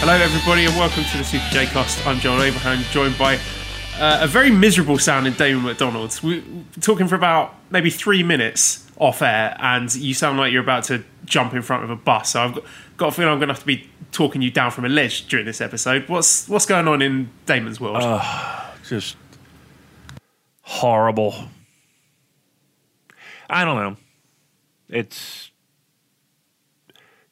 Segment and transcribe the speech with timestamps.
[0.00, 2.06] Hello, everybody, and welcome to the Super J Cast.
[2.06, 3.36] I'm Joel Abraham, joined by
[3.98, 6.18] uh, a very miserable sounding Damon McDonald.
[6.22, 10.62] We- We're talking for about maybe three minutes off air, and you sound like you're
[10.62, 12.30] about to jump in front of a bus.
[12.30, 12.64] So I've got,
[12.96, 15.28] got a feeling I'm going to have to be talking you down from a ledge
[15.28, 16.08] during this episode.
[16.08, 18.02] What's what's going on in Damon's world?
[18.88, 19.16] just
[20.62, 21.34] horrible.
[23.50, 23.96] I don't know.
[24.88, 25.50] It's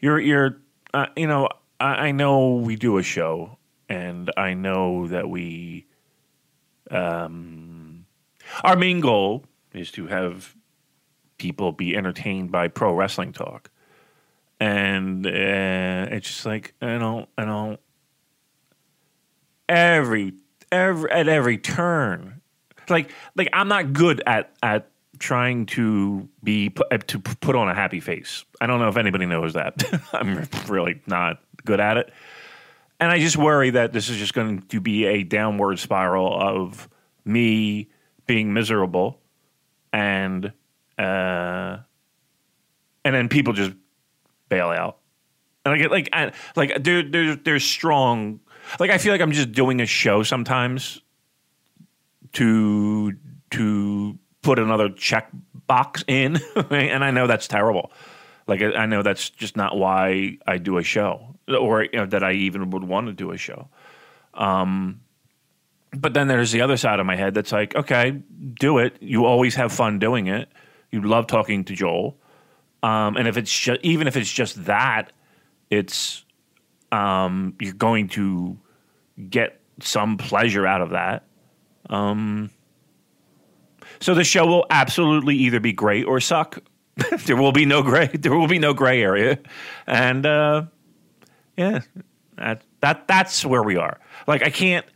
[0.01, 0.59] you're you're
[0.95, 1.49] uh, you know
[1.81, 5.87] I, I know we do a show and I know that we
[6.91, 8.07] um
[8.65, 10.55] our main goal is to have
[11.37, 13.71] people be entertained by pro wrestling talk.
[14.61, 15.31] And uh,
[16.11, 17.79] it's just like I don't I don't
[19.69, 20.35] every
[20.73, 22.41] every at every turn
[22.89, 26.71] like like i'm not good at at trying to be
[27.07, 28.45] to put on a happy face.
[28.61, 29.83] I don't know if anybody knows that.
[30.13, 32.13] I'm really not good at it
[33.01, 36.89] and i just worry that this is just going to be a downward spiral of
[37.25, 37.89] me
[38.27, 39.21] being miserable
[39.93, 40.53] and
[40.99, 41.77] uh
[43.05, 43.73] and then people just
[44.49, 44.99] bail out
[45.69, 48.41] and I get like, I, like there, there's there's strong.
[48.81, 51.03] Like I feel like I'm just doing a show sometimes
[52.35, 53.13] to
[53.51, 55.31] to put another check
[55.67, 56.39] box in,
[56.71, 57.93] and I know that's terrible.
[58.47, 62.23] Like I know that's just not why I do a show, or you know, that
[62.23, 63.69] I even would want to do a show.
[64.35, 65.01] Um,
[65.93, 68.23] but then there's the other side of my head that's like, okay,
[68.59, 68.97] do it.
[69.01, 70.49] You always have fun doing it.
[70.91, 72.17] You love talking to Joel,
[72.83, 75.13] um, and if it's even if it's just that,
[75.71, 76.25] it's
[76.93, 78.59] um, you're going to
[79.29, 81.25] get some pleasure out of that.
[81.91, 82.51] Um,
[84.01, 86.63] so the show will absolutely either be great or suck.
[87.27, 88.07] there will be no gray.
[88.07, 89.39] There will be no gray area,
[89.87, 90.65] and uh,
[91.59, 91.81] yeah,
[92.37, 93.99] that that that's where we are.
[94.27, 94.87] Like I can't.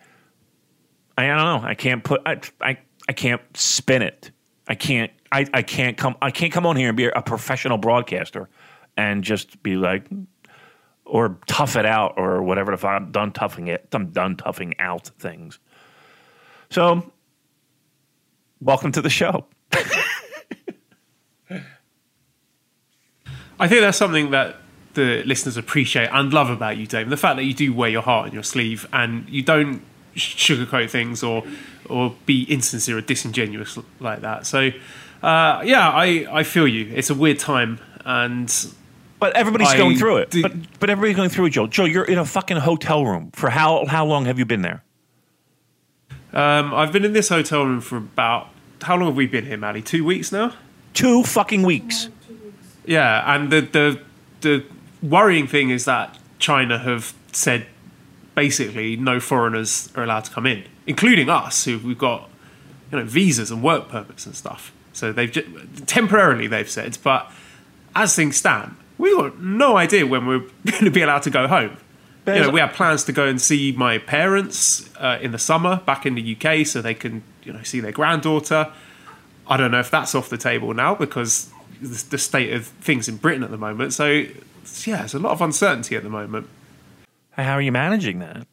[1.19, 1.69] I, don't know.
[1.69, 2.23] I can't put.
[2.25, 2.79] I, I
[3.09, 4.31] I can't spin it.
[4.69, 5.11] I can't.
[5.33, 6.17] I, I can't come.
[6.23, 8.49] I can't come on here and be a professional broadcaster
[8.97, 10.07] and just be like,
[11.05, 12.73] or tough it out or whatever.
[12.73, 15.59] If I'm done toughing it, I'm done toughing out things.
[16.71, 17.11] So,
[18.61, 19.47] welcome to the show.
[23.59, 24.57] I think that's something that
[24.95, 27.11] the listeners appreciate and love about you, Damon.
[27.11, 29.83] The fact that you do wear your heart on your sleeve and you don't
[30.17, 31.43] sugarcoat things or
[31.89, 34.47] or be insincere or disingenuous like that.
[34.47, 34.69] So,
[35.23, 36.93] uh, yeah, I, I feel you.
[36.95, 38.49] It's a weird time, and
[39.19, 40.31] But everybody's I going through it.
[40.31, 41.67] do- but, but everybody's going through it, Joe.
[41.67, 44.83] Joe, you're in a fucking hotel room for how how long have you been there?
[46.33, 48.49] um, I've been in this hotel room for about
[48.83, 49.83] how long have we been here, Maddie?
[49.83, 50.55] Two weeks now.
[50.95, 52.09] Two fucking weeks.
[52.87, 54.01] Yeah, and the the
[54.41, 54.65] the
[55.03, 57.67] worrying thing is that China have said
[58.35, 62.29] basically no foreigners are allowed to come in, including us, who we've got
[62.91, 64.73] you know visas and work permits and stuff.
[64.93, 67.31] So they've just, temporarily they've said, but
[67.95, 71.47] as things stand, we've got no idea when we're going to be allowed to go
[71.49, 71.77] home.
[72.25, 75.83] You know, we have plans to go and see my parents uh, in the summer
[75.85, 78.73] back in the UK, so they can you know see their granddaughter.
[79.49, 83.09] I don't know if that's off the table now because the the state of things
[83.09, 83.93] in Britain at the moment.
[83.93, 84.27] So
[84.85, 86.49] yeah, there's a lot of uncertainty at the moment.
[87.31, 88.47] How are you managing that?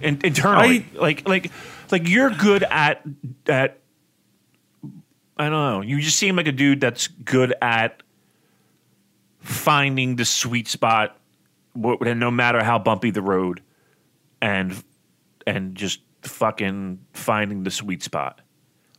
[0.00, 1.50] In, internally, like like
[1.90, 3.02] like you're good at
[3.46, 3.78] at.
[5.38, 5.80] I don't know.
[5.82, 8.02] You just seem like a dude that's good at
[9.40, 11.18] finding the sweet spot,
[11.74, 13.62] no matter how bumpy the road,
[14.42, 14.82] and
[15.46, 18.40] and just fucking finding the sweet spot.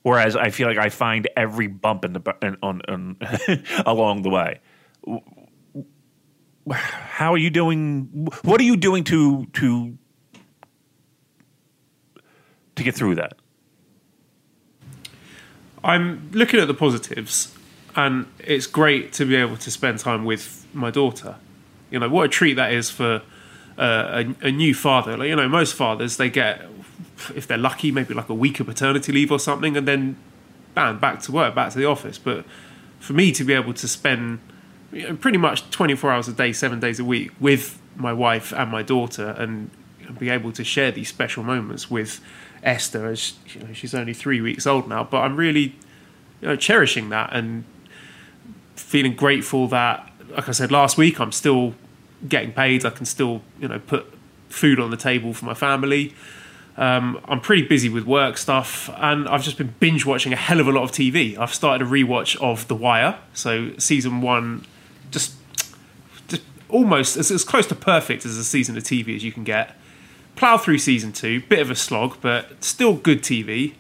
[0.04, 3.18] Whereas I feel like I find every bump in the in, on, on
[3.86, 4.62] along the way.
[6.72, 8.28] How are you doing?
[8.44, 9.98] What are you doing to to
[12.76, 13.34] to get through that?
[15.84, 17.56] I'm looking at the positives,
[17.96, 21.36] and it's great to be able to spend time with my daughter.
[21.90, 23.22] You know what a treat that is for
[23.78, 25.18] uh, a, a new father.
[25.18, 26.66] Like you know, most fathers they get,
[27.36, 30.18] if they're lucky, maybe like a week of paternity leave or something, and then
[30.74, 32.18] bam, back to work, back to the office.
[32.18, 32.46] But
[33.00, 34.40] for me to be able to spend
[35.20, 38.84] pretty much 24 hours a day, seven days a week with my wife and my
[38.84, 39.70] daughter and
[40.20, 42.22] be able to share these special moments with
[42.64, 45.04] Esther as you know, she's only three weeks old now.
[45.04, 45.76] But I'm really
[46.42, 47.64] you know, cherishing that and
[48.76, 51.74] feeling grateful that, like I said last week, I'm still
[52.28, 52.86] getting paid.
[52.86, 54.12] I can still you know put
[54.50, 56.14] food on the table for my family.
[56.78, 60.60] Um, I'm pretty busy with work stuff, and I've just been binge watching a hell
[60.60, 61.36] of a lot of TV.
[61.38, 64.64] I've started a rewatch of The Wire, so season one,
[66.70, 69.76] almost as, as close to perfect as a season of TV as you can get.
[70.36, 73.74] Plow through season two, bit of a slog, but still good TV.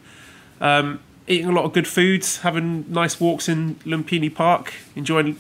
[0.60, 5.38] Um, eating a lot of good foods, having nice walks in Lumpini Park, enjoying.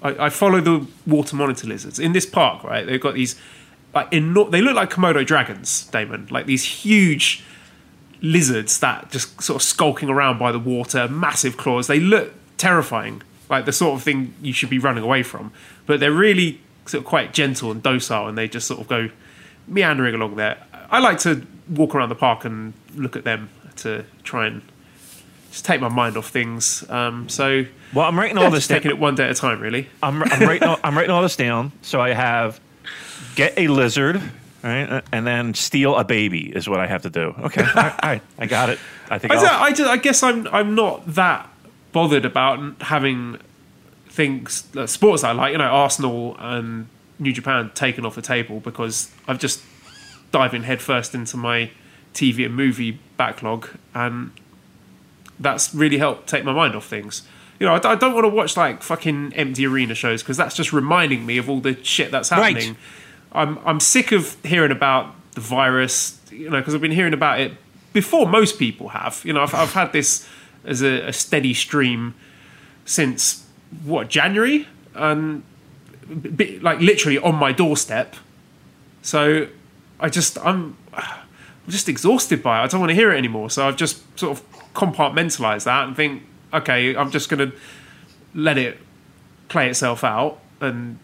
[0.00, 2.64] I, I follow the water monitor lizards in this park.
[2.64, 3.38] Right, they've got these
[3.94, 6.28] like eno- they look like Komodo dragons, Damon.
[6.30, 7.44] Like these huge
[8.20, 11.86] lizards that just sort of skulking around by the water, massive claws.
[11.86, 15.52] They look terrifying, like the sort of thing you should be running away from.
[15.86, 19.10] But they're really sort of quite gentle and docile, and they just sort of go
[19.66, 20.58] meandering along there.
[20.90, 24.62] I like to walk around the park and look at them to try and
[25.50, 26.88] just take my mind off things.
[26.90, 27.64] Um, so,
[27.94, 29.88] Well, I'm writing all this just taking it one day at a time, really.
[30.02, 31.72] I'm, I'm writing all, I'm writing all this down.
[31.82, 32.60] So I have
[33.34, 34.20] get a lizard,
[34.62, 37.34] right, and then steal a baby is what I have to do.
[37.38, 38.78] Okay, all right, all right, I got it.
[39.10, 41.48] I think I, I, just, I guess I'm I'm not that
[41.92, 43.38] bothered about having
[44.18, 46.88] things uh, sports I like, you know, Arsenal and
[47.20, 49.62] New Japan taken off the table because I've just
[50.32, 51.70] diving headfirst into my
[52.14, 54.32] TV and movie backlog, and
[55.38, 57.22] that's really helped take my mind off things.
[57.60, 60.56] You know, I, I don't want to watch like fucking empty arena shows because that's
[60.56, 62.54] just reminding me of all the shit that's Right.
[62.56, 62.76] happening.
[63.32, 67.38] I'm I'm sick of hearing about the virus, you know, because I've been hearing about
[67.40, 67.52] it
[67.92, 69.22] before most people have.
[69.24, 70.26] You know, I've, I've had this
[70.64, 72.14] as a, a steady stream
[72.84, 73.44] since
[73.84, 75.44] what January, um,
[76.08, 78.16] and b- like literally on my doorstep.
[79.02, 79.48] So
[80.00, 81.04] I just I'm I'm
[81.68, 82.64] just exhausted by it.
[82.64, 83.50] I don't want to hear it anymore.
[83.50, 86.22] So I've just sort of compartmentalized that and think,
[86.52, 87.56] okay, I'm just going to
[88.34, 88.78] let it
[89.48, 90.98] play itself out, and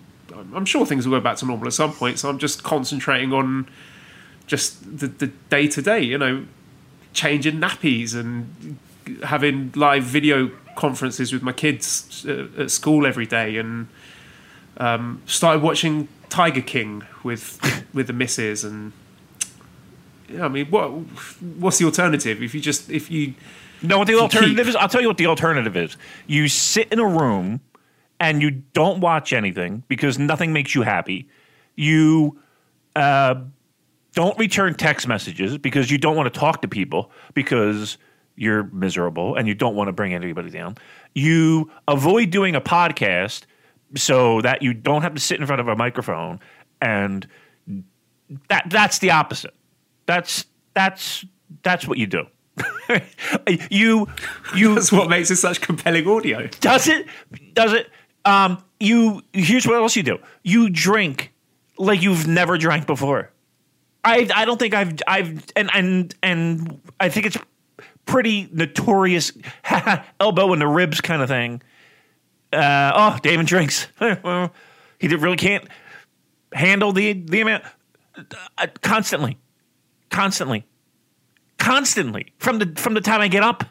[0.55, 2.19] I'm sure things will go back to normal at some point.
[2.19, 3.69] So I'm just concentrating on
[4.47, 5.09] just the
[5.49, 6.45] day to day, you know,
[7.13, 8.79] changing nappies and
[9.23, 13.89] having live video conferences with my kids uh, at school every day, and
[14.79, 17.59] um, started watching Tiger King with
[17.95, 18.93] with the missus and.
[20.27, 20.89] Yeah, I mean, what
[21.59, 23.35] what's the alternative if you just if you
[23.83, 24.77] know what the keep- alternative is.
[24.77, 25.97] I'll tell you what the alternative is.
[26.27, 27.61] You sit in a room
[28.21, 31.29] and you don't watch anything because nothing makes you happy.
[31.77, 32.41] You
[32.97, 33.37] uh,
[34.15, 37.99] don't return text messages because you don't want to talk to people because
[38.37, 40.77] you're miserable and you don't want to bring anybody down.
[41.15, 43.43] You avoid doing a podcast
[43.97, 46.41] so that you don't have to sit in front of a microphone
[46.81, 47.27] and
[48.49, 49.55] that that's the opposite.
[50.07, 51.25] That's that's
[51.63, 52.27] that's what you do.
[53.71, 54.07] you
[54.55, 56.47] you that's what makes it such compelling audio.
[56.61, 57.07] does it
[57.53, 57.91] does it
[58.25, 61.33] um you here's what else you do you drink
[61.79, 63.31] like you've never drank before
[64.05, 67.37] i i don't think i've i've and and and i think it's
[68.07, 69.33] pretty notorious
[70.21, 71.63] elbow in the ribs kind of thing.
[72.53, 73.89] Uh oh david drinks
[74.99, 75.67] he really can't
[76.53, 77.65] handle the the amount.
[78.17, 79.39] Uh, constantly.
[80.09, 80.65] Constantly.
[81.59, 82.33] Constantly.
[82.39, 83.65] From the from the time i get up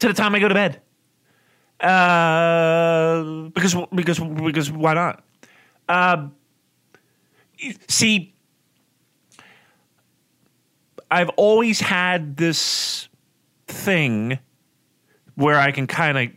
[0.00, 0.82] to the time i go to bed.
[1.80, 5.22] Uh, because because because why not?
[5.88, 6.28] Uh,
[7.88, 8.34] see,
[11.10, 13.08] I've always had this
[13.66, 14.38] thing
[15.34, 16.28] where I can kind of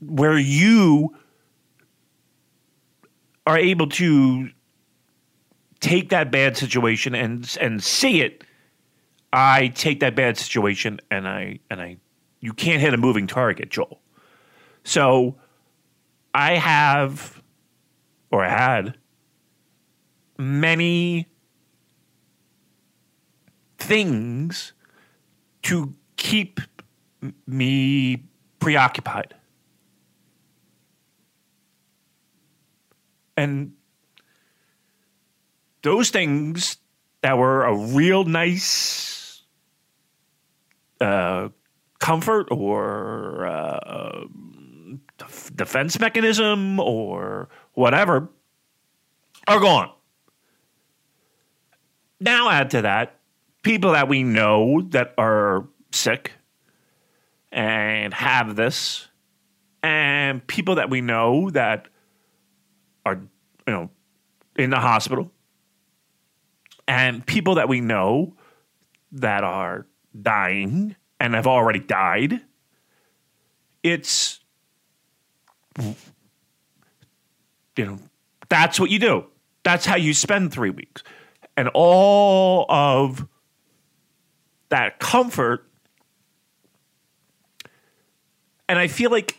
[0.00, 1.16] where you
[3.46, 4.50] are able to
[5.80, 8.44] take that bad situation and and see it.
[9.32, 11.96] I take that bad situation and I and I
[12.40, 14.00] you can't hit a moving target, Joel.
[14.84, 15.36] So
[16.34, 17.42] I have,
[18.30, 18.98] or had,
[20.38, 21.28] many
[23.82, 24.72] things
[25.62, 26.60] to keep
[27.46, 28.22] me
[28.58, 29.34] preoccupied.
[33.36, 33.72] And
[35.82, 36.76] those things
[37.22, 39.42] that were a real nice
[41.00, 41.48] uh,
[41.98, 44.24] comfort or uh,
[45.54, 48.28] defense mechanism or whatever
[49.48, 49.90] are gone.
[52.20, 53.18] Now, add to that
[53.62, 56.32] people that we know that are sick
[57.50, 59.08] and have this,
[59.82, 61.88] and people that we know that
[63.04, 63.14] are,
[63.66, 63.90] you know,
[64.56, 65.30] in the hospital
[66.86, 68.34] and people that we know
[69.12, 69.86] that are
[70.20, 72.40] dying and have already died,
[73.82, 74.40] it's
[75.78, 75.94] you
[77.86, 77.98] know,
[78.48, 79.24] that's what you do.
[79.62, 81.02] That's how you spend three weeks.
[81.56, 83.26] And all of
[84.72, 85.68] that comfort.
[88.68, 89.38] And I feel like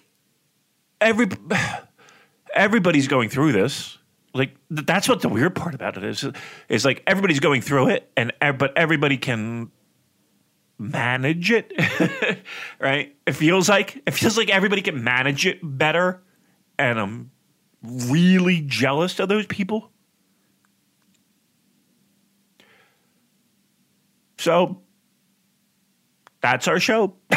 [1.02, 1.28] every
[2.54, 3.98] everybody's going through this.
[4.36, 6.26] Like that's what the weird part about it is.
[6.70, 9.72] Is like everybody's going through it, and but everybody can
[10.78, 11.74] manage it,
[12.80, 13.16] right?
[13.26, 16.22] It feels like it feels like everybody can manage it better,
[16.78, 17.32] and I'm
[17.82, 19.90] really jealous of those people.
[24.38, 24.83] So
[26.44, 27.16] that's our show.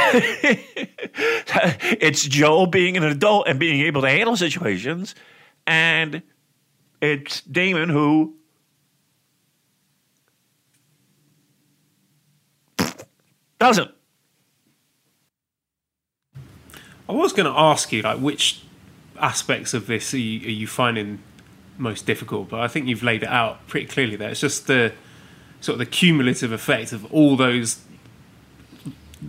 [1.94, 5.14] it's Joel being an adult and being able to handle situations,
[5.64, 6.22] and
[7.00, 8.34] it's Damon who
[13.60, 13.92] doesn't.
[17.08, 18.64] I was going to ask you, like, which
[19.20, 21.20] aspects of this are you, are you finding
[21.78, 22.48] most difficult?
[22.48, 24.30] But I think you've laid it out pretty clearly there.
[24.30, 24.92] It's just the
[25.60, 27.85] sort of the cumulative effect of all those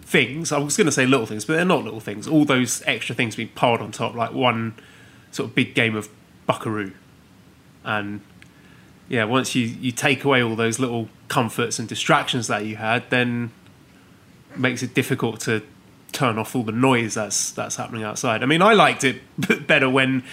[0.01, 0.51] things.
[0.51, 2.27] I was going to say little things, but they're not little things.
[2.27, 4.75] All those extra things being piled on top, like one
[5.31, 6.09] sort of big game of
[6.45, 6.93] buckaroo.
[7.83, 8.21] And
[9.09, 13.09] yeah, once you, you take away all those little comforts and distractions that you had,
[13.09, 13.51] then
[14.51, 15.63] it makes it difficult to
[16.11, 18.43] turn off all the noise that's that's happening outside.
[18.43, 19.21] I mean, I liked it
[19.67, 20.23] better when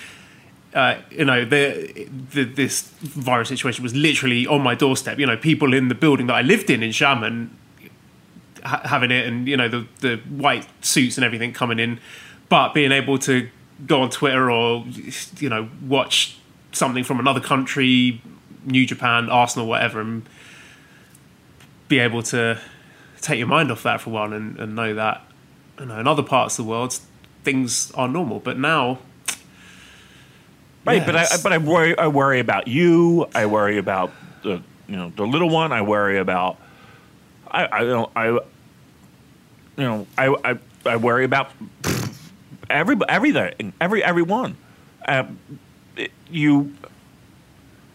[0.74, 5.18] uh, you know the, the, this virus situation was literally on my doorstep.
[5.18, 7.50] You know, people in the building that I lived in in Xiamen
[8.64, 12.00] ha- having it, and you know the the white suits and everything coming in,
[12.48, 13.48] but being able to
[13.86, 14.84] go on Twitter or
[15.38, 16.36] you know watch
[16.72, 18.20] something from another country,
[18.64, 20.28] New Japan, Arsenal, whatever, and
[21.88, 22.60] be able to
[23.20, 25.22] take your mind off that for one and, and know that
[25.78, 26.98] you know, in other parts of the world,
[27.42, 28.40] things are normal.
[28.40, 28.98] But now,
[30.84, 30.98] right?
[30.98, 33.26] Yeah, but I but I worry I worry about you.
[33.34, 35.72] I worry about the you know the little one.
[35.72, 36.58] I worry about
[37.50, 38.38] I I don't I
[39.76, 41.50] you know I I, I worry about
[42.70, 44.56] every everything every everyone.
[45.06, 45.24] Uh,
[45.96, 46.74] it, you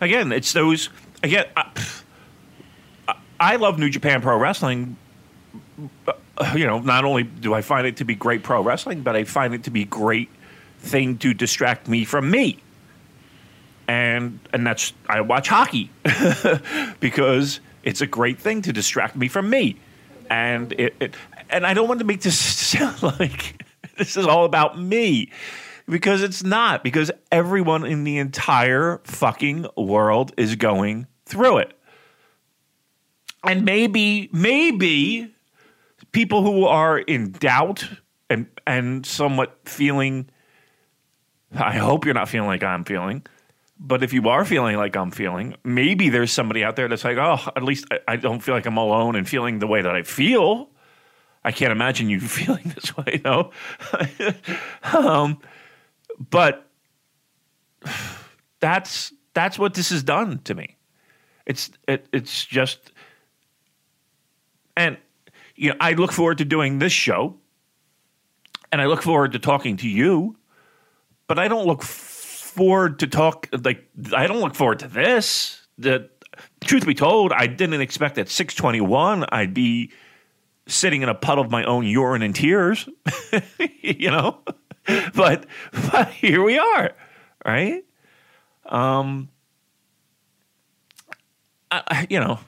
[0.02, 0.90] again, it's those
[1.24, 1.46] again.
[1.56, 1.66] I,
[3.40, 4.98] I love New Japan Pro Wrestling
[6.56, 9.24] you know, not only do I find it to be great pro wrestling, but I
[9.24, 10.30] find it to be great
[10.80, 12.60] thing to distract me from me.
[13.88, 15.90] And and that's I watch hockey
[17.00, 19.78] because it's a great thing to distract me from me.
[20.30, 21.16] And it, it
[21.50, 23.64] and I don't want to make this sound like
[23.98, 25.32] this is all about me
[25.88, 31.74] because it's not because everyone in the entire fucking world is going through it.
[33.44, 35.34] And maybe maybe
[36.12, 37.88] people who are in doubt
[38.30, 40.30] and and somewhat feeling
[41.56, 43.26] I hope you're not feeling like I'm feeling.
[43.80, 47.18] But if you are feeling like I'm feeling, maybe there's somebody out there that's like,
[47.18, 49.96] oh, at least I, I don't feel like I'm alone and feeling the way that
[49.96, 50.70] I feel.
[51.44, 53.52] I can't imagine you feeling this way, though.
[54.94, 55.40] um,
[56.30, 56.68] but
[58.60, 60.78] that's that's what this has done to me.
[61.46, 62.92] It's it, it's just,
[64.76, 64.98] and
[65.56, 67.36] you know, I look forward to doing this show
[68.72, 70.38] and I look forward to talking to you,
[71.28, 75.68] but I don't look forward to talk like I don't look forward to this.
[75.78, 76.10] The
[76.62, 79.92] truth be told, I didn't expect at 621 I'd be
[80.70, 82.88] sitting in a puddle of my own urine and tears,
[83.82, 84.40] you know?
[85.14, 85.46] But
[85.92, 86.92] but here we are,
[87.46, 87.84] right?
[88.66, 89.30] Um
[91.72, 92.40] I, you know,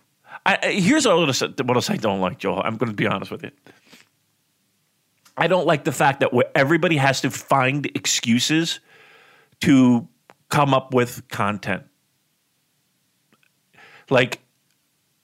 [0.45, 2.61] I, here's what else, what else I don't like, Joel.
[2.63, 3.51] I'm going to be honest with you.
[5.37, 8.79] I don't like the fact that everybody has to find excuses
[9.61, 10.07] to
[10.49, 11.83] come up with content.
[14.09, 14.40] Like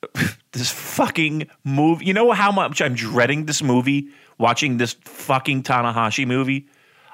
[0.51, 2.05] this fucking movie.
[2.05, 6.67] You know how much I'm dreading this movie, watching this fucking Tanahashi movie?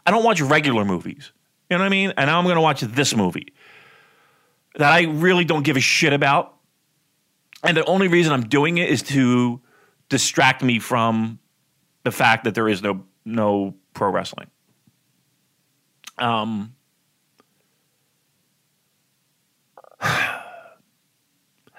[0.05, 1.31] I don't watch regular movies.
[1.69, 2.13] You know what I mean?
[2.17, 3.53] And now I'm going to watch this movie
[4.75, 6.53] that I really don't give a shit about
[7.63, 9.61] and the only reason I'm doing it is to
[10.09, 11.39] distract me from
[12.03, 14.47] the fact that there is no no pro wrestling.
[16.17, 16.75] Um,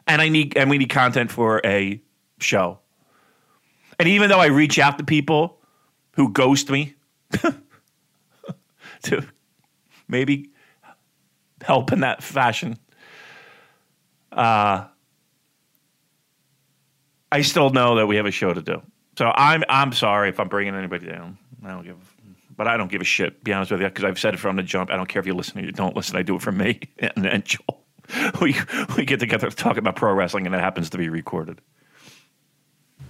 [0.06, 2.00] and I need and we need content for a
[2.38, 2.78] show.
[3.98, 5.60] And even though I reach out to people
[6.16, 6.94] who ghost me
[9.02, 9.24] to
[10.08, 10.50] maybe
[11.62, 12.78] help in that fashion,
[14.32, 14.86] Uh,
[17.30, 18.82] I still know that we have a show to do.
[19.18, 21.38] So I'm I'm sorry if I'm bringing anybody down.
[21.64, 21.96] I don't give,
[22.56, 23.44] but I don't give a shit.
[23.44, 24.90] Be honest with you, because I've said it from the jump.
[24.90, 26.16] I don't care if you listen or you don't listen.
[26.16, 27.83] I do it for me and, and Joel.
[28.40, 28.56] We
[28.96, 31.60] we get together to talk about pro wrestling, and it happens to be recorded.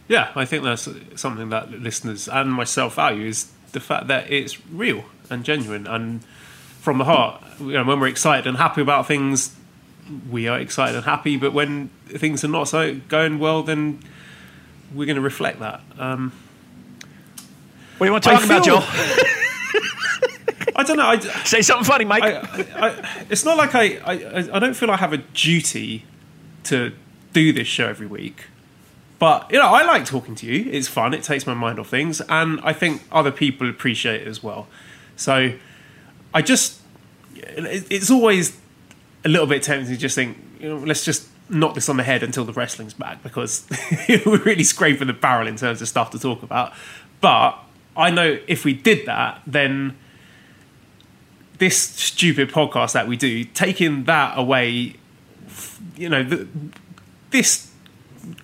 [0.09, 4.65] Yeah, I think that's something that listeners and myself value is the fact that it's
[4.69, 6.23] real and genuine and
[6.81, 7.43] from the heart.
[7.59, 9.55] You know, when we're excited and happy about things,
[10.31, 11.37] we are excited and happy.
[11.37, 14.01] But when things are not so going well, then
[14.93, 15.81] we're going to reflect that.
[15.99, 16.33] Um,
[17.99, 18.81] what do you want to talk about, Joe?
[20.77, 21.07] I don't know.
[21.07, 22.23] I, Say something funny, Mike.
[22.23, 24.57] I, I, it's not like I, I.
[24.57, 26.05] I don't feel I have a duty
[26.65, 26.93] to
[27.33, 28.45] do this show every week.
[29.19, 30.71] But you know, I like talking to you.
[30.71, 31.15] It's fun.
[31.15, 34.67] It takes my mind off things, and I think other people appreciate it as well.
[35.17, 35.53] So,
[36.33, 36.81] I just,
[37.33, 38.59] it's always
[39.25, 42.03] a little bit tempting to just think, you know, let's just knock this on the
[42.03, 43.67] head until the wrestling's back because
[44.27, 46.73] we're really scraping the barrel in terms of stuff to talk about.
[47.21, 47.59] But
[47.97, 49.97] I know if we did that, then
[51.59, 54.97] this stupid podcast that we do, taking that away,
[55.97, 56.49] you know, the,
[57.31, 57.71] this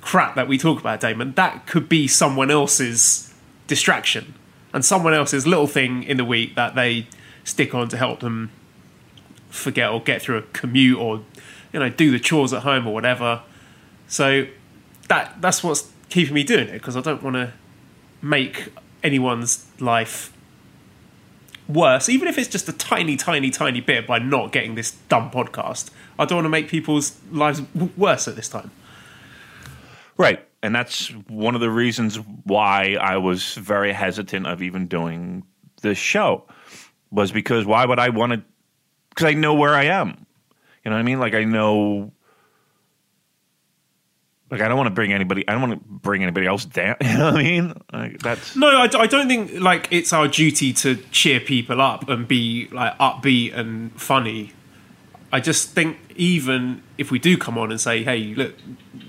[0.00, 3.32] crap that we talk about, Damon, that could be someone else's
[3.66, 4.34] distraction
[4.72, 7.06] and someone else's little thing in the week that they
[7.44, 8.50] stick on to help them
[9.48, 11.22] forget or get through a commute or
[11.72, 13.42] you know do the chores at home or whatever.
[14.06, 14.46] So
[15.08, 17.52] that that's what's keeping me doing it because I don't want to
[18.22, 20.32] make anyone's life
[21.72, 25.30] worse, even if it's just a tiny, tiny, tiny bit by not getting this dumb
[25.30, 25.90] podcast.
[26.18, 28.70] I don't want to make people's lives w- worse at this time.
[30.16, 30.46] Right.
[30.62, 35.44] And that's one of the reasons why I was very hesitant of even doing
[35.80, 36.44] this show
[37.10, 38.42] was because why would I want to
[39.08, 40.26] because I know where I am.
[40.84, 41.18] You know what I mean?
[41.18, 42.12] Like I know.
[44.50, 45.46] Like I don't want to bring anybody.
[45.46, 46.96] I don't want to bring anybody else down.
[47.02, 47.82] You know what I mean?
[47.92, 48.68] Like that's no.
[48.68, 52.96] I, I don't think like it's our duty to cheer people up and be like
[52.98, 54.52] upbeat and funny.
[55.32, 58.54] I just think even if we do come on and say, "Hey, look,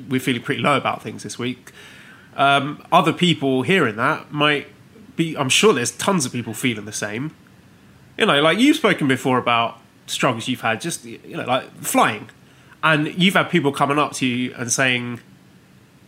[0.07, 1.71] we're feeling pretty low about things this week,"
[2.35, 4.67] um, other people hearing that might
[5.15, 5.35] be.
[5.35, 7.33] I'm sure there's tons of people feeling the same.
[8.17, 12.29] You know, like you've spoken before about struggles you've had, just you know, like flying,
[12.83, 15.19] and you've had people coming up to you and saying,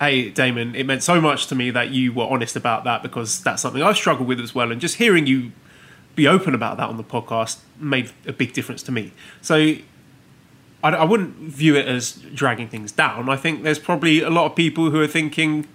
[0.04, 3.42] "Hey, Damon, it meant so much to me that you were honest about that because
[3.42, 5.52] that's something I've struggled with as well." And just hearing you
[6.16, 9.12] be open about that on the podcast made a big difference to me.
[9.42, 9.56] So
[10.84, 13.30] I, I wouldn't view it as dragging things down.
[13.30, 15.68] I think there's probably a lot of people who are thinking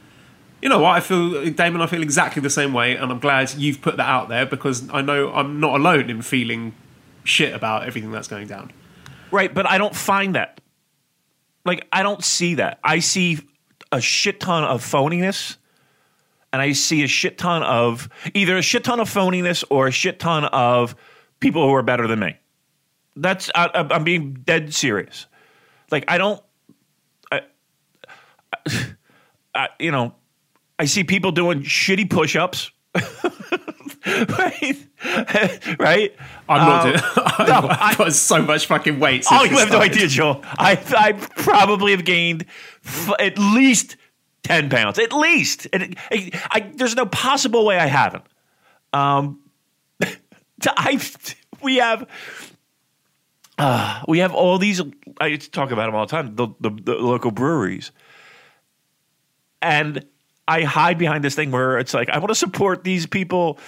[0.62, 0.96] you know what?
[0.96, 4.08] I feel, Damon, I feel exactly the same way, and I'm glad you've put that
[4.08, 6.74] out there because I know I'm not alone in feeling
[7.22, 8.72] shit about everything that's going down.
[9.30, 10.60] Right, but I don't find that.
[11.64, 12.80] Like, I don't see that.
[12.82, 13.38] I see
[13.92, 15.56] a shit ton of phoniness,
[16.52, 19.90] and I see a shit ton of either a shit ton of phoniness or a
[19.90, 20.94] shit ton of
[21.40, 22.36] people who are better than me.
[23.16, 25.26] That's I, I'm being dead serious.
[25.90, 26.42] Like, I don't.
[27.32, 27.40] I,
[29.54, 30.14] I, you know,
[30.78, 32.70] I see people doing shitty push-ups.
[34.26, 34.76] right?
[35.78, 36.14] right?
[36.48, 37.02] I'm not um, doing.
[37.16, 39.26] I've, no, I've got so much fucking weight.
[39.30, 40.40] Oh, you have no idea, Joel.
[40.44, 42.46] I I probably have gained
[42.84, 43.96] f- at least
[44.42, 44.98] ten pounds.
[44.98, 45.66] At least.
[45.72, 48.24] I, I, there's no possible way I haven't.
[48.92, 49.40] Um,
[50.66, 51.00] I
[51.62, 52.08] we have.
[53.58, 54.80] Uh, we have all these.
[55.20, 56.36] I talk about them all the time.
[56.36, 57.90] The, the, the local breweries,
[59.60, 60.04] and
[60.46, 63.58] I hide behind this thing where it's like I want to support these people.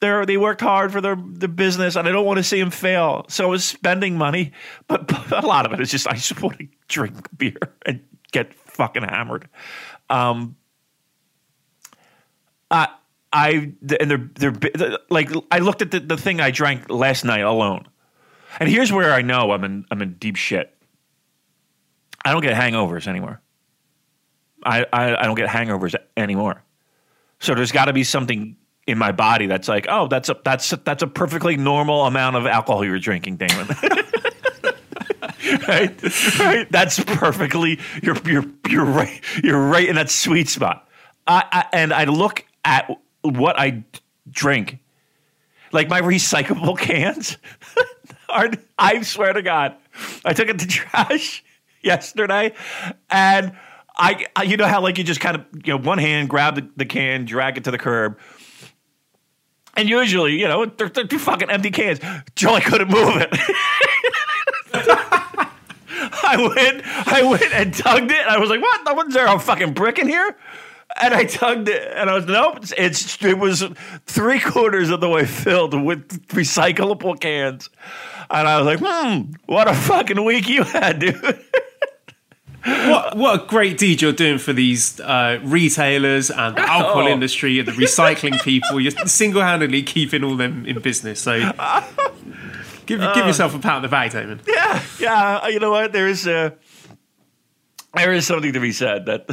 [0.00, 2.70] They they worked hard for their the business, and I don't want to see them
[2.70, 3.26] fail.
[3.28, 4.52] So I was spending money,
[4.86, 8.00] but, but a lot of it is just I just want to drink beer and
[8.32, 9.48] get fucking hammered.
[10.08, 10.56] Um,
[12.70, 12.88] I
[13.32, 17.40] I and they're they're like I looked at the, the thing I drank last night
[17.40, 17.88] alone,
[18.60, 20.74] and here's where I know I'm in I'm in deep shit.
[22.24, 23.40] I don't get hangovers anymore.
[24.64, 26.62] I, I, I don't get hangovers anymore.
[27.40, 28.56] So there's got to be something
[28.88, 32.36] in my body that's like, oh, that's a that's a, that's a perfectly normal amount
[32.36, 33.68] of alcohol you're drinking, Damon.
[35.68, 36.72] right, right.
[36.72, 40.88] That's perfectly you're you're you're right you're right in that sweet spot.
[41.26, 43.84] I, I and I look at what I
[44.30, 44.78] drink,
[45.70, 47.36] like my recyclable cans.
[48.30, 49.76] are I swear to God,
[50.24, 51.44] I took it to trash
[51.82, 52.54] yesterday,
[53.10, 53.52] and
[53.98, 56.54] I, I, you know how like you just kind of you know one hand grab
[56.54, 58.18] the, the can, drag it to the curb,
[59.78, 62.00] and usually you know they're, they're fucking empty cans.
[62.34, 63.28] Joe, I couldn't move it.
[66.20, 68.18] I went, I went and tugged it.
[68.18, 68.96] And I was like, "What?
[68.96, 70.36] Was there a fucking brick in here?"
[71.00, 72.64] And I tugged it, and I was nope.
[72.76, 73.64] It's it was
[74.06, 77.70] three quarters of the way filled with recyclable cans,
[78.30, 81.14] and I was like, "Hmm, what a fucking week you had, dude."
[82.90, 87.08] what what a great deed you're doing for these uh, retailers and the alcohol Oh.
[87.08, 88.80] industry and the recycling people.
[88.80, 91.20] You're single handedly keeping all them in business.
[91.20, 91.38] So
[92.86, 94.40] give give yourself a pat on the back, Damon.
[94.46, 95.48] yeah, yeah.
[95.48, 95.92] You know what?
[95.92, 96.54] There is a.
[97.94, 99.26] There is something to be said that,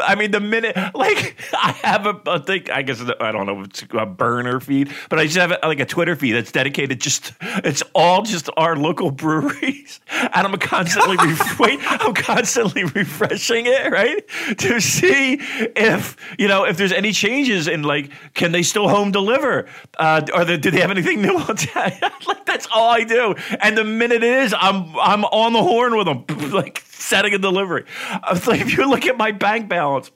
[0.00, 3.62] I mean, the minute, like, I have a, I think, I guess, I don't know,
[3.62, 7.00] if it's a burner feed, but I just have like a Twitter feed that's dedicated
[7.00, 9.98] just, it's all just our local breweries.
[10.10, 14.28] And I'm constantly, ref- wait, I'm constantly refreshing it, right?
[14.58, 19.10] To see if, you know, if there's any changes in, like, can they still home
[19.10, 19.66] deliver?
[19.98, 22.02] Uh, or the, do they have anything new on tap?
[22.26, 23.34] like, that's all I do.
[23.60, 27.38] And the minute it is, I'm, I'm on the horn with them, like, setting a
[27.38, 27.84] delivery.
[28.10, 30.10] I was like, if you look at my bank balance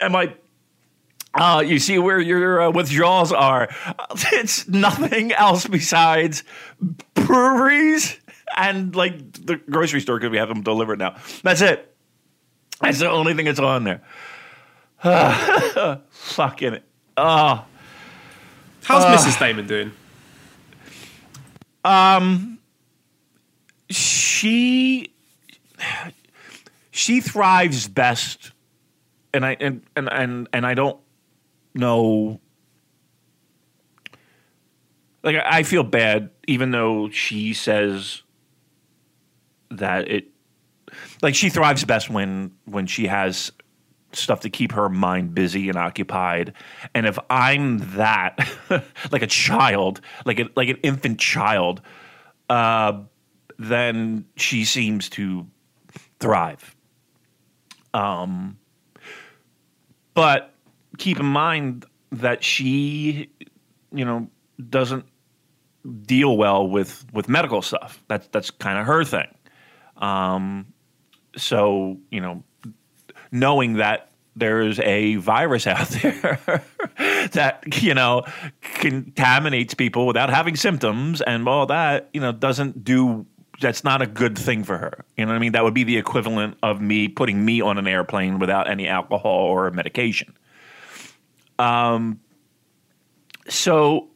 [0.00, 0.34] and my
[1.34, 3.68] uh, you see where your uh, withdrawals are.
[4.32, 6.42] It's nothing else besides
[7.14, 8.18] breweries
[8.56, 11.16] and like the grocery store because we have them delivered now.
[11.42, 11.94] That's it.
[12.80, 14.02] That's the only thing that's on there.
[16.10, 16.78] Fucking
[17.18, 17.64] oh,
[18.84, 19.38] How's Uh, Mrs.
[19.38, 19.92] Damon doing?
[21.84, 22.58] Um,
[23.90, 25.12] she
[26.96, 28.52] she thrives best
[29.34, 30.98] and i and and and, and i don't
[31.74, 32.40] know
[35.22, 38.22] like I feel bad even though she says
[39.70, 40.28] that it
[41.20, 43.50] like she thrives best when when she has
[44.12, 46.54] stuff to keep her mind busy and occupied
[46.94, 48.38] and if i'm that
[49.10, 51.82] like a child like a, like an infant child
[52.48, 53.00] uh
[53.58, 55.46] then she seems to
[56.20, 56.75] thrive.
[57.96, 58.58] Um,
[60.12, 60.52] but
[60.98, 63.30] keep in mind that she,
[63.90, 64.28] you know,
[64.68, 65.06] doesn't
[66.02, 68.02] deal well with with medical stuff.
[68.08, 69.28] That's that's kind of her thing.
[69.96, 70.66] Um,
[71.36, 72.42] so you know,
[73.32, 76.62] knowing that there's a virus out there
[77.32, 78.24] that you know
[78.60, 83.26] contaminates people without having symptoms and all that, you know, doesn't do.
[83.60, 85.04] That's not a good thing for her.
[85.16, 85.52] You know what I mean?
[85.52, 89.46] That would be the equivalent of me putting me on an airplane without any alcohol
[89.46, 90.34] or medication.
[91.58, 92.20] Um.
[93.48, 94.08] So,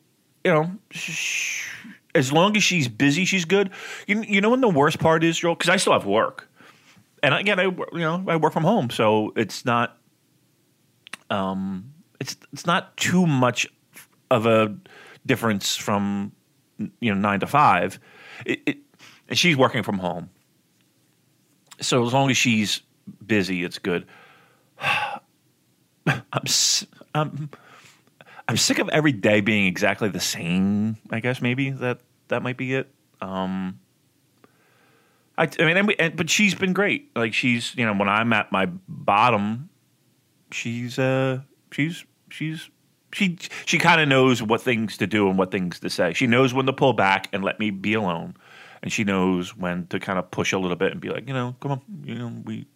[0.45, 1.69] you know, sh-
[2.15, 3.71] as long as she's busy, she's good.
[4.07, 5.55] You, you know when the worst part is, Joel?
[5.55, 6.49] Because I still have work,
[7.23, 9.97] and again, I you know I work from home, so it's not
[11.31, 13.67] um, it's it's not too much
[14.31, 14.77] of a
[15.25, 16.33] difference from
[16.79, 17.99] you know nine to five.
[18.45, 18.79] It, it,
[19.31, 20.29] and she's working from home,
[21.81, 22.83] so as long as she's
[23.25, 24.07] busy, it's good.
[26.07, 26.47] I'm
[27.15, 27.51] I'm
[28.49, 30.97] I'm sick of every day being exactly the same.
[31.11, 32.93] I guess maybe that that might be it.
[33.21, 33.79] Um,
[35.39, 37.11] I, I mean, and we, and, but she's been great.
[37.15, 39.71] Like she's you know when I'm at my bottom,
[40.51, 41.41] she's uh
[41.71, 42.71] she's she's
[43.13, 46.13] she she kind of knows what things to do and what things to say.
[46.13, 48.37] She knows when to pull back and let me be alone,
[48.83, 51.35] and she knows when to kind of push a little bit and be like, you
[51.35, 52.67] know, come on, you know, we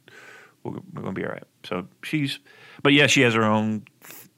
[0.62, 1.44] we're, we're gonna be all right.
[1.64, 2.38] So she's,
[2.82, 3.84] but yeah, she has her own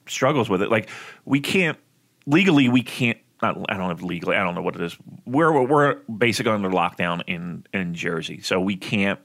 [0.07, 0.69] struggles with it.
[0.69, 0.89] Like
[1.25, 1.77] we can't
[2.25, 3.17] legally, we can't.
[3.39, 4.35] Not, I don't have legally.
[4.35, 4.97] I don't know what it is.
[5.25, 9.19] We're we're basically under lockdown in in Jersey, so we can't.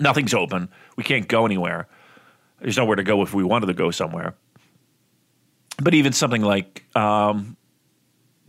[0.00, 0.68] Nothing's open.
[0.96, 1.88] We can't go anywhere.
[2.60, 4.34] There's nowhere to go if we wanted to go somewhere.
[5.80, 7.56] But even something like um,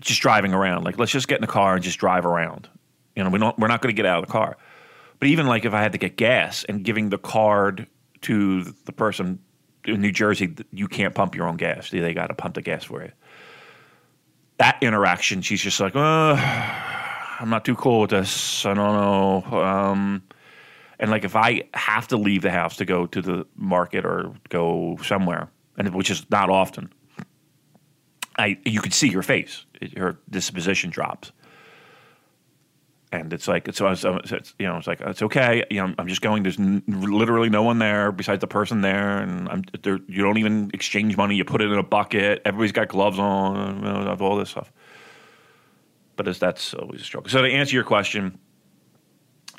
[0.02, 2.70] just driving around, like let's just get in the car and just drive around.
[3.16, 4.58] You know, we don't, we're not going to get out of the car.
[5.20, 7.88] But even like if I had to get gas and giving the card
[8.22, 9.40] to the person
[9.86, 11.90] in New Jersey, you can't pump your own gas.
[11.90, 13.12] They got to pump the gas for you.
[14.58, 16.36] That interaction, she's just like, uh,
[17.40, 18.66] I'm not too cool with this.
[18.66, 19.60] I don't know.
[19.60, 20.24] Um,
[21.00, 24.34] and like if I have to leave the house to go to the market or
[24.50, 26.92] go somewhere, and which is not often,
[28.40, 29.66] I you could see her face,
[29.98, 31.34] her disposition drops,
[33.12, 35.66] and it's like it's, it's, it's you know it's like it's okay.
[35.70, 36.44] You know I'm just going.
[36.44, 40.00] There's n- literally no one there besides the person there, and I'm there.
[40.08, 41.36] You don't even exchange money.
[41.36, 42.42] You put it in a bucket.
[42.46, 43.78] Everybody's got gloves on.
[43.78, 44.72] You know, all this stuff.
[46.16, 47.30] But it's, that's always a struggle.
[47.30, 48.40] So to answer your question,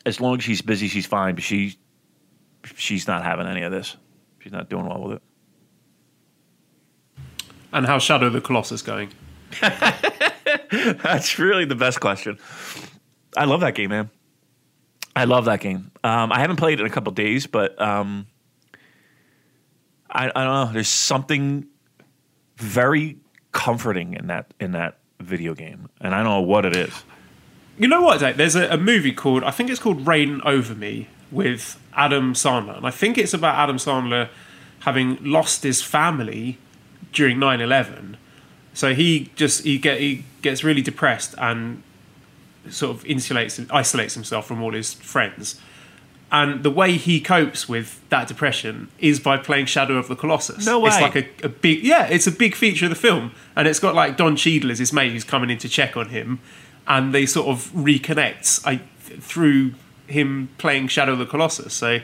[0.05, 1.35] as long as she's busy, she's fine.
[1.35, 1.79] But she,
[2.77, 3.97] she's not having any of this.
[4.41, 5.23] She's not doing well with it.
[7.73, 9.11] And how's Shadow of the Colossus going?
[9.61, 12.39] That's really the best question.
[13.37, 14.11] I love that game, man.
[15.15, 15.91] I love that game.
[16.03, 18.27] Um, I haven't played it in a couple days, but um,
[20.09, 20.73] I, I don't know.
[20.73, 21.67] There's something
[22.57, 23.19] very
[23.53, 26.93] comforting in that in that video game, and I don't know what it is.
[27.79, 28.21] You know what?
[28.21, 28.37] Dave?
[28.37, 32.77] There's a, a movie called I think it's called Reign Over Me with Adam Sandler,
[32.77, 34.29] and I think it's about Adam Sandler
[34.81, 36.59] having lost his family
[37.13, 38.17] during 9/11.
[38.75, 41.83] So he just he get he gets really depressed and
[42.69, 45.61] sort of insulates isolates himself from all his friends.
[46.33, 50.65] And the way he copes with that depression is by playing Shadow of the Colossus.
[50.65, 50.91] No way.
[50.91, 53.81] It's like a, a big yeah, it's a big feature of the film, and it's
[53.81, 56.39] got like Don Cheadle as his mate who's coming in to check on him,
[56.87, 59.75] and they sort of reconnect I, through
[60.07, 61.75] him playing Shadow of the Colossus.
[61.75, 62.01] So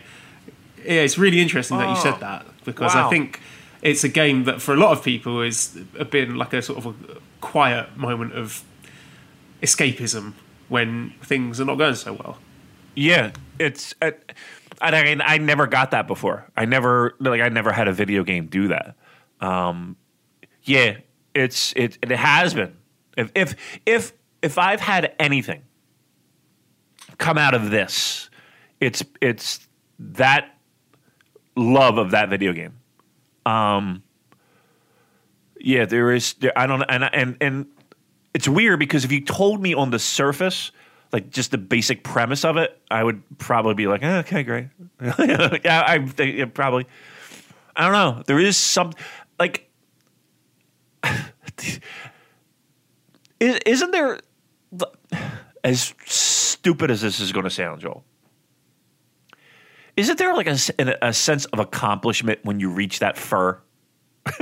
[0.84, 3.06] yeah, it's really interesting that you said oh, that because Wow.
[3.06, 3.40] I think
[3.86, 5.68] it's a game that for a lot of people has
[6.10, 8.64] been like a sort of a quiet moment of
[9.62, 10.32] escapism
[10.68, 12.38] when things are not going so well.
[12.96, 13.94] Yeah, it's.
[14.02, 14.10] Uh,
[14.80, 16.50] and I, I never got that before.
[16.56, 18.96] I never like I never had a video game do that.
[19.40, 19.96] Um,
[20.64, 20.98] yeah,
[21.32, 22.76] it's it it has been.
[23.16, 23.54] If if
[23.86, 25.62] if if I've had anything
[27.18, 28.30] come out of this,
[28.80, 29.60] it's it's
[30.00, 30.58] that
[31.54, 32.74] love of that video game.
[33.46, 34.02] Um,
[35.58, 36.34] yeah, there is.
[36.34, 37.66] There, I don't and and and
[38.34, 40.72] it's weird because if you told me on the surface,
[41.12, 44.66] like just the basic premise of it, I would probably be like, eh, okay, great.
[45.00, 46.86] I think yeah, probably.
[47.74, 48.22] I don't know.
[48.26, 48.92] There is some
[49.38, 49.70] like,
[53.40, 54.20] is, isn't there?
[55.64, 58.04] As stupid as this is going to sound, Joel.
[59.96, 60.56] Isn't there like a,
[61.02, 63.58] a sense of accomplishment when you reach that fur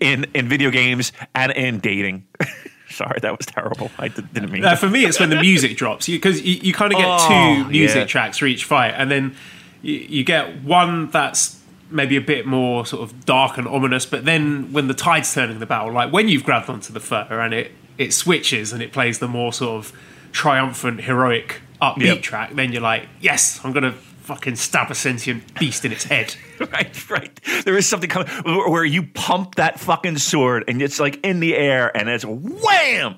[0.00, 2.26] in in video games and in dating?
[2.88, 3.90] Sorry, that was terrible.
[3.98, 4.64] I did, didn't mean.
[4.64, 7.64] Uh, for me, it's when the music drops because you, you, kind of get Oh,
[7.64, 8.06] two music yeah.
[8.06, 9.34] tracks for each fight, and then
[9.82, 14.06] you, you get one that's maybe a bit more sort of dark and ominous.
[14.06, 17.26] But then when the tide's turning the battle, like when you've grabbed onto the fur
[17.40, 19.92] and it it switches and it plays the more sort of
[20.32, 22.22] triumphant, heroic, upbeat Yep.
[22.22, 23.94] track, then you're like, yes, I'm gonna
[24.26, 26.34] fucking stab a sentient beast in its head.
[26.72, 27.40] right, right.
[27.64, 31.54] There is something coming where you pump that fucking sword and it's like in the
[31.54, 33.16] air and it's wham.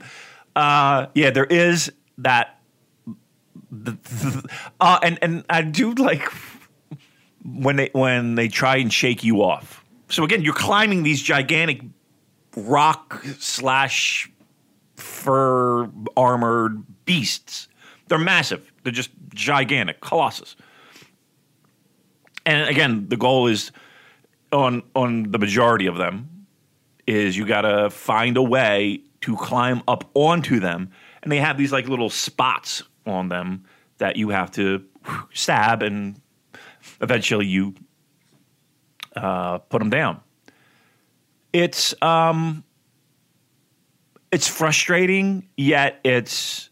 [0.54, 2.58] Uh, yeah, there is that.
[4.80, 6.22] Uh, and and I do like
[7.44, 9.84] when they when they try and shake you off.
[10.08, 11.82] So again, you're climbing these gigantic
[12.56, 14.30] rock slash
[14.96, 17.68] fur armored beasts.
[18.06, 18.72] They're massive.
[18.84, 20.54] They're just gigantic, colossus.
[22.48, 23.72] And again, the goal is
[24.52, 26.46] on on the majority of them
[27.06, 30.90] is you got to find a way to climb up onto them,
[31.22, 33.64] and they have these like little spots on them
[33.98, 34.82] that you have to
[35.34, 36.22] stab, and
[37.02, 37.74] eventually you
[39.14, 40.18] uh, put them down.
[41.52, 42.64] It's um,
[44.32, 46.70] it's frustrating, yet it's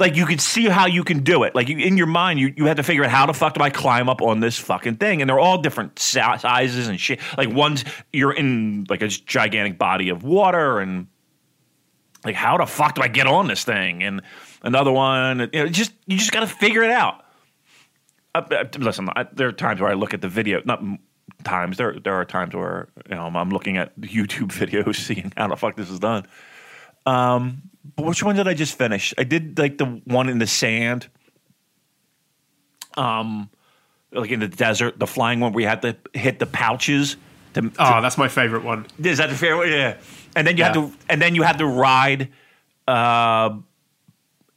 [0.00, 1.54] like you can see how you can do it.
[1.54, 3.62] Like you, in your mind, you, you have to figure out how the fuck do
[3.62, 7.20] I climb up on this fucking thing, and they're all different sizes and shit.
[7.36, 11.06] Like one's you're in like a gigantic body of water, and
[12.24, 14.02] like how the fuck do I get on this thing?
[14.02, 14.22] And
[14.62, 17.22] another one, you know, just you just got to figure it out.
[18.34, 20.62] Uh, uh, listen, I, there are times where I look at the video.
[20.64, 20.82] Not
[21.44, 21.76] times.
[21.76, 25.56] There there are times where you know I'm looking at YouTube videos, seeing how the
[25.56, 26.26] fuck this is done.
[27.04, 29.14] Um, which one did I just finish?
[29.18, 31.08] I did like the one in the sand.
[32.96, 33.50] Um,
[34.12, 37.16] like in the desert, the flying one where you had to hit the pouches.
[37.54, 38.86] To, to- Oh, that's my favorite one.
[39.02, 39.70] is that the fair way?
[39.70, 39.96] Yeah.
[40.36, 40.82] And then you have Yeah.
[40.88, 42.30] to, and then you have to ride.
[42.86, 43.58] Uh,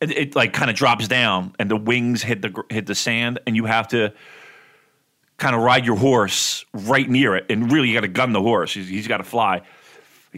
[0.01, 3.39] it, it like kind of drops down, and the wings hit the hit the sand,
[3.47, 4.13] and you have to
[5.37, 8.41] kind of ride your horse right near it, and really you got to gun the
[8.41, 8.73] horse.
[8.73, 9.61] He's, he's got to fly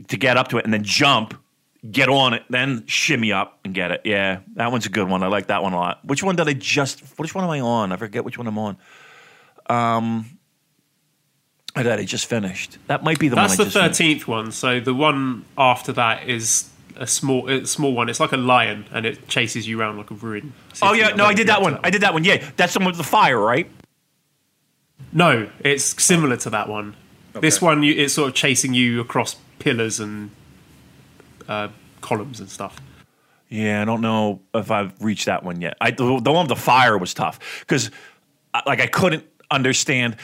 [0.07, 1.33] to get up to it, and then jump,
[1.91, 4.01] get on it, then shimmy up and get it.
[4.05, 5.23] Yeah, that one's a good one.
[5.23, 6.03] I like that one a lot.
[6.05, 7.01] Which one did I just?
[7.17, 7.91] Which one am I on?
[7.91, 8.77] I forget which one I'm on.
[9.67, 10.37] Um,
[11.75, 12.77] that I just finished.
[12.87, 13.53] That might be the That's one.
[13.53, 13.97] I the just finished.
[13.97, 14.51] thirteenth one.
[14.51, 18.07] So the one after that is a small, a small one.
[18.07, 20.53] It's like a lion, and it chases you around like a ruin.
[20.81, 21.79] Oh yeah, no, I did that one.
[21.83, 22.23] I did that one.
[22.23, 23.69] Yeah, that's the one with the fire, right?
[25.11, 26.95] No, it's similar to that one.
[27.33, 30.31] This one, you, it's sort of chasing you across pillars and
[31.47, 31.69] uh,
[32.01, 32.79] columns and stuff.
[33.49, 35.77] Yeah, I don't know if I've reached that one yet.
[35.79, 37.91] I the, the one with the fire was tough because
[38.65, 40.17] like I couldn't understand.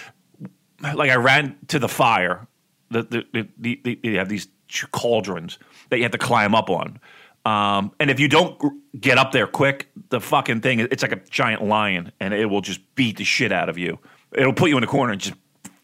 [0.82, 2.48] Like I ran to the fire.
[2.90, 4.48] The the, the, the, have these
[4.92, 7.00] cauldrons that you have to climb up on.
[7.44, 8.60] Um, and if you don't
[9.00, 12.62] get up there quick, the fucking thing, it's like a giant lion and it will
[12.62, 14.00] just beat the shit out of you.
[14.32, 15.36] It'll put you in the corner and just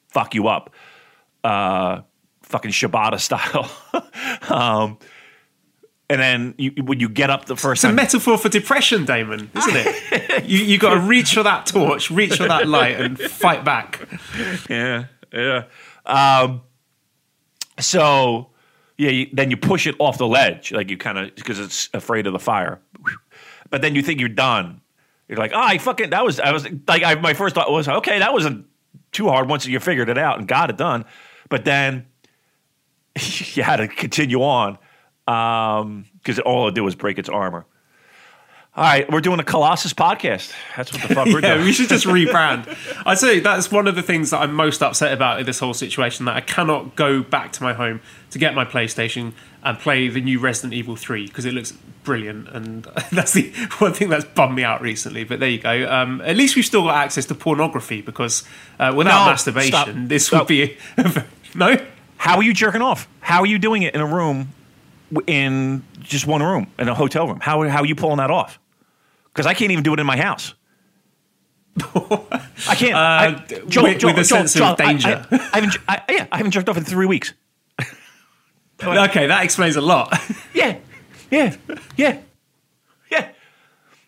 [0.10, 0.74] fuck you up.
[1.44, 2.02] Uh,
[2.44, 3.70] fucking Shibata style.
[4.50, 5.00] um,
[6.10, 9.52] and then you, when you get up the first It's a metaphor for depression, Damon,
[9.54, 10.46] isn't it?
[10.46, 14.08] you you got to reach for that torch, reach for that light, and fight back.
[14.70, 15.64] yeah, yeah.
[16.06, 16.62] Um,
[17.80, 18.52] so
[18.98, 21.90] yeah, you, then you push it off the ledge, like you kind of because it's
[21.94, 22.80] afraid of the fire.
[23.70, 24.82] But then you think you're done.
[25.28, 27.88] You're like, oh, I fucking that was I was like I, my first thought was
[27.88, 28.66] okay, that wasn't
[29.12, 31.04] too hard once you figured it out and got it done.
[31.50, 32.06] But then
[33.20, 34.78] you had to continue on
[35.28, 37.66] because all it did was break its armor.
[38.76, 40.54] All right, we're doing a Colossus podcast.
[40.78, 41.66] That's what the fuck we're Yeah, doing.
[41.66, 42.68] we should just rebrand.
[43.08, 45.74] I'd say that's one of the things that I'm most upset about in this whole
[45.74, 46.26] situation.
[46.26, 50.22] That I cannot go back to my home to get my PlayStation and play the
[50.22, 51.72] new Resident Evil 3 because it looks
[52.04, 55.24] brilliant, and that's the one thing that's bummed me out recently.
[55.24, 55.92] But there you go.
[55.92, 58.44] Um, at least we've still got access to pornography because
[58.80, 59.88] uh, without No, masturbation, stop.
[59.96, 60.42] this Stop.
[60.44, 60.78] would be
[61.56, 61.84] no.
[62.18, 63.08] How are you jerking off?
[63.22, 64.54] How are you doing it in a room,
[65.28, 67.40] in just one room, in a hotel room?
[67.42, 68.60] How, how are you pulling that off?
[69.26, 70.54] Because I can't even do it in my house.
[71.86, 72.96] I can't.
[72.96, 73.42] I, Uh,
[73.82, 75.26] with- with a sense of I- I- danger.
[75.32, 77.34] I, I haven't, I, yeah, I haven't jerked off in three weeks.
[78.84, 80.14] Okay, that explains a lot.
[80.54, 80.78] Yeah,
[81.32, 81.56] yeah,
[81.98, 82.20] yeah,
[83.12, 83.30] yeah.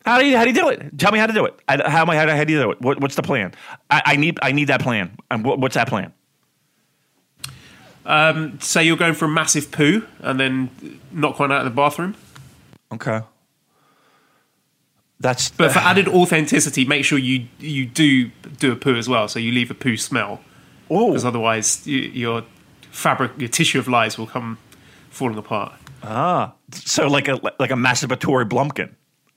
[0.06, 0.98] How do you how do you do it?
[0.98, 1.60] Tell me how to do it.
[1.68, 2.16] I, how am I?
[2.16, 2.82] How, do- how do you do it?
[2.82, 3.54] What, what's the plan?
[3.90, 5.18] I, I need I need that plan.
[5.32, 6.14] And what, what's that plan?
[8.60, 12.16] Say you're going for a massive poo and then knock one out of the bathroom.
[12.92, 13.22] Okay.
[15.20, 19.28] That's But for added authenticity, make sure you you do do a poo as well,
[19.28, 20.42] so you leave a poo smell,
[20.90, 22.44] oh because otherwise you, your
[22.92, 24.58] fabric, your tissue of lies will come
[25.10, 25.74] falling apart.
[26.04, 28.92] Ah, so like a like a masturbatory Blumpkin.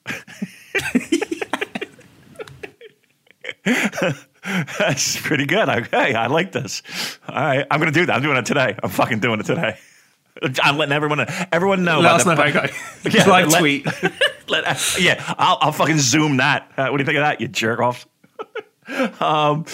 [4.79, 5.69] That's pretty good.
[5.69, 6.83] Okay, I like this.
[7.29, 8.17] All right, I'm gonna do that.
[8.17, 8.75] I'm doing it today.
[8.83, 9.79] I'm fucking doing it today.
[10.63, 12.01] I'm letting everyone everyone know.
[12.01, 13.15] Let us know how it goes.
[13.15, 13.87] Yeah, Live let- tweet.
[14.49, 16.71] let- yeah, I'll, I'll fucking zoom that.
[16.77, 18.07] Uh, what do you think of that, you jerk offs?
[19.21, 19.65] um,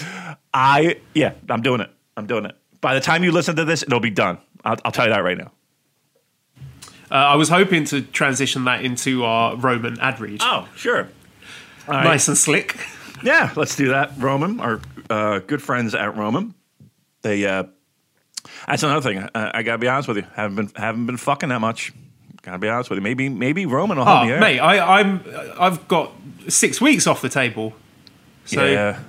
[0.53, 1.91] I yeah, I'm doing it.
[2.17, 2.57] I'm doing it.
[2.81, 4.39] By the time you listen to this, it'll be done.
[4.65, 5.53] I'll, I'll tell you that right now.
[7.11, 10.41] Uh, I was hoping to transition that into our Roman ad read.
[10.43, 11.09] Oh, sure.
[11.89, 12.05] All right.
[12.05, 12.77] Nice and slick.
[13.23, 14.13] Yeah, let's do that.
[14.19, 16.55] Roman, our uh, good friends at Roman,
[17.23, 17.45] they.
[17.47, 17.65] Uh,
[18.67, 19.29] that's another thing.
[19.35, 20.25] I, I gotta be honest with you.
[20.35, 21.93] Haven't been haven't been fucking that much.
[22.43, 23.03] Gotta be honest with you.
[23.03, 24.41] Maybe maybe Roman will help Oh, me out.
[24.41, 25.23] mate, I, I'm
[25.59, 26.13] I've got
[26.49, 27.75] six weeks off the table,
[28.45, 29.01] so yeah,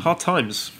[0.00, 0.70] hard times.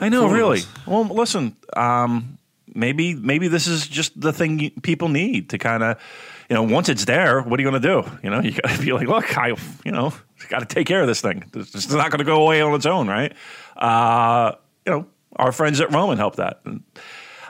[0.00, 0.20] I know.
[0.20, 0.60] for all of Really.
[0.86, 1.56] Well, listen.
[1.76, 2.38] Um,
[2.74, 6.00] maybe maybe this is just the thing people need to kind of.
[6.48, 8.10] You know, once it's there, what are you going to do?
[8.22, 9.48] You know, you got to be like, look, I,
[9.84, 10.12] you know,
[10.48, 11.50] got to take care of this thing.
[11.54, 13.32] Is not going to go away on its own, right?
[13.76, 14.52] Uh,
[14.84, 15.06] you know,
[15.36, 16.62] our friends at Roman help that.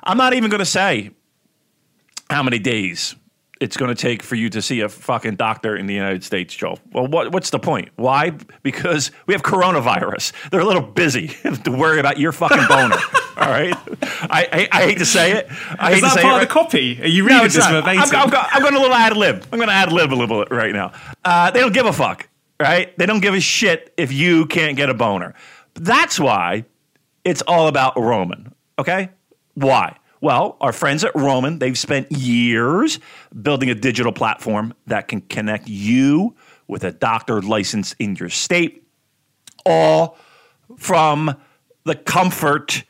[0.02, 1.11] I'm not even going to say
[2.30, 3.14] how many days
[3.60, 6.54] it's going to take for you to see a fucking doctor in the United States,
[6.54, 6.78] Joel.
[6.92, 7.88] Well, what, what's the point?
[7.96, 8.32] Why?
[8.62, 10.32] Because we have coronavirus.
[10.50, 11.28] They're a little busy
[11.64, 12.96] to worry about your fucking boner.
[13.36, 13.74] all right?
[14.02, 15.46] I, I, I hate to say it.
[15.78, 17.02] I hate Is to that say part it of the copy?
[17.02, 17.84] Are you no, reading it's this not.
[17.84, 18.02] verbatim?
[18.14, 19.44] I'm, I'm, I'm going a little ad lib.
[19.52, 20.92] I'm going to ad lib a little bit right now.
[21.24, 22.28] Uh, they don't give a fuck,
[22.60, 22.96] right?
[22.98, 25.34] They don't give a shit if you can't get a boner.
[25.74, 26.64] That's why
[27.24, 29.10] it's all about Roman, okay?
[29.54, 29.96] Why?
[30.20, 32.98] Well, our friends at Roman, they've spent years
[33.42, 36.35] building a digital platform that can connect you
[36.66, 38.85] with a doctor licensed in your state,
[39.64, 40.18] all
[40.76, 41.37] from
[41.85, 42.85] the comfort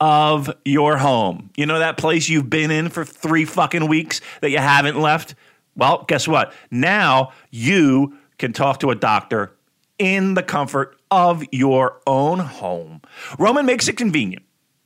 [0.00, 1.50] of your home.
[1.56, 5.34] You know that place you've been in for three fucking weeks that you haven't left?
[5.76, 6.52] Well, guess what?
[6.70, 9.56] Now you can talk to a doctor
[9.98, 13.02] in the comfort of your own home.
[13.38, 14.44] Roman makes it convenient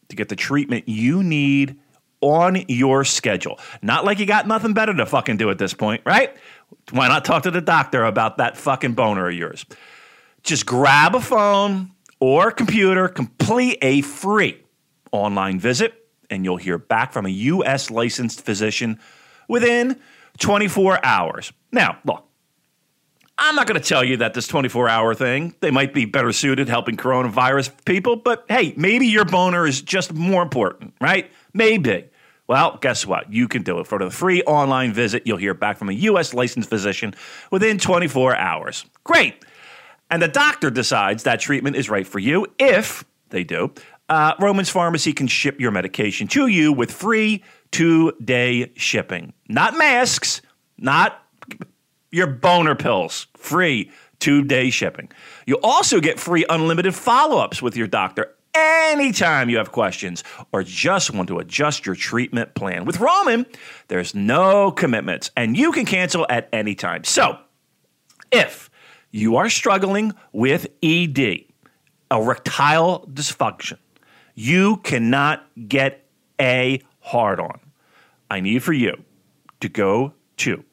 [0.09, 1.79] to get the treatment you need
[2.23, 3.59] on your schedule.
[3.83, 6.35] Not like you got nothing better to fucking do at this point, right?
[6.91, 9.67] Why not talk to the doctor about that fucking boner of yours?
[10.43, 14.63] Just grab a phone or computer, complete a free
[15.13, 15.93] online visit,
[16.31, 17.91] and you'll hear back from a U.S.
[17.91, 18.99] licensed physician
[19.49, 20.01] within
[20.39, 21.53] 24 hours.
[21.71, 22.25] Now, look,
[23.39, 26.33] I'm not going to tell you that this 24 hour thing, they might be better
[26.33, 31.31] suited helping coronavirus people, but hey, maybe your boner is just more important, right?
[31.53, 32.09] Maybe.
[32.49, 33.33] Well, guess what?
[33.33, 33.87] You can do it.
[33.87, 36.35] For the free online visit, you'll hear back from a U.S.
[36.35, 37.15] licensed physician
[37.51, 38.85] within 24 hours.
[39.05, 39.45] Great.
[40.11, 42.47] And the doctor decides that treatment is right for you.
[42.59, 43.73] If they do,
[44.09, 49.33] uh, Roman's Pharmacy can ship your medication to you with free two day shipping.
[49.49, 50.43] Not masks,
[50.77, 51.23] not
[52.11, 53.29] your boner pills.
[53.39, 55.11] Free two day shipping.
[55.47, 60.63] You also get free unlimited follow ups with your doctor anytime you have questions or
[60.63, 62.85] just want to adjust your treatment plan.
[62.85, 63.47] With Roman,
[63.89, 67.05] there's no commitments and you can cancel at any time.
[67.05, 67.39] So,
[68.31, 68.71] if
[69.11, 71.45] you are struggling with ED,
[72.11, 73.79] erectile dysfunction,
[74.35, 76.07] you cannot get
[76.41, 77.61] a hard on.
[78.31, 79.05] I need for you
[79.61, 80.65] to go to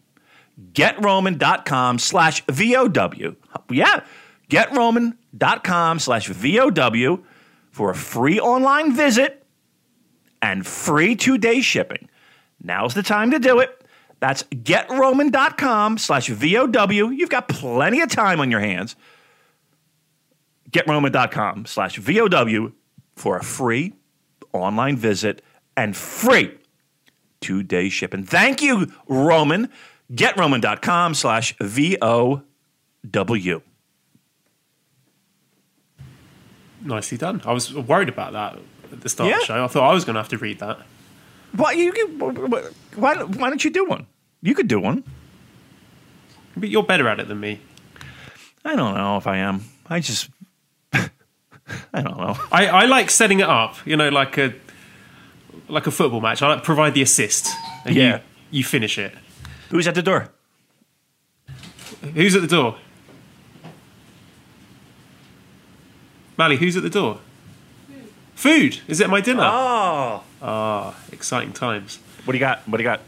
[0.74, 3.36] getroman.com slash VOW.
[3.70, 4.04] Yeah,
[4.50, 7.24] getroman.com slash VOW
[7.72, 9.46] for a free online visit
[10.42, 12.10] and free two day shipping.
[12.62, 13.84] Now's the time to do it.
[14.20, 17.10] That's getroman.com slash VOW.
[17.10, 18.96] You've got plenty of time on your hands.
[20.72, 22.74] Getroman.com slash VOW
[23.16, 23.94] for a free
[24.54, 25.42] online visit
[25.78, 26.58] and free
[27.42, 28.24] two day shipping.
[28.24, 29.70] Thank you, Roman.
[30.12, 32.44] GetRoman.com slash VOW.
[36.82, 37.42] Nicely done.
[37.46, 38.58] I was worried about that
[38.92, 39.64] at the start of the show.
[39.64, 40.80] I thought I was going to have to read that.
[41.56, 41.92] Why, you,
[42.96, 44.06] why, why don't you do one?
[44.42, 45.04] You could do one.
[46.56, 47.60] But you're better at it than me.
[48.64, 49.66] I don't know if I am.
[49.88, 50.30] I just,
[50.94, 52.38] I don't know.
[52.52, 54.54] I, I like setting it up, you know, like a
[55.68, 56.42] like a football match.
[56.42, 57.48] I like provide the assist.
[57.86, 58.16] And Yeah.
[58.16, 59.14] You, you finish it.
[59.70, 60.30] Who's at the door?
[62.14, 62.78] Who's at the door?
[66.40, 67.20] Mally, who's at the door?
[68.34, 68.80] Food.
[68.88, 69.44] Is it my dinner?
[69.44, 70.24] Oh.
[70.42, 72.00] Ah, exciting times.
[72.24, 72.60] What do you got?
[72.66, 73.02] What do you got?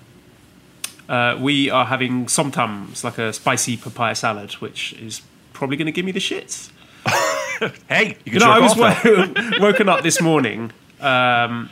[1.07, 5.21] Uh, we are having somtams, like a spicy papaya salad, which is
[5.53, 6.71] probably going to give me the shits.
[7.87, 10.71] Hey, you can You know, I was wo- woken up this morning.
[10.99, 11.69] Um,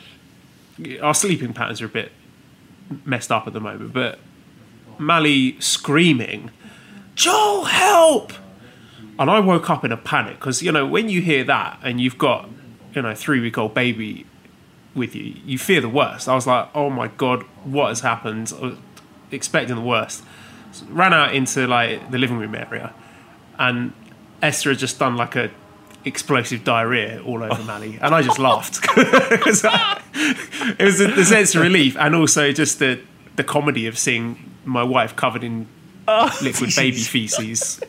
[1.02, 2.12] our sleeping patterns are a bit
[3.04, 4.20] messed up at the moment, but
[5.00, 6.52] Mally screaming,
[7.16, 8.32] Joel, help!
[9.20, 12.00] And I woke up in a panic because, you know, when you hear that and
[12.00, 12.48] you've got,
[12.94, 14.26] you know, a three week old baby
[14.94, 16.28] with you, you fear the worst.
[16.28, 18.52] I was like, oh my God, what has happened?
[19.30, 20.24] Expecting the worst.
[20.72, 22.92] So ran out into like the living room area
[23.58, 23.92] and
[24.42, 25.50] Esther had just done like a
[26.04, 27.64] explosive diarrhea all over oh.
[27.64, 32.14] Mally, and I just laughed 'Cause I- it was the, the sense of relief, and
[32.14, 33.00] also just the
[33.36, 35.66] the comedy of seeing my wife covered in
[36.08, 36.36] oh.
[36.42, 37.80] liquid baby feces.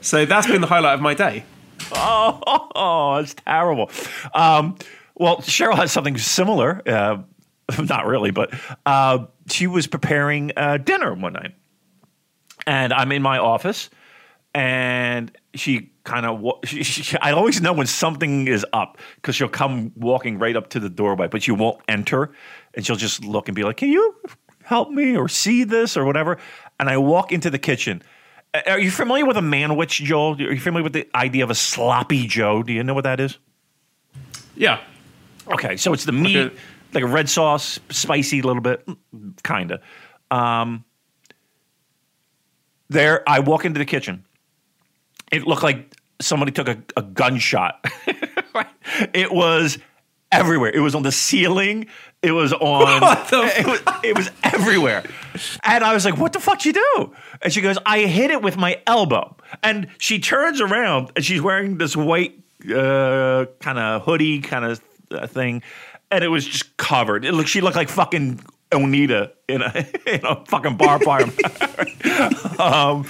[0.00, 1.44] So that's been the highlight of my day.
[1.92, 3.90] Oh, that's terrible.
[4.34, 4.76] Um,
[5.14, 6.82] well, Cheryl has something similar.
[6.86, 7.22] Uh,
[7.78, 8.52] not really, but
[8.84, 11.54] uh, she was preparing uh, dinner one night,
[12.66, 13.90] and I'm in my office,
[14.54, 16.40] and she kind of.
[16.40, 20.56] Wa- she, she, I always know when something is up because she'll come walking right
[20.56, 22.32] up to the doorway, but she won't enter,
[22.74, 24.14] and she'll just look and be like, "Can you
[24.62, 26.38] help me or see this or whatever?"
[26.78, 28.02] And I walk into the kitchen.
[28.56, 30.34] Uh, Are you familiar with a man manwich, Joel?
[30.40, 32.62] Are you familiar with the idea of a sloppy Joe?
[32.62, 33.38] Do you know what that is?
[34.56, 34.80] Yeah,
[35.48, 36.56] Okay, so it's the meat, Okay.
[36.92, 38.86] like a red sauce, spicy a little bit,
[39.42, 39.80] kind of.
[40.30, 40.84] Um,
[42.88, 44.24] there, I walk into the kitchen.
[45.30, 47.84] It looked like somebody took a, a gunshot.
[49.14, 49.78] it was
[50.32, 50.70] everywhere.
[50.70, 51.86] It was on the ceiling.
[52.22, 53.02] It was on.
[53.32, 55.04] It, was, it was everywhere.
[55.62, 58.42] And I was like, "What the fuck you do?" And she goes, "I hit it
[58.42, 64.02] with my elbow." And she turns around and she's wearing this white uh, kind of
[64.02, 65.62] hoodie kind of uh, thing,
[66.10, 67.24] and it was just covered.
[67.24, 67.48] It looked.
[67.48, 68.40] She looked like fucking
[68.70, 71.24] Onita in a in a fucking bar fire.
[72.58, 73.06] um,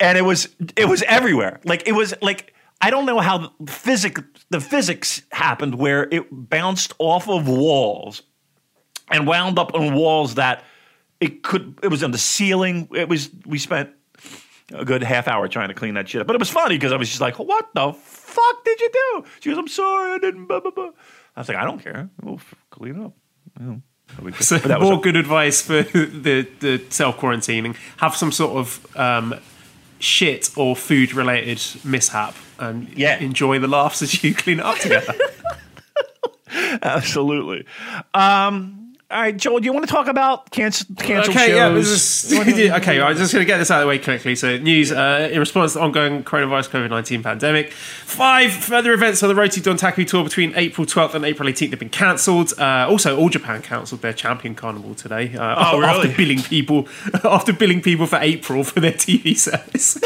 [0.00, 1.60] and it was it was everywhere.
[1.64, 2.53] Like it was like
[2.84, 4.18] I don't know how the physic
[4.50, 8.20] the physics happened where it bounced off of walls
[9.10, 10.64] and wound up on walls that
[11.18, 12.88] it could it was on the ceiling.
[12.94, 13.88] It was we spent
[14.74, 16.26] a good half hour trying to clean that shit up.
[16.26, 19.24] But it was funny because I was just like, what the fuck did you do?
[19.40, 20.90] She goes, I'm sorry, I didn't blah blah blah.
[21.36, 22.10] I was like, I don't care.
[22.22, 23.12] We'll clean it up.
[23.60, 28.14] You know, so but that was more good advice for the the self quarantining: have
[28.14, 29.34] some sort of um,
[29.98, 33.18] shit or food related mishap, and Yeah.
[33.18, 35.14] enjoy the laughs as you clean it up together.
[36.82, 37.66] Absolutely.
[38.14, 38.80] Um,
[39.10, 41.68] all right, Joel, do you want to talk about cancel, canceled okay, yeah.
[41.68, 41.88] shows?
[41.90, 42.32] This is,
[42.72, 44.34] okay, I'm just going to get this out of the way quickly.
[44.34, 49.22] So, news uh, in response to the ongoing coronavirus COVID 19 pandemic, five further events
[49.22, 52.54] on the Road to Dontaku tour between April 12th and April 18th have been cancelled.
[52.58, 55.34] Uh, also, All Japan cancelled their champion carnival today.
[55.36, 56.14] Uh, Oh, After really?
[56.16, 56.88] billing people,
[57.24, 59.98] after billing people for April for their TV service.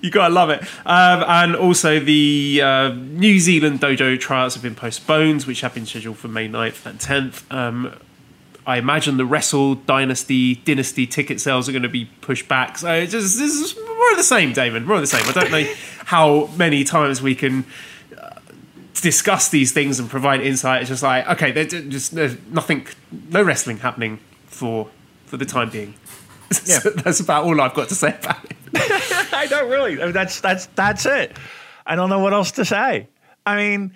[0.00, 0.62] You gotta love it.
[0.86, 5.86] Um, and also, the uh, New Zealand dojo tryouts have been postponed, which have been
[5.86, 7.52] scheduled for May 9th and 10th.
[7.52, 7.92] Um,
[8.68, 12.76] I imagine the Wrestle Dynasty Dynasty ticket sales are going to be pushed back.
[12.76, 14.84] So it's just this is more of the same, Damon.
[14.84, 15.26] More of the same.
[15.26, 15.64] I don't know
[16.04, 17.64] how many times we can
[18.16, 18.38] uh,
[18.94, 20.82] discuss these things and provide insight.
[20.82, 22.86] It's just like okay, there's just there's nothing,
[23.30, 24.88] no wrestling happening for
[25.24, 25.94] for the time being.
[26.64, 26.78] Yeah.
[26.78, 28.56] So that's about all I've got to say about it.
[29.48, 30.00] Don't really.
[30.00, 31.36] I mean, that's that's that's it.
[31.86, 33.08] I don't know what else to say.
[33.46, 33.94] I mean,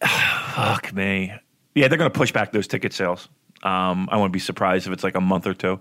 [0.54, 1.32] fuck me.
[1.74, 3.28] Yeah, they're going to push back those ticket sales.
[3.62, 5.80] Um, I wouldn't be surprised if it's like a month or two.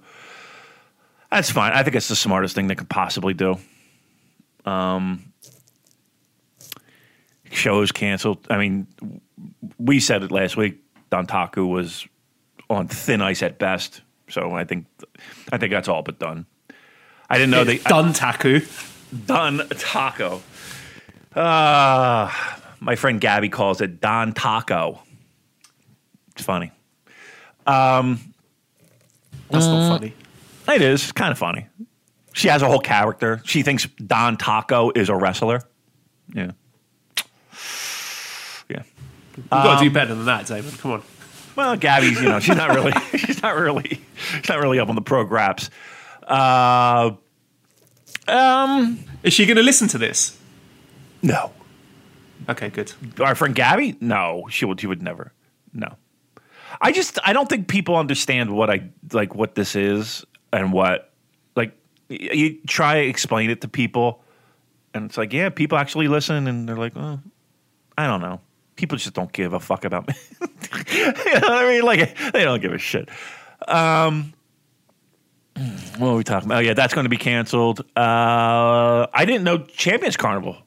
[1.32, 1.72] That's fine.
[1.74, 3.58] I think it's the smartest thing they could possibly do.
[4.66, 5.32] Um,
[7.52, 8.46] shows canceled.
[8.50, 8.88] I mean,
[9.78, 10.82] we said it last week.
[11.10, 12.08] Don Taku was
[12.70, 14.02] on thin ice at best.
[14.28, 14.86] So I think,
[15.52, 16.46] I think that's all but done.
[17.30, 18.62] I didn't know they done Taku.
[19.26, 20.42] Don Taco.
[21.36, 22.32] Uh,
[22.80, 25.00] my friend Gabby calls it Don Taco.
[26.34, 26.72] It's funny.
[27.66, 28.18] That's
[29.66, 30.14] not funny.
[30.68, 31.68] It is it's kind of funny.
[32.34, 33.42] She has a whole character.
[33.46, 35.62] She thinks Don Taco is a wrestler.
[36.34, 36.52] Yeah.
[38.70, 38.84] Yeah.
[39.36, 40.78] You've got Um, to do better than that, David.
[40.80, 41.04] Come on.
[41.56, 44.02] Well, Gabby's, you know, she's not really, she's not really,
[44.38, 45.70] she's not really up on the pro graps.
[46.30, 47.12] Uh,
[48.28, 50.38] um, Is she going to listen to this?
[51.22, 51.52] no.
[52.48, 52.92] Okay, good.
[53.20, 53.96] our friend Gabby?
[54.00, 54.80] No, she would.
[54.80, 55.34] She would never.
[55.74, 55.98] No.
[56.82, 61.12] I just I don't think people understand what I like what this is and what
[61.56, 61.78] like
[62.08, 64.24] you try to explain it to people
[64.94, 67.20] and it's like yeah people actually listen and they're like oh
[67.98, 68.40] I don't know
[68.78, 70.14] people just don't give a fuck about me
[70.92, 73.10] you know what I mean like they don't give a shit
[73.68, 74.34] um
[75.98, 79.44] what are we talking about oh yeah that's going to be canceled uh I didn't
[79.44, 80.58] know Champions Carnival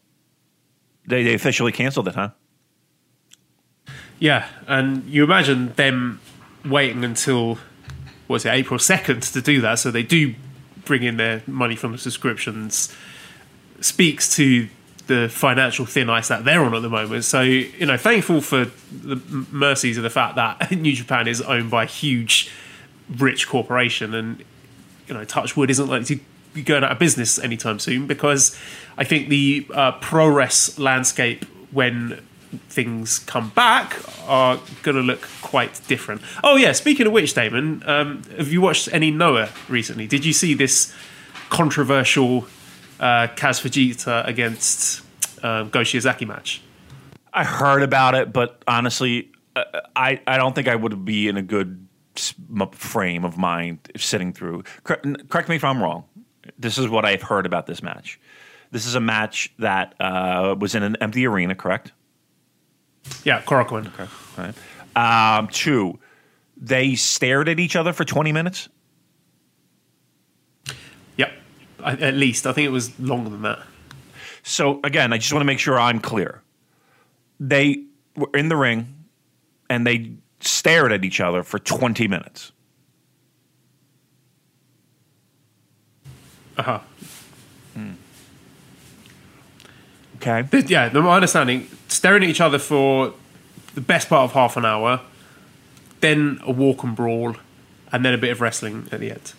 [1.06, 2.30] they they officially canceled it huh
[4.22, 6.20] Yeah, and you imagine them
[6.64, 7.58] waiting until
[8.28, 10.36] was it April second to do that, so they do
[10.84, 12.94] bring in their money from the subscriptions.
[13.80, 14.68] Speaks to
[15.08, 17.24] the financial thin ice that they're on at the moment.
[17.24, 19.16] So you know, thankful for the
[19.50, 22.48] mercies of the fact that New Japan is owned by a huge,
[23.18, 24.44] rich corporation, and
[25.06, 26.22] you know, Touchwood isn't likely to
[26.54, 28.58] be going out of business anytime soon because
[28.96, 32.20] I think the uh, pro res landscape when
[32.68, 36.20] things come back are going to look quite different.
[36.44, 40.06] Oh yeah, speaking of which, Damon, um, have you watched any Noah recently?
[40.06, 40.94] Did you see this
[41.48, 42.46] controversial
[43.00, 45.02] uh, Kaz Fujita against
[45.42, 45.82] um, Go
[46.26, 46.62] match?
[47.32, 49.64] I heard about it, but honestly, uh,
[49.96, 51.86] I I don't think I would be in a good
[52.72, 54.64] frame of mind sitting through.
[54.84, 56.04] Cor- n- Correct me if I'm wrong.
[56.58, 58.20] This is what I've heard about this match.
[58.70, 61.92] This is a match that uh, was in an empty arena, correct?
[63.24, 63.90] Yeah, Korakuen.
[64.38, 64.54] Right.
[65.38, 65.98] Um, two,
[66.56, 68.68] they stared at each other for 20 minutes.
[71.16, 71.32] Yep,
[71.80, 73.60] I, at least I think it was longer than that.
[74.42, 76.42] So again, I just want to make sure I'm clear.
[77.38, 77.84] They
[78.16, 79.04] were in the ring
[79.68, 80.12] and they
[80.42, 82.52] stared at each other for 20 minutes.
[86.56, 86.80] Uh huh.
[90.22, 90.42] Okay.
[90.48, 93.12] But yeah, the, my understanding, staring at each other for
[93.74, 95.00] the best part of half an hour,
[96.00, 97.34] then a walk and brawl,
[97.90, 99.32] and then a bit of wrestling at the end.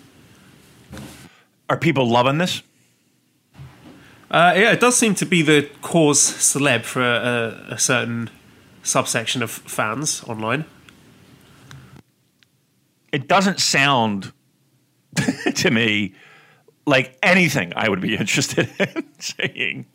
[1.70, 2.62] Are people loving this?
[4.30, 8.30] Uh, yeah, it does seem to be the cause celeb for a, a certain
[8.82, 10.66] subsection of fans online.
[13.14, 14.34] It doesn't sound
[15.56, 16.16] to me
[16.86, 19.86] like anything I would be interested in seeing.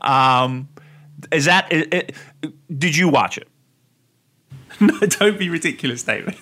[0.00, 0.68] Um,
[1.32, 1.72] is that?
[1.72, 2.14] It, it,
[2.76, 3.48] did you watch it?
[4.80, 6.36] no, don't be ridiculous, David.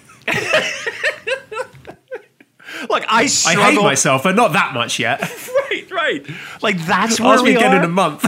[2.89, 5.21] Look, I I hate myself, but not that much yet.
[5.21, 6.27] Right, right.
[6.63, 7.79] Like that's where Ask we again are.
[7.79, 8.25] in a month.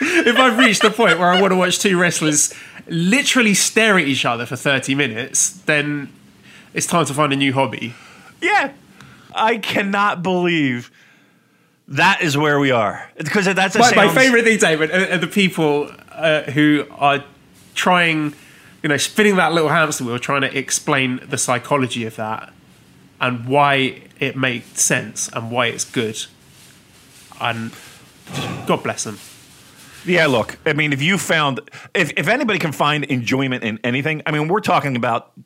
[0.00, 2.54] if I've reached the point where I want to watch two wrestlers
[2.86, 6.08] literally stare at each other for 30 minutes, then
[6.76, 7.94] it's time to find a new hobby.
[8.40, 8.72] Yeah.
[9.34, 10.90] I cannot believe
[11.88, 13.10] that is where we are.
[13.16, 17.24] Because that's a My, my favorite thing, David, are, are the people uh, who are
[17.74, 18.34] trying,
[18.82, 22.52] you know, spinning that little hamster wheel, trying to explain the psychology of that
[23.20, 26.26] and why it makes sense and why it's good.
[27.40, 27.72] And
[28.66, 29.18] God bless them.
[30.04, 31.60] Yeah, look, I mean, if you found,
[31.94, 35.40] if, if anybody can find enjoyment in anything, I mean, we're talking about ch-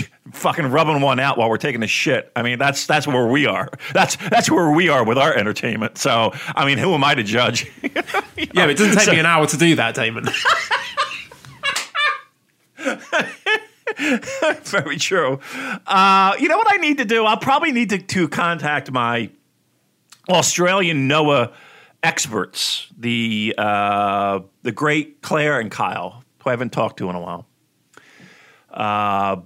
[0.32, 2.30] fucking rubbing one out while we're taking a shit.
[2.34, 3.68] I mean, that's that's where we are.
[3.92, 5.98] That's that's where we are with our entertainment.
[5.98, 7.70] So, I mean, who am I to judge?
[8.54, 10.26] Yeah, but it doesn't take me an hour to do that, Damon.
[14.64, 15.38] Very true.
[15.86, 17.24] Uh, you know what I need to do?
[17.24, 19.30] I'll probably need to, to contact my
[20.28, 21.52] Australian Noah
[22.02, 27.20] experts, the uh, the great Claire and Kyle, who I haven't talked to in a
[27.20, 27.46] while.
[28.70, 29.36] Uh,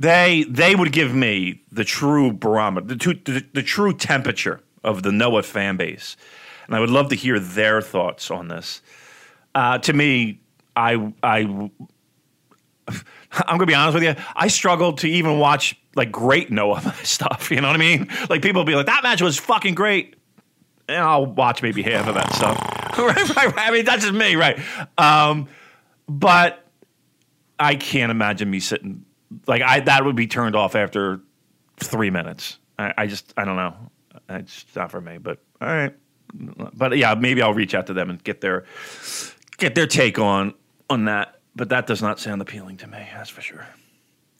[0.00, 5.02] they they would give me the true barometer, the, true- the, the true temperature of
[5.02, 6.16] the Noah fan base,
[6.66, 8.80] and I would love to hear their thoughts on this.
[9.54, 10.40] Uh, to me,
[10.74, 11.40] I I
[12.88, 13.02] I'm
[13.46, 14.14] gonna be honest with you.
[14.34, 17.50] I struggled to even watch like great Noah stuff.
[17.50, 18.08] You know what I mean?
[18.30, 20.16] Like people be like, "That match was fucking great,"
[20.88, 22.58] and I'll watch maybe half of that stuff.
[22.98, 23.68] right, right, right.
[23.68, 24.58] I mean, that's just me, right?
[24.96, 25.46] Um,
[26.08, 26.64] but
[27.58, 29.04] I can't imagine me sitting
[29.46, 31.20] like I that would be turned off after
[31.78, 32.58] three minutes.
[32.78, 33.74] I, I just I don't know.
[34.28, 35.18] It's not for me.
[35.18, 35.94] But all right.
[36.32, 38.64] But yeah, maybe I'll reach out to them and get their
[39.58, 40.54] get their take on
[40.88, 41.40] on that.
[41.56, 43.06] But that does not sound appealing to me.
[43.14, 43.66] That's for sure.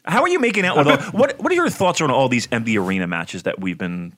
[0.04, 1.38] How are you making out with all, what?
[1.40, 4.14] What are your thoughts on all these empty arena matches that we've been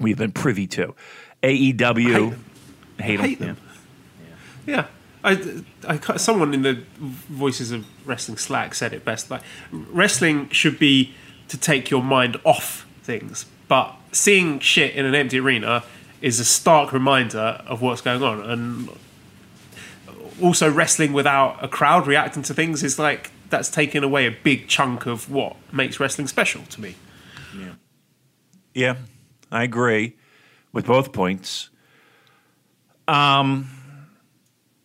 [0.00, 0.94] we've been privy to?
[1.42, 2.36] AEW,
[2.98, 3.48] hate, Hate them.
[3.48, 3.56] them.
[4.66, 4.86] Yeah.
[5.24, 9.30] I, I, someone in the Voices of Wrestling Slack said it best.
[9.30, 11.14] Like, wrestling should be
[11.48, 15.82] to take your mind off things, but seeing shit in an empty arena
[16.20, 18.40] is a stark reminder of what's going on.
[18.42, 18.88] And
[20.42, 24.68] also, wrestling without a crowd reacting to things is like that's taking away a big
[24.68, 26.94] chunk of what makes wrestling special to me.
[28.74, 28.96] Yeah,
[29.52, 30.16] I agree
[30.72, 31.70] with both points.
[33.06, 33.70] Um,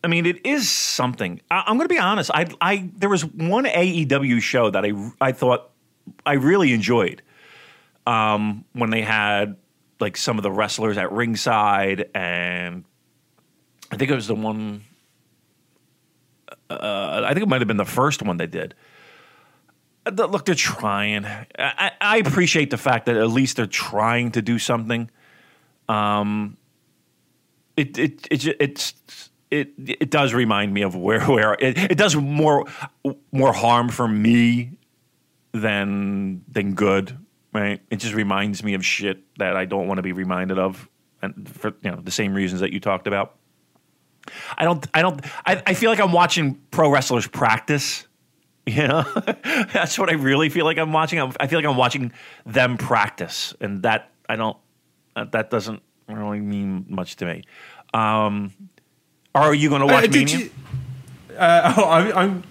[0.02, 1.40] I mean, it is something.
[1.50, 2.30] I, I'm going to be honest.
[2.32, 5.70] I, I, there was one AEW show that I, I thought
[6.24, 7.22] I really enjoyed.
[8.06, 9.56] Um, when they had
[10.00, 12.84] like some of the wrestlers at ringside, and
[13.92, 14.82] I think it was the one.
[16.68, 18.74] Uh, I think it might have been the first one they did.
[20.06, 21.26] Uh, Look, they're trying.
[21.26, 25.10] I, I- I appreciate the fact that at least they're trying to do something.
[25.88, 26.56] Um,
[27.76, 28.94] it it it it's
[29.50, 32.66] it it does remind me of where where it, it does more
[33.32, 34.78] more harm for me
[35.52, 37.16] than than good.
[37.52, 37.82] Right?
[37.90, 40.88] It just reminds me of shit that I don't want to be reminded of,
[41.20, 43.36] and for you know the same reasons that you talked about.
[44.56, 44.86] I don't.
[44.94, 45.24] I don't.
[45.46, 48.06] I, I feel like I'm watching pro wrestlers practice.
[48.66, 49.02] You know,
[49.72, 51.18] that's what I really feel like I'm watching.
[51.18, 52.12] I feel like I'm watching
[52.44, 54.56] them practice, and that I don't.
[55.16, 57.42] That doesn't really mean much to me.
[57.94, 58.52] Um,
[59.34, 60.38] are you going to watch Uh, Mania?
[60.38, 60.50] you-
[61.38, 62.42] uh, oh, I'm, I'm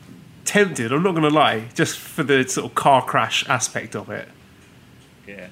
[0.46, 0.92] tempted.
[0.92, 4.28] I'm not going to lie, just for the sort of car crash aspect of it.
[5.28, 5.48] Yeah.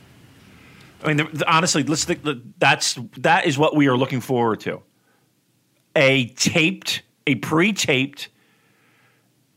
[1.04, 4.22] I mean, the, the- honestly, let's think, the- that's that is what we are looking
[4.22, 4.82] forward to.
[5.96, 8.30] A taped, a pre-taped,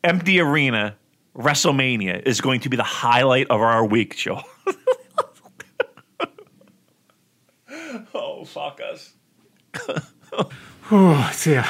[0.03, 0.97] empty arena
[1.37, 4.41] WrestleMania is going to be the highlight of our week, Joe.
[8.15, 9.15] oh fuck us!
[10.91, 11.65] Oh dear.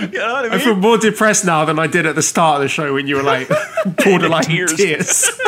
[0.00, 2.62] You know I I feel more depressed now than I did at the start of
[2.62, 3.48] the show when you were like
[4.04, 4.74] borderline Tears.
[4.74, 5.40] tears.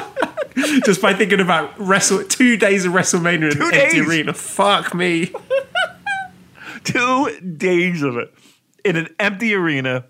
[0.85, 4.33] Just by thinking about wrestle two days of WrestleMania in Two an empty arena.
[4.33, 5.33] Fuck me.
[6.85, 8.33] two days of it
[8.85, 10.05] in an empty arena.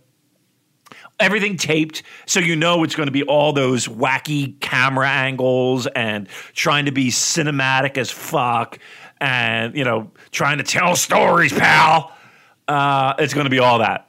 [1.18, 6.28] Everything taped, so you know it's going to be all those wacky camera angles and
[6.52, 8.78] trying to be cinematic as fuck,
[9.20, 12.12] and you know trying to tell stories, pal.
[12.68, 14.08] Uh, it's going to be all that.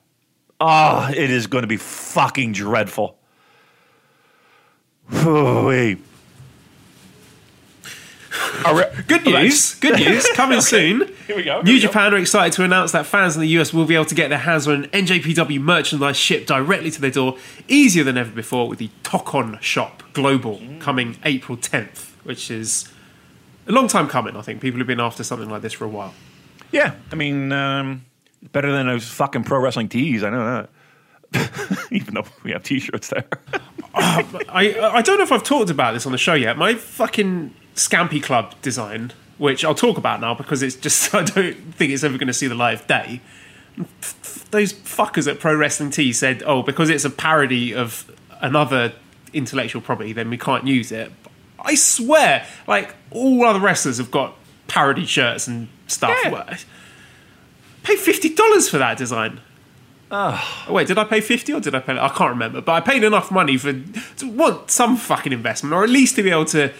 [0.59, 3.17] Oh, it is going to be fucking dreadful.
[5.23, 5.99] Wait.
[9.07, 9.75] Good news.
[9.75, 10.27] Good news.
[10.33, 11.13] Coming soon.
[11.27, 11.55] Here we go.
[11.55, 11.87] here New we go.
[11.87, 14.29] Japan are excited to announce that fans in the US will be able to get
[14.29, 17.37] their hands on NJPW merchandise shipped directly to their door
[17.67, 22.91] easier than ever before with the Tokon Shop Global coming April 10th, which is
[23.67, 24.61] a long time coming, I think.
[24.61, 26.13] People have been after something like this for a while.
[26.71, 28.05] Yeah, I mean, um,
[28.51, 30.23] better than those fucking pro wrestling tees.
[30.23, 30.67] I know
[31.33, 31.87] that.
[31.91, 33.25] Even though we have t-shirts there.
[33.93, 36.57] I I don't know if I've talked about this on the show yet.
[36.57, 41.55] My fucking Scampi Club design, which I'll talk about now because it's just I don't
[41.75, 43.21] think it's ever going to see the light of day.
[44.51, 48.09] Those fuckers at Pro Wrestling Tees said, "Oh, because it's a parody of
[48.41, 48.93] another
[49.33, 51.11] intellectual property, then we can't use it."
[51.59, 54.35] I swear, like all other wrestlers have got
[54.67, 56.17] parody shirts and stuff.
[56.23, 56.31] Yeah.
[56.31, 56.49] Well,
[57.83, 59.41] Pay fifty dollars for that design.
[60.09, 61.97] Oh, wait, did I pay 50 or did I pay?
[61.97, 65.83] I can't remember, but I paid enough money for to want some fucking investment or
[65.83, 66.71] at least to be able to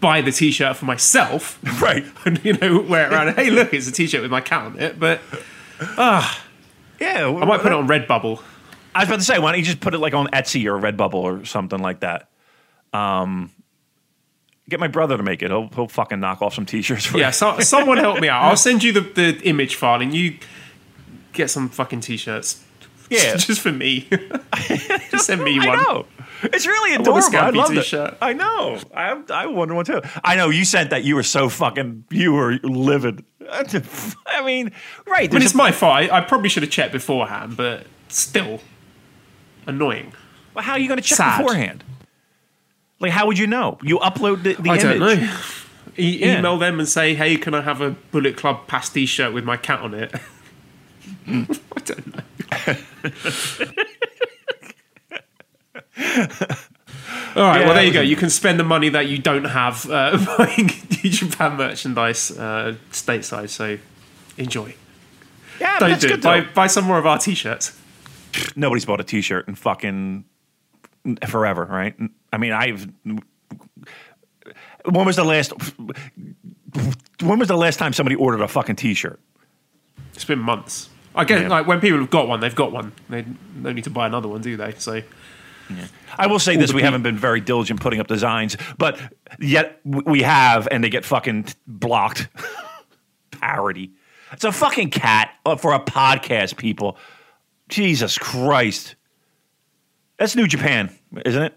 [0.00, 1.58] buy the t shirt for myself.
[1.80, 2.04] right.
[2.26, 3.34] And, you know, wear it around.
[3.34, 5.00] Hey, look, it's a t shirt with my cat on it.
[5.00, 5.20] But
[5.80, 6.44] ah,
[7.00, 7.28] Yeah.
[7.28, 8.42] I might put it on Redbubble.
[8.94, 10.78] I was about to say, why don't you just put it like on Etsy or
[10.78, 12.28] Redbubble or something like that?
[12.92, 13.52] Um,
[14.68, 15.50] get my brother to make it.
[15.50, 17.06] He'll he'll fucking knock off some t-shirts.
[17.06, 17.32] For Yeah, you.
[17.32, 18.42] so, someone help me out.
[18.44, 20.38] I'll send you the, the image file and you
[21.32, 22.62] get some fucking t-shirts.
[23.10, 23.36] Yeah.
[23.36, 24.08] just for me.
[25.10, 25.78] just send me I one.
[25.82, 26.06] know.
[26.42, 27.24] It's really adorable.
[27.28, 27.74] I, Scampi love it.
[27.76, 28.18] t-shirt.
[28.20, 28.78] I know.
[28.94, 30.00] I I wonder one too.
[30.24, 31.04] I know you sent that.
[31.04, 32.04] You were so fucking.
[32.10, 33.24] You were livid.
[33.48, 34.72] I mean,
[35.06, 35.30] right?
[35.30, 35.94] I mean, it's a- my fault.
[35.94, 38.60] I, I probably should have checked beforehand, but still
[39.66, 40.12] annoying.
[40.54, 41.38] Well, how are you going to check Sad.
[41.38, 41.84] beforehand?
[42.98, 43.78] Like, how would you know?
[43.82, 44.82] You upload the, the I image.
[44.82, 45.38] don't know.
[45.98, 46.38] E- Yeah.
[46.38, 49.56] Email them and say, "Hey, can I have a Bullet Club pasty shirt with my
[49.56, 50.14] cat on it?"
[51.26, 51.46] I
[51.84, 52.22] don't know.
[55.98, 58.00] All right, Yeah, well there you go.
[58.00, 60.70] a- You can spend the money that you don't have uh, buying
[61.04, 63.50] New Japan merchandise uh, stateside.
[63.50, 63.78] So
[64.38, 64.74] enjoy.
[65.60, 66.22] Yeah, Don't that's do good it.
[66.22, 67.78] Buy, buy some more of our t-shirts.
[68.54, 70.24] Nobody's bought a T-shirt in fucking
[71.28, 71.94] forever, right?
[72.32, 72.88] I mean, I've.
[74.84, 75.52] When was the last?
[77.22, 79.18] When was the last time somebody ordered a fucking T-shirt?
[80.14, 80.88] It's been months.
[81.14, 81.48] I guess Yeah.
[81.48, 82.92] like when people have got one, they've got one.
[83.08, 83.22] They
[83.62, 84.74] don't need to buy another one, do they?
[84.78, 85.02] So
[86.18, 89.00] I will say this: we haven't been very diligent putting up designs, but
[89.40, 92.28] yet we have, and they get fucking blocked.
[93.32, 93.92] Parody.
[94.32, 96.96] It's a fucking cat uh, for a podcast, people.
[97.68, 98.94] Jesus Christ.
[100.18, 101.54] That's New Japan, isn't it?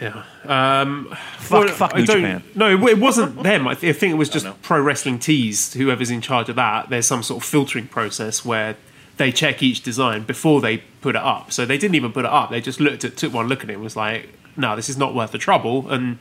[0.00, 0.24] yeah.
[0.44, 2.42] Um, Fuck, well, fuck New Japan.
[2.54, 3.66] No, it wasn't them.
[3.66, 4.46] I, th- I think it was just.
[4.62, 5.72] Pro Wrestling Tees.
[5.72, 8.76] Whoever's in charge of that, there's some sort of filtering process where
[9.16, 11.52] they check each design before they put it up.
[11.52, 12.50] So they didn't even put it up.
[12.50, 14.98] They just looked at, took one look at it, and was like, "No, this is
[14.98, 16.18] not worth the trouble," and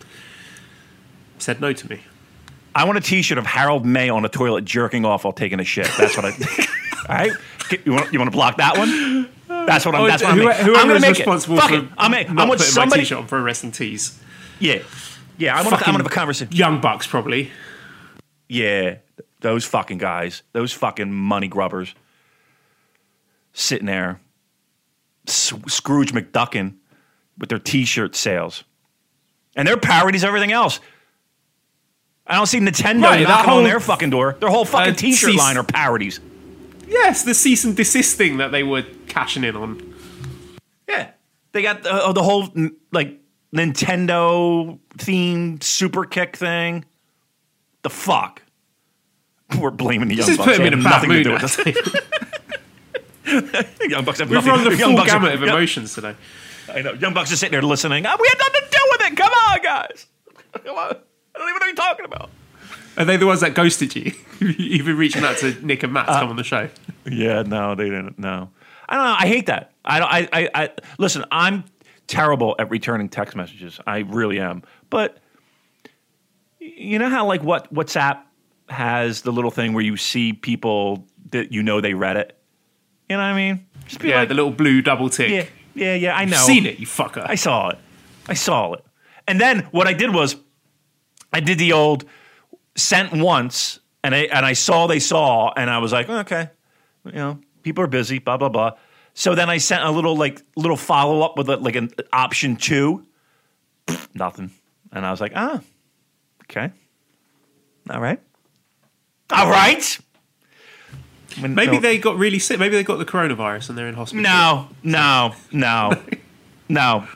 [1.37, 1.99] said no to me.
[2.73, 5.65] I want a T-shirt of Harold Meij on a toilet jerking off while taking a
[5.65, 5.89] shit.
[5.97, 6.29] That's what I.
[7.09, 7.31] all right,
[7.85, 9.29] you want you want to block that one?
[9.65, 10.01] That's what I'm.
[10.01, 10.37] Oh, that's what I'm.
[10.39, 11.61] whoever I'm gonna make responsible it.
[11.61, 11.89] Fuck for it.
[11.97, 12.13] I'm.
[12.13, 13.01] A, not I'm with putting my somebody.
[13.01, 14.19] t-shirt on Pro Wrestling Tees.
[14.59, 14.79] Yeah,
[15.37, 15.55] yeah.
[15.55, 16.53] I'm gonna, I'm gonna have a conversation.
[16.55, 17.51] Young Bucks probably.
[18.47, 18.97] Yeah,
[19.41, 21.93] those fucking guys, those fucking money grubbers,
[23.53, 24.19] sitting there,
[25.27, 26.75] S- Scrooge McDuckin
[27.37, 28.63] with their T-shirt sales,
[29.55, 30.79] and their parodies of everything else.
[32.27, 34.35] I don't see Nintendo Right, that knocking whole- on their fucking door.
[34.39, 36.19] Their whole fucking Uh, T-shirt line are parodies.
[36.87, 39.93] Yes, the cease and desist thing that they were cashing in on.
[40.87, 41.11] Yeah,
[41.51, 42.47] they got the, uh, the whole
[42.91, 43.19] like
[43.53, 46.85] Nintendo themed super kick thing.
[47.83, 48.41] The fuck.
[49.59, 50.47] We're blaming the young Just bucks.
[50.47, 51.23] put him They in a have bad nothing to mood.
[51.23, 51.57] do with this.
[53.89, 54.51] young bucks have We've nothing.
[54.51, 56.15] run the young full bucks are- gamut of yeah, emotions today.
[56.73, 56.93] I know.
[56.93, 58.05] Young bucks are sitting there listening.
[58.07, 59.17] "Ah, we had nothing to do with it.
[59.17, 60.07] Come on, guys.
[60.63, 60.87] Come on.
[60.87, 60.93] I
[61.39, 62.29] don't even know what you're talking about.
[62.97, 64.13] Are they the ones that ghosted you?
[64.39, 66.69] You've been reaching out to Nick and Matt to come uh, on the show.
[67.05, 68.17] Yeah, no, they didn't.
[68.17, 68.49] No,
[68.87, 69.15] I don't know.
[69.19, 69.73] I hate that.
[69.83, 70.11] I don't.
[70.11, 71.25] I, I, I listen.
[71.31, 71.65] I'm
[72.07, 73.79] terrible at returning text messages.
[73.85, 74.63] I really am.
[74.89, 75.17] But
[76.59, 78.21] you know how like what WhatsApp
[78.69, 82.37] has the little thing where you see people that you know they read it.
[83.09, 83.65] You know what I mean?
[83.85, 85.29] Just be Yeah, like, the little blue double tick.
[85.29, 86.15] yeah, yeah, yeah.
[86.15, 86.37] I know.
[86.37, 87.25] Seen it, you fucker.
[87.27, 87.77] I saw it.
[88.27, 88.83] I saw it.
[89.27, 90.35] And then what I did was
[91.31, 92.05] I did the old
[92.75, 96.49] sent once and I and I saw they saw and I was like, okay,
[97.05, 98.71] you know, people are busy, blah blah blah.
[99.13, 102.55] So then I sent a little like little follow up with a, like an option
[102.57, 103.05] two.
[103.87, 104.51] Pfft, Nothing.
[104.91, 105.61] And I was like, ah,
[106.43, 106.71] okay.
[107.89, 108.19] All right.
[109.31, 109.99] All right.
[111.39, 111.79] When- Maybe no.
[111.79, 112.59] they got really sick.
[112.59, 114.23] Maybe they got the coronavirus and they're in hospital.
[114.23, 115.91] No, no, no,
[116.69, 117.07] no,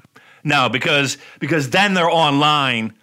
[0.44, 2.94] no, because because then they're online.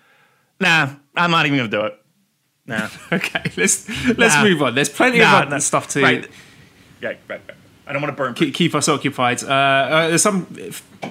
[0.60, 2.02] Nah, I'm not even gonna do it.
[2.66, 3.88] Nah, Okay, let's
[4.18, 4.44] let's Nah.
[4.44, 4.74] move on.
[4.74, 6.28] There's plenty Nah, of other stuff to right.
[7.02, 7.56] Right, right, right.
[7.88, 8.34] I don't want to burn.
[8.34, 9.44] keep, keep us occupied.
[9.44, 10.46] Uh, uh, there's some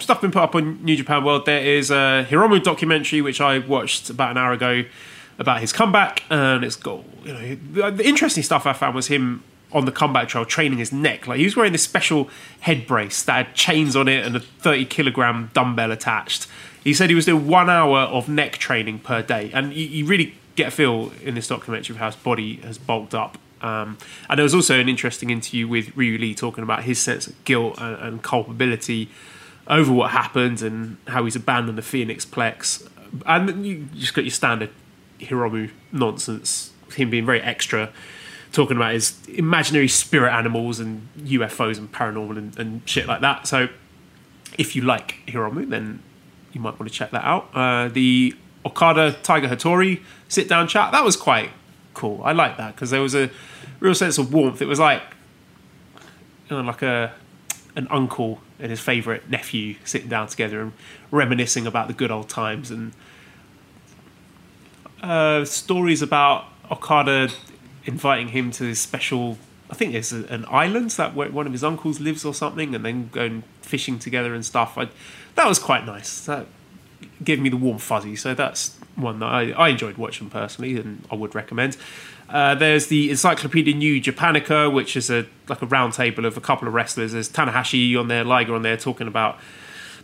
[0.01, 1.45] stuff been put up on New Japan World.
[1.45, 4.84] There is a Hiromu documentary which I watched about an hour ago
[5.39, 9.43] about his comeback, and it's got you know the, interesting stuff I found was him
[9.72, 11.28] on the comeback trail training his neck.
[11.28, 12.30] Like he was wearing this special
[12.62, 16.47] head brace that had chains on it and a 30 kilogram dumbbell attached.
[16.84, 20.06] He said he was doing one hour of neck training per day, and he, you
[20.06, 23.38] really get a feel in this documentary of how his body has bulked up.
[23.62, 23.97] Um,
[24.30, 27.43] and there was also an interesting interview with Ryu Lee talking about his sense of
[27.45, 29.10] guilt and, and culpability
[29.68, 32.88] over what happened and how he's abandoned the Phoenix Plex.
[33.26, 34.70] And you just got your standard
[35.20, 37.91] Hiromu nonsense, him being very extra,
[38.51, 43.47] talking about his imaginary spirit animals and UFOs and paranormal and, and shit like that.
[43.47, 43.70] So
[44.58, 46.01] if you like Hiromu, then
[46.53, 47.49] you might want to check that out.
[47.53, 48.36] Uh, the
[48.66, 51.51] Okada Tiger Hattori sit down chat that was quite
[51.93, 52.22] cool.
[52.24, 53.30] I like that because there was a
[53.80, 54.61] real sense of warmth.
[54.61, 55.01] It was like
[56.49, 57.13] you know, like a
[57.76, 60.72] an uncle and his favourite nephew sitting down together and
[61.11, 62.93] reminiscing about the good old times and
[65.03, 67.30] uh, stories about Okada
[67.86, 69.38] inviting him to his special.
[69.70, 73.09] I think it's an island that one of his uncles lives or something, and then
[73.11, 74.78] going fishing together and stuff.
[74.78, 74.89] I,
[75.36, 76.26] that was quite nice.
[76.26, 76.47] That
[77.24, 78.16] gave me the warm fuzzy.
[78.16, 81.78] So that's one that I, I enjoyed watching personally, and I would recommend.
[82.30, 86.41] Uh, there's the Encyclopedia New Japanica, which is a like a round table of a
[86.41, 87.12] couple of wrestlers.
[87.12, 89.39] There's Tanahashi on there, Liger on there, talking about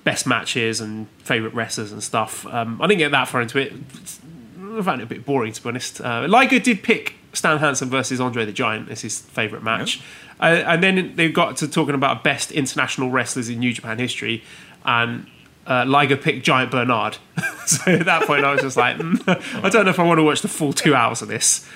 [0.04, 2.46] best matches and favorite wrestlers and stuff.
[2.48, 3.74] Um, I didn't get that far into it.
[3.74, 6.00] I found it a bit boring to be honest.
[6.00, 10.02] Uh, Liger did pick Stan Hansen versus Andre the Giant as his favorite match,
[10.40, 14.44] uh, and then they got to talking about best international wrestlers in New Japan history,
[14.86, 15.28] and
[15.68, 17.18] uh, Liger picked Giant Bernard.
[17.66, 20.18] so at that point, I was just like, mm, I don't know if I want
[20.18, 21.68] to watch the full two hours of this.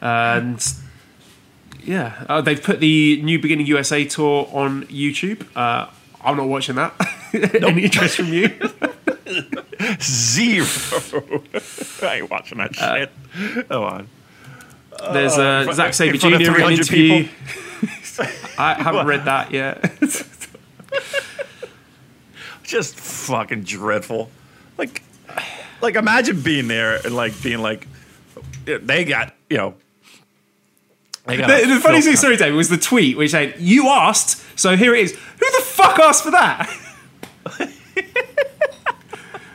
[0.00, 0.64] And
[1.84, 5.46] yeah, uh, they've put the New Beginning USA tour on YouTube.
[5.54, 5.90] Uh,
[6.22, 6.94] I'm not watching that.
[7.62, 8.48] Any interest from you?
[10.00, 10.66] Zero.
[12.02, 13.10] I ain't watching that shit.
[13.68, 14.08] Come on.
[15.12, 16.26] There's uh, Zack front Sabre Jr.
[16.28, 17.28] in interview.
[18.56, 19.82] I haven't read that yet.
[22.64, 24.30] Just fucking dreadful.
[24.76, 25.02] Like,
[25.80, 27.86] like imagine being there and like being like,
[28.64, 29.74] they got you know.
[31.26, 34.42] They got the, the funny thing, sorry, David, was the tweet which said, "You asked,
[34.58, 36.68] so here it is." Who the fuck asked for that?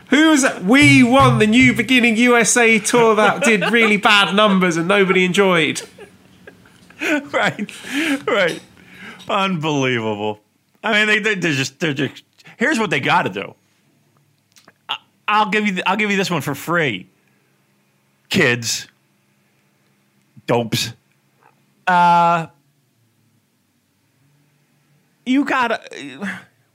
[0.10, 0.64] Who was that?
[0.64, 5.82] We won the New Beginning USA tour that did really bad numbers and nobody enjoyed.
[7.02, 8.60] right, right,
[9.30, 10.40] unbelievable.
[10.84, 12.24] I mean, they, they they're just they're just.
[12.60, 13.56] Here's what they got to do.
[15.30, 17.08] I'll give you I'll give you this one for free.
[18.28, 18.88] Kids,
[20.46, 20.92] dopes.
[21.88, 22.48] Uh,
[25.26, 25.80] you gotta.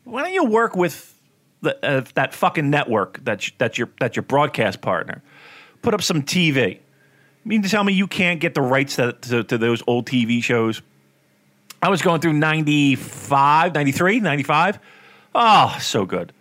[0.05, 1.21] Why don't you work with
[1.61, 5.23] the, uh, that fucking network that's that's your that's your broadcast partner?
[5.83, 6.77] Put up some TV.
[6.77, 6.81] You
[7.45, 10.43] mean to tell me you can't get the rights to, to, to those old TV
[10.43, 10.81] shows?
[11.83, 14.79] I was going through 95, 93, 95.
[15.35, 16.33] Oh, so good.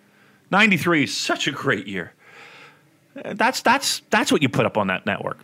[0.51, 2.13] 93 is such a great year.
[3.15, 5.39] That's that's that's what you put up on that network.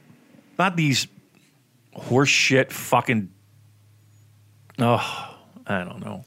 [0.57, 1.07] Not these
[1.93, 3.29] horse shit fucking
[4.79, 5.35] Oh,
[5.67, 6.23] I don't know.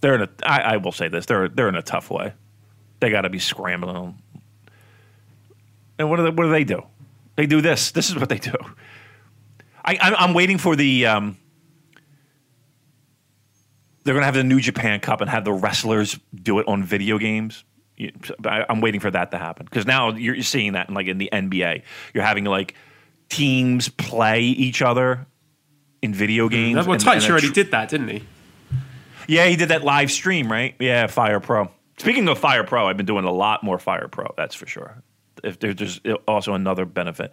[0.00, 1.26] They're in a I, I will say this.
[1.26, 2.32] They're they're in a tough way.
[3.00, 4.18] They got to be scrambling.
[5.98, 6.82] And what do they, what do they do?
[7.36, 7.90] They do this.
[7.90, 8.54] This is what they do.
[9.84, 11.06] I, I'm, I'm waiting for the.
[11.06, 11.36] Um,
[14.04, 16.82] they're going to have the New Japan Cup and have the wrestlers do it on
[16.84, 17.64] video games.
[18.44, 21.06] I, I'm waiting for that to happen because now you're, you're seeing that in, like
[21.06, 21.82] in the NBA.
[22.14, 22.74] You're having like
[23.28, 25.26] teams play each other
[26.00, 26.52] in video hmm.
[26.52, 26.86] games.
[26.86, 28.24] Well, and- and already tr- did that, didn't he?
[29.28, 30.74] yeah, he did that live stream, right?
[30.78, 31.70] Yeah, Fire Pro.
[31.98, 34.32] Speaking of Fire Pro, I've been doing a lot more Fire Pro.
[34.36, 35.02] That's for sure.
[35.44, 37.32] If there's uh, also another benefit,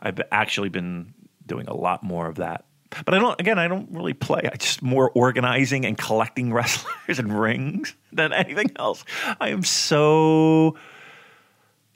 [0.00, 1.14] I've actually been
[1.46, 2.64] doing a lot more of that.
[3.04, 3.40] But I don't.
[3.40, 4.42] Again, I don't really play.
[4.52, 9.04] I just more organizing and collecting wrestlers and rings than anything else.
[9.40, 10.76] I am so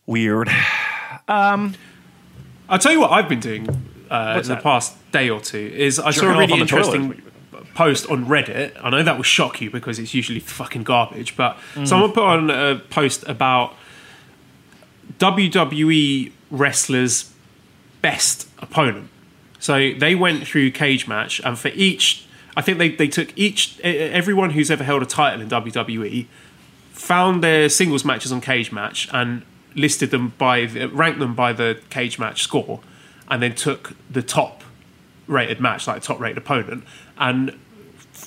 [0.07, 0.49] weird.
[1.29, 3.69] I'll tell you what I've been doing
[4.11, 7.23] uh, in the past day or two is I saw a really interesting
[7.75, 8.73] post on Reddit.
[8.83, 11.89] I know that will shock you because it's usually fucking garbage, but Mm.
[11.89, 13.75] someone put on a post about
[15.19, 17.33] WWE wrestlers'
[18.03, 19.11] best opponent.
[19.65, 23.81] So they went through cage match, and for each, I think they, they took each
[23.81, 26.27] everyone who's ever held a title in WWE
[26.93, 29.41] found their singles matches on cage match and
[29.75, 32.81] listed them by ranked them by the cage match score,
[33.31, 34.63] and then took the top
[35.27, 36.85] rated match, like top rated opponent,
[37.17, 37.59] and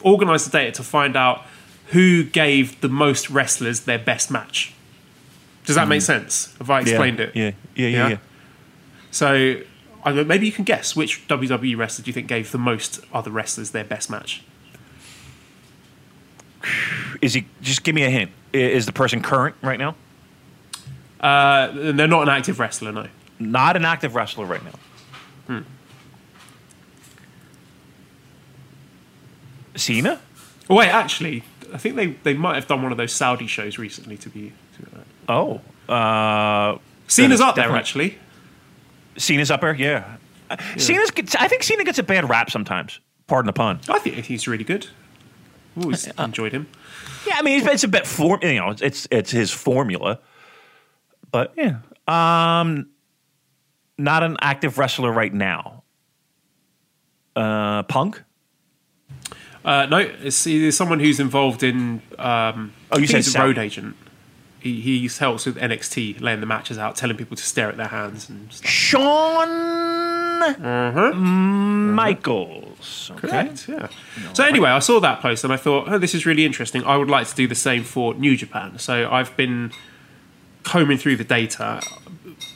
[0.02, 1.46] organised the data to find out
[1.90, 4.74] who gave the most wrestlers their best match.
[5.66, 6.56] Does that make sense?
[6.58, 7.36] Have I explained it?
[7.36, 7.36] Mm.
[7.36, 8.08] Yeah, yeah, yeah, Yeah?
[8.10, 8.18] yeah.
[9.12, 9.62] So
[10.08, 13.30] I maybe you can guess which WWE wrestler do you think gave the most other
[13.30, 14.42] wrestlers their best match?
[17.22, 17.46] Is he?
[17.62, 18.32] Just give me a hint.
[18.54, 19.96] Is the person current right now?
[21.20, 23.08] Uh, they're not an active wrestler, no.
[23.40, 24.72] Not an active wrestler right now.
[25.48, 25.62] Hmm.
[29.76, 30.20] Cena?
[30.70, 31.44] Oh, wait, actually,
[31.74, 34.18] I think they, they might have done one of those Saudi shows recently.
[34.18, 36.78] To be, to, uh, Oh, uh,
[37.08, 38.18] Cena's up there actually.
[39.18, 39.76] Cena's up there.
[39.76, 40.18] Yeah,
[40.50, 41.12] Uh, Cena's.
[41.12, 43.00] Gets, I think Cena gets a bad rap sometimes.
[43.28, 43.80] Pardon the pun.
[43.90, 44.88] I think he's really good.
[45.82, 46.68] Always Uh, enjoyed him.
[47.28, 48.40] Yeah, I mean it's, it's a bit form.
[48.42, 50.20] You know, it's, it's it's his formula.
[51.32, 52.88] But yeah, um,
[53.98, 55.84] not an active wrestler right now.
[57.36, 58.24] Uh, Punk.
[59.66, 62.02] Uh, no, it's, it's someone who's involved in.
[62.18, 63.96] Um, Oh, you I said he's a road agent.
[64.76, 67.88] He, he helps with NXT, laying the matches out, telling people to stare at their
[67.88, 68.70] hands and stuff.
[68.70, 69.48] Shawn
[70.38, 71.94] Mm-hmm.
[71.94, 73.12] Michaels.
[73.14, 73.28] Okay.
[73.28, 73.68] Correct.
[73.68, 73.88] Yeah.
[74.34, 76.84] So anyway, I saw that post and I thought, oh, this is really interesting.
[76.84, 78.78] I would like to do the same for New Japan.
[78.80, 79.72] So I've been
[80.64, 81.82] combing through the data.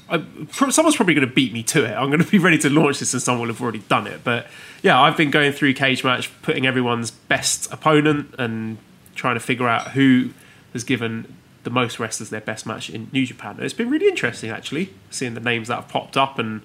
[0.09, 1.93] I, someone's probably going to beat me to it.
[1.95, 4.24] I'm going to be ready to launch this, and someone will have already done it.
[4.24, 4.47] But
[4.84, 8.78] yeah, I've been going through cage match, putting everyone's best opponent, and
[9.16, 10.32] trying to figure out who
[10.74, 11.34] has given
[11.64, 13.55] the most wrestlers their best match in New Japan.
[13.55, 16.62] And it's been really interesting, actually, seeing the names that have popped up and.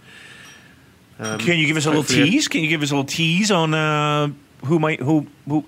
[1.18, 2.46] Can you give us a little tease?
[2.46, 4.28] Can you give us a little tease on uh,
[4.66, 5.64] who might who who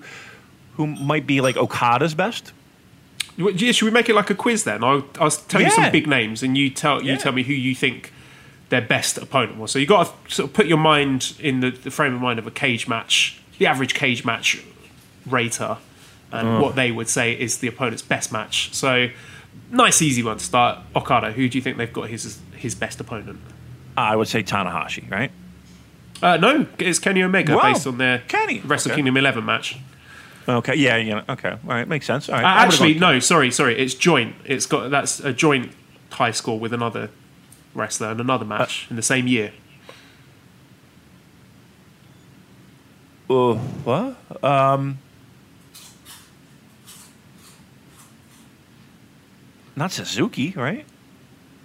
[0.75, 2.53] who might be like Okada's best?
[3.35, 4.83] Yeah, Should we make it like a quiz then?
[4.83, 7.17] I'll, I'll tell you some big names, and you tell you Yeah.
[7.17, 8.11] tell me who you think
[8.69, 9.71] their best opponent was.
[9.71, 12.37] So you got to sort of put your mind in the, the frame of mind
[12.37, 14.63] of a cage match, the average cage match
[15.25, 15.77] rater,
[16.31, 18.73] and what they would say is the opponent's best match.
[18.73, 19.09] So
[19.71, 20.79] nice, easy one to start.
[20.95, 23.39] Okada, who do you think they've got his his best opponent?
[23.97, 25.31] I would say Tanahashi, right?
[26.21, 28.97] Uh, no, it's Kenny Omega based on their Kenny, Wrestle okay.
[28.97, 29.77] Kingdom 11 match.
[30.47, 32.27] Okay, yeah, yeah, okay, all right, makes sense.
[32.27, 33.77] All right, Uh, actually, no, sorry, sorry.
[33.77, 34.35] It's joint.
[34.45, 35.71] It's got that's a joint
[36.11, 37.09] high score with another
[37.73, 39.51] wrestler and another match in the same year.
[43.29, 44.43] Uh, what?
[44.43, 44.97] Um,
[49.79, 50.85] not Suzuki, right?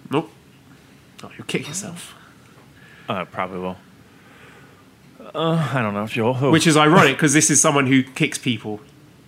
[0.09, 0.31] Nope.
[1.23, 2.15] Oh, you kick yourself.
[3.07, 3.77] Uh, probably will.
[5.33, 6.33] Uh, I don't know, Joel.
[6.35, 6.51] Who?
[6.51, 8.79] Which is ironic because this is someone who kicks people.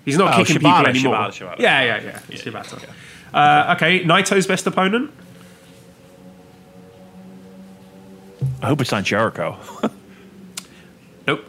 [0.06, 1.16] He's not Oh, kicking Shibata, people anymore.
[1.16, 1.60] Shibata, Shibata.
[1.60, 2.20] Yeah, yeah, yeah.
[2.30, 2.90] It's Shibata.
[3.34, 5.12] Uh, okay, Naito's best opponent.
[8.62, 9.58] I hope it's not Jericho.
[11.28, 11.44] Nope.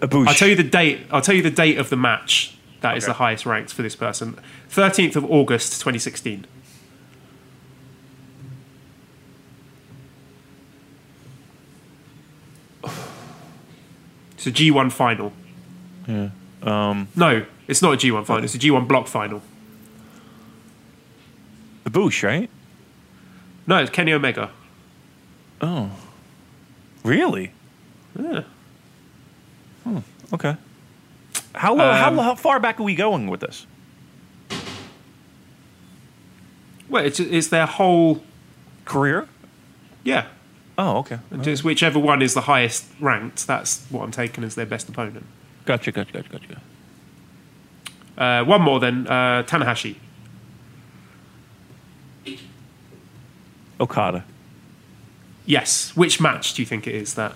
[0.00, 1.00] I'll tell you the date.
[1.10, 2.53] I'll tell you the date of the match
[2.84, 3.10] that is Okay.
[3.12, 4.38] the highest ranked for this person.
[4.68, 6.46] Thirteenth of August, twenty sixteen.
[14.34, 15.32] It's a G1 final.
[16.06, 16.30] Yeah.
[16.62, 18.44] Um, no, it's not a G1 final.
[18.44, 19.42] It's a G1 block final.
[21.84, 22.50] The Bush, right?
[23.66, 24.50] No, it's Kenny Omega.
[25.60, 25.90] Oh.
[27.02, 27.52] Really?
[28.18, 28.42] Yeah.
[30.32, 30.56] Okay.
[31.54, 33.66] How, low, Um, how how far back are we going with this?
[36.88, 38.22] Well, it's, it's their whole.
[38.84, 39.26] Career?
[40.02, 40.26] Yeah.
[40.76, 41.18] Oh, okay.
[41.40, 45.24] Just whichever one is the highest ranked, that's what I'm taking as their best opponent.
[45.64, 46.60] Gotcha, gotcha, gotcha, gotcha.
[48.18, 49.96] Uh, one more then, uh, Tanahashi.
[53.80, 54.24] Okada.
[55.46, 55.96] Yes.
[55.96, 57.32] Which match do you think it is that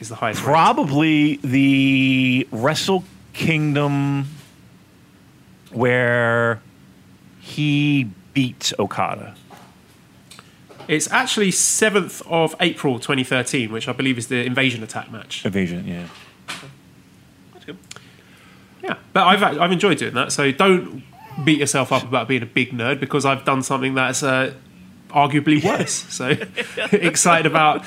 [0.00, 0.40] is the highest?
[0.40, 0.50] ranked?
[0.50, 4.26] Probably the Wrestle Kingdom
[5.70, 6.60] where
[7.40, 9.34] he beats Okada.
[10.88, 15.44] It's actually seventh of April, 2013, which I believe is the Invasion Attack match.
[15.44, 16.06] Invasion, yeah.
[17.52, 17.78] That's good.
[18.82, 20.32] Yeah, but I've I've enjoyed doing that.
[20.32, 21.04] So don't
[21.44, 24.52] beat yourself up about being a big nerd because I've done something that's uh,
[25.10, 25.92] arguably worse.
[25.92, 26.34] so
[26.92, 27.84] excited about.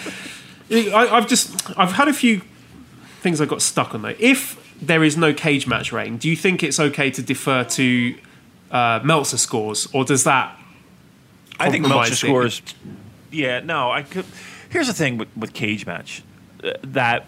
[0.71, 2.41] I, I've just I've had a few
[3.21, 4.15] things I got stuck on though.
[4.19, 8.15] If there is no cage match rating, do you think it's okay to defer to
[8.71, 10.57] uh, Meltzer scores, or does that?
[11.59, 12.61] I think Meltzer scores.
[13.31, 14.25] Yeah, no, I could.
[14.69, 16.23] Here's the thing with, with cage match
[16.63, 17.27] uh, that,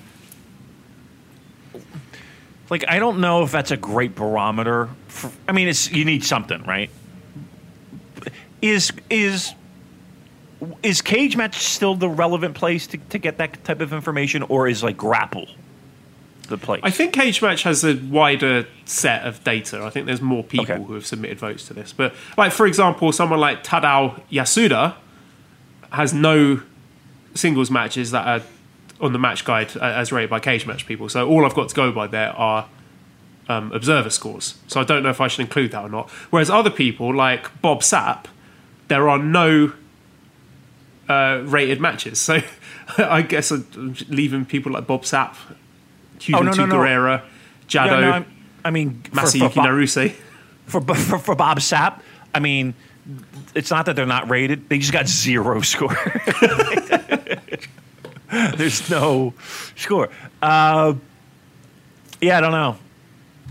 [2.69, 4.89] like, I don't know if that's a great barometer.
[5.07, 6.89] For, I mean, it's you need something, right?
[8.61, 9.53] Is is
[10.83, 14.67] is cage match still the relevant place to, to get that type of information, or
[14.67, 15.47] is like grapple
[16.47, 16.81] the place?
[16.83, 19.83] I think Cage Match has a wider set of data.
[19.83, 20.81] I think there's more people Okay.
[20.83, 21.91] who have submitted votes to this.
[21.91, 24.95] But, like, for example, someone like Tadao Yasuda
[25.91, 26.61] has no
[27.33, 28.45] singles matches that are
[29.01, 31.09] on the match guide uh, as rated by Cage Match people.
[31.09, 32.67] So all I've got to go by there are
[33.49, 34.55] um, observer scores.
[34.67, 36.09] So I don't know if I should include that or not.
[36.29, 38.25] Whereas other people, like Bob Sapp,
[38.87, 39.73] there are no
[41.09, 42.19] uh, rated matches.
[42.19, 42.39] So
[42.97, 45.35] I guess I'm leaving people like Bob Sapp,
[46.19, 46.75] Hugo Oh, no, no, no.
[46.75, 47.21] Guerrera,
[47.69, 48.25] Yeah, Jado, no, I'm-
[48.63, 50.11] I mean, for, for, Masayuki Naruse.
[50.65, 52.01] for, for, for Bob Sapp,
[52.33, 52.73] I mean,
[53.53, 55.95] it's not that they're not rated; they just got zero score.
[58.57, 59.33] There's no
[59.75, 60.09] score.
[60.41, 60.95] Uh,
[62.21, 62.77] yeah, I don't know.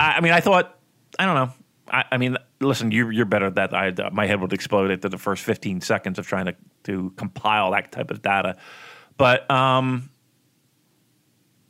[0.00, 0.76] I, I mean, I thought,
[1.18, 1.50] I don't know.
[1.88, 3.74] I, I mean, listen, you, you're better at that.
[3.74, 6.54] I, my head would explode after the first 15 seconds of trying to,
[6.84, 8.56] to compile that type of data.
[9.16, 10.10] But um,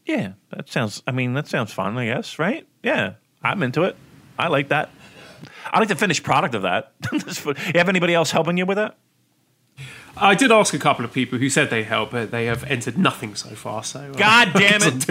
[0.07, 1.03] Yeah, that sounds.
[1.07, 1.97] I mean, that sounds fun.
[1.99, 2.67] I guess, right?
[2.83, 3.97] Yeah, I'm into it.
[4.39, 4.91] I like that.
[5.73, 6.93] I like the finished product of that.
[7.13, 8.97] you have anybody else helping you with that?
[10.17, 12.97] I did ask a couple of people who said they help, but they have entered
[12.97, 13.83] nothing so far.
[13.83, 15.09] So uh, God damn it!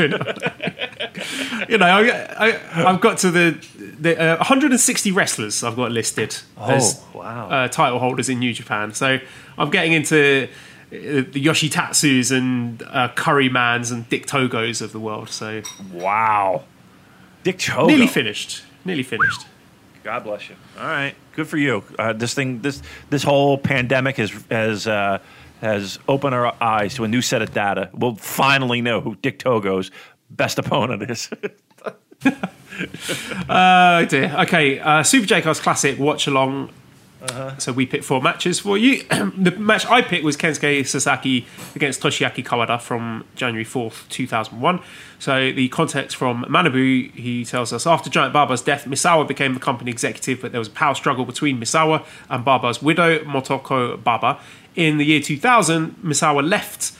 [1.69, 3.67] you know, I, have got to the,
[3.99, 7.49] the uh, 160 wrestlers I've got listed oh, as wow.
[7.49, 8.93] uh, title holders in New Japan.
[8.93, 9.19] So
[9.57, 10.47] I'm getting into uh,
[10.91, 15.29] the Yoshitatsus and uh, Curry Mans and Dick Togos of the world.
[15.29, 16.63] So wow,
[17.43, 18.63] Dick Togo nearly finished.
[18.85, 19.47] Nearly finished.
[20.03, 20.55] God bless you.
[20.77, 21.83] All right, good for you.
[21.97, 25.19] Uh, this thing, this this whole pandemic has has uh,
[25.61, 27.89] has opened our eyes to a new set of data.
[27.93, 29.91] We'll finally know who Dick Togo's
[30.29, 31.29] best opponent is.
[33.49, 34.35] uh, dear.
[34.39, 36.69] Okay, uh, Super J Classic watch along
[37.23, 37.57] uh-huh.
[37.57, 39.03] So we picked four matches for you.
[39.37, 44.81] the match I picked was Kensuke Sasaki against Toshiaki Kawada from January 4th, 2001.
[45.19, 49.59] So the context from Manabu, he tells us after Giant Baba's death, Misawa became the
[49.61, 54.39] company executive, but there was a power struggle between Misawa and Baba's widow, Motoko Baba.
[54.75, 56.91] In the year 2000, Misawa left.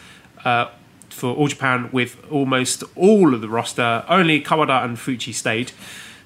[0.46, 0.70] Uh,
[1.10, 4.04] for All Japan with almost all of the roster.
[4.10, 5.72] Only Kawada and Fuchi stayed.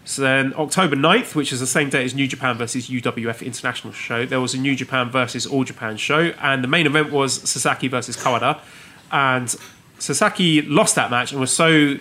[0.07, 3.91] So then October 9th, which is the same day as New Japan versus UWF International
[3.91, 7.41] show, there was a New Japan versus All Japan show, and the main event was
[7.47, 8.61] Sasaki versus Kawada.
[9.11, 9.53] And
[9.99, 11.97] Sasaki lost that match and was so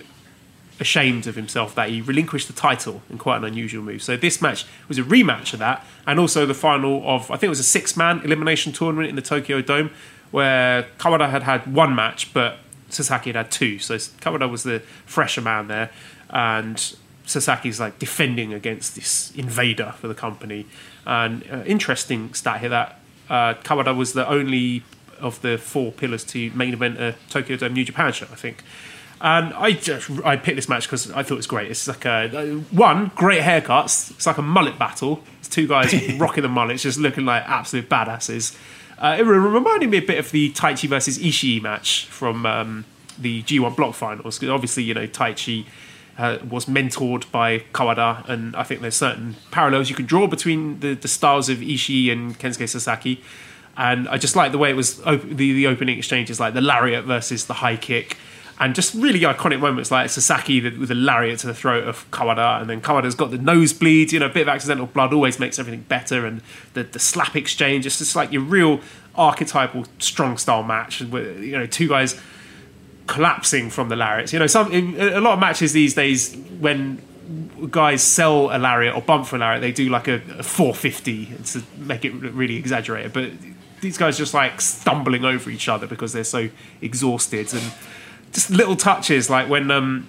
[0.78, 4.04] ashamed of himself that he relinquished the title in quite an unusual move.
[4.04, 7.44] So this match was a rematch of that, and also the final of I think
[7.44, 9.90] it was a six-man elimination tournament in the Tokyo Dome,
[10.30, 13.80] where Kawada had had one match, but Sasaki had had two.
[13.80, 15.90] So Kawada was the fresher man there,
[16.30, 16.96] and
[17.26, 20.66] Sasaki's like defending against this invader for the company.
[21.04, 24.84] And uh, interesting stat here that uh, Kawada was the only
[25.20, 28.62] of the four pillars to main event a Tokyo Dome New Japan show, I think.
[29.20, 31.70] And I just I picked this match because I thought it was great.
[31.70, 32.28] It's like a
[32.70, 34.10] one great haircuts.
[34.10, 35.22] It's like a mullet battle.
[35.38, 38.56] It's two guys rocking the mullets, just looking like absolute badasses.
[38.98, 42.84] Uh, it reminded me a bit of the Taichi versus Ishii match from um,
[43.18, 44.38] the G1 block finals.
[44.38, 45.66] Because obviously, you know, Taichi
[46.18, 50.80] uh, was mentored by Kawada, and I think there's certain parallels you can draw between
[50.80, 53.22] the, the styles of Ishii and Kensuke Sasaki.
[53.76, 56.62] And I just like the way it was op- the, the opening exchanges, like the
[56.62, 58.16] lariat versus the high kick,
[58.58, 62.60] and just really iconic moments like Sasaki with the lariat to the throat of Kawada,
[62.60, 65.58] and then Kawada's got the nosebleed, you know, a bit of accidental blood always makes
[65.58, 66.40] everything better, and
[66.72, 68.80] the, the slap exchange, it's just like your real
[69.14, 72.18] archetypal strong style match, with you know two guys
[73.06, 74.32] collapsing from the lariats.
[74.32, 77.02] You know, some a lot of matches these days when
[77.70, 81.26] guys sell a lariat or bump for a lariat, they do like a, a 450
[81.44, 83.12] to make it really exaggerated.
[83.12, 83.32] But
[83.80, 86.48] these guys just like stumbling over each other because they're so
[86.80, 87.72] exhausted and
[88.32, 90.06] just little touches like when um,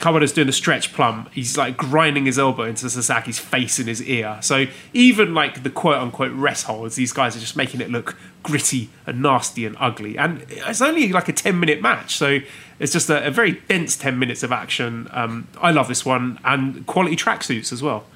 [0.00, 4.02] Kawada's doing a stretch plum, he's like grinding his elbow into Sasaki's face in his
[4.02, 4.38] ear.
[4.40, 8.16] So even like the quote unquote rest holds, these guys are just making it look
[8.42, 10.16] gritty and nasty and ugly.
[10.16, 12.16] And it's only like a 10 minute match.
[12.16, 12.40] So
[12.78, 15.08] it's just a, a very dense 10 minutes of action.
[15.12, 18.06] Um, I love this one and quality tracksuits as well.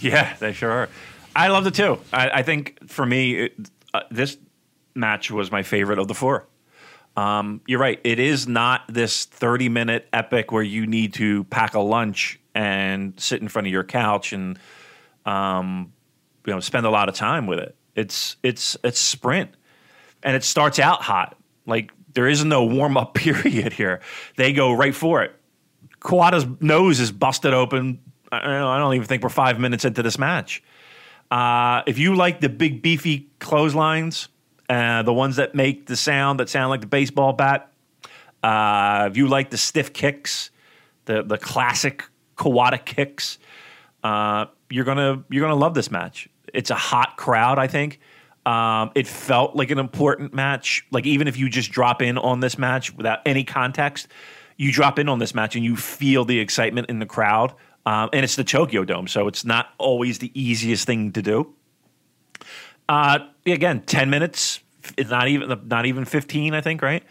[0.00, 0.88] Yeah, they sure are.
[1.36, 2.00] I loved it too.
[2.12, 4.38] I, I think for me, it, uh, this
[4.94, 6.47] match was my favorite of the four.
[7.18, 8.00] Um, you're right.
[8.04, 13.18] It is not this 30 minute epic where you need to pack a lunch and
[13.18, 14.56] sit in front of your couch and
[15.26, 15.92] um,
[16.46, 17.74] you know spend a lot of time with it.
[17.96, 19.50] It's it's it's sprint,
[20.22, 21.36] and it starts out hot.
[21.66, 24.00] Like there is no warm up period here.
[24.36, 25.34] They go right for it.
[25.98, 27.98] Kawada's nose is busted open.
[28.30, 30.62] I don't, even think we're five minutes into this match.
[31.32, 34.28] Uh, if you like the big beefy clotheslines
[34.68, 37.72] uh, the ones that make the sound that sound like the baseball bat.
[38.42, 40.50] Uh, if you like the stiff kicks,
[41.06, 42.04] the the classic
[42.36, 43.38] Kawada kicks,
[44.04, 46.28] uh, you're gonna you're gonna love this match.
[46.52, 48.00] It's a hot crowd, I think.
[48.46, 50.86] Um, it felt like an important match.
[50.90, 54.08] Like even if you just drop in on this match without any context,
[54.56, 57.54] you drop in on this match and you feel the excitement in the crowd.
[57.84, 61.54] Um, and it's the Tokyo Dome, so it's not always the easiest thing to do.
[62.88, 64.60] Uh, again, ten minutes.
[64.96, 66.54] It's not even not even fifteen.
[66.54, 67.04] I think right.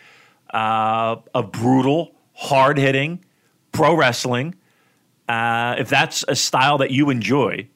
[0.51, 3.23] Uh, a brutal, hard hitting
[3.71, 4.55] pro wrestling.
[5.29, 7.67] Uh, if that's a style that you enjoy,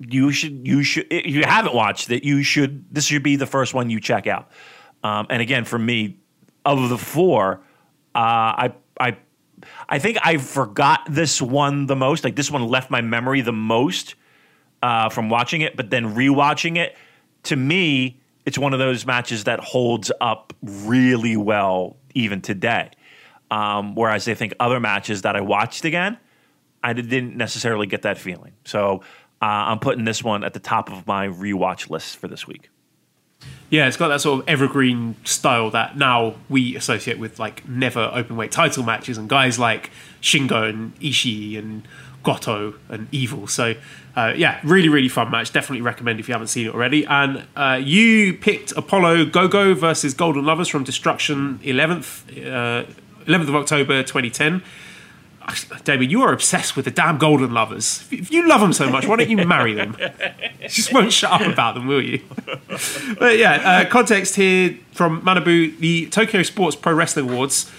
[0.00, 3.72] you should you should you haven't watched it, you should this should be the first
[3.72, 4.50] one you check out.
[5.02, 6.18] Um, and again, for me,
[6.64, 7.62] of the four,
[8.14, 9.16] uh, I I
[9.88, 12.24] I think I forgot this one the most.
[12.24, 14.16] Like this one left my memory the most
[14.82, 16.96] uh, from watching it, but then rewatching it
[17.46, 22.90] to me, it's one of those matches that holds up really well even today.
[23.50, 26.18] Um, whereas I think other matches that I watched again,
[26.82, 28.52] I didn't necessarily get that feeling.
[28.64, 29.02] So
[29.42, 32.70] uh, I'm putting this one at the top of my rewatch list for this week.
[33.68, 38.10] Yeah, it's got that sort of evergreen style that now we associate with like never
[38.12, 39.90] open weight title matches and guys like
[40.22, 41.86] Shingo and Ishii and
[42.22, 43.46] Goto and Evil.
[43.46, 43.74] So
[44.16, 45.52] uh, yeah, really really fun match.
[45.52, 47.04] Definitely recommend if you haven't seen it already.
[47.06, 52.86] And uh, you picked Apollo Gogo versus Golden Lovers from Destruction 11th uh,
[53.26, 54.62] 11th of October 2010.
[55.84, 58.04] David, you are obsessed with the damn Golden Lovers.
[58.10, 59.96] If you love them so much, why don't you marry them?
[60.62, 62.20] Just won't shut up about them, will you?
[63.18, 67.70] but yeah, uh, context here from Manabu, the Tokyo Sports Pro Wrestling Awards,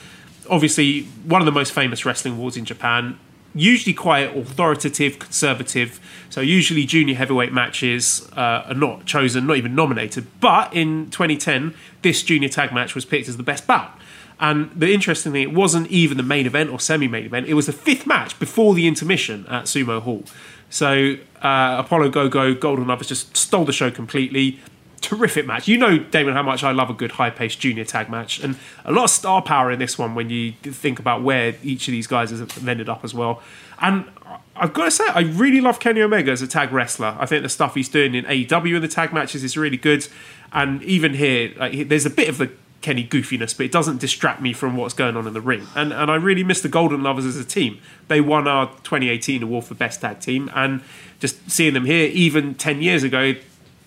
[0.50, 3.20] obviously one of the most famous wrestling awards in Japan.
[3.58, 6.00] Usually quite authoritative, conservative.
[6.30, 10.28] So usually junior heavyweight matches uh, are not chosen, not even nominated.
[10.40, 13.98] But in 2010, this junior tag match was picked as the best bout.
[14.40, 17.48] And the interesting thing, it wasn't even the main event or semi-main event.
[17.48, 20.24] It was the fifth match before the intermission at Sumo Hall.
[20.70, 24.60] So uh, Apollo Go Go Golden Lovers just stole the show completely.
[25.00, 25.68] Terrific match.
[25.68, 28.92] You know, Damon, how much I love a good high-paced junior tag match, and a
[28.92, 32.08] lot of star power in this one when you think about where each of these
[32.08, 33.42] guys has ended up as well.
[33.80, 34.06] And
[34.56, 37.16] I've got to say, I really love Kenny Omega as a tag wrestler.
[37.20, 40.08] I think the stuff he's doing in AEW in the tag matches is really good,
[40.52, 42.50] and even here, like, there's a bit of the
[42.82, 45.68] Kenny goofiness, but it doesn't distract me from what's going on in the ring.
[45.76, 47.80] And and I really miss the Golden Lovers as a team.
[48.08, 50.82] They won our 2018 award for best tag team, and
[51.20, 53.36] just seeing them here, even 10 years ago,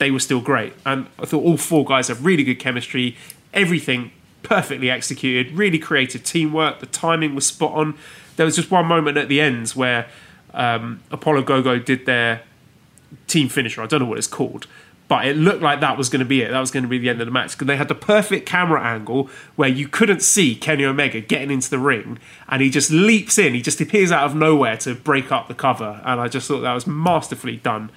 [0.00, 0.72] they were still great.
[0.84, 3.16] And I thought all four guys have really good chemistry.
[3.52, 4.10] Everything
[4.42, 6.80] perfectly executed, really creative teamwork.
[6.80, 7.96] The timing was spot on.
[8.36, 10.08] There was just one moment at the ends where
[10.54, 12.42] um, Apollo Gogo did their
[13.26, 13.82] team finisher.
[13.82, 14.66] I don't know what it's called
[15.10, 16.52] but it looked like that was going to be it.
[16.52, 18.46] That was going to be the end of the match because they had the perfect
[18.46, 22.92] camera angle where you couldn't see Kenny Omega getting into the ring, and he just
[22.92, 23.52] leaps in.
[23.52, 26.60] He just appears out of nowhere to break up the cover, and I just thought
[26.60, 27.90] that was masterfully done.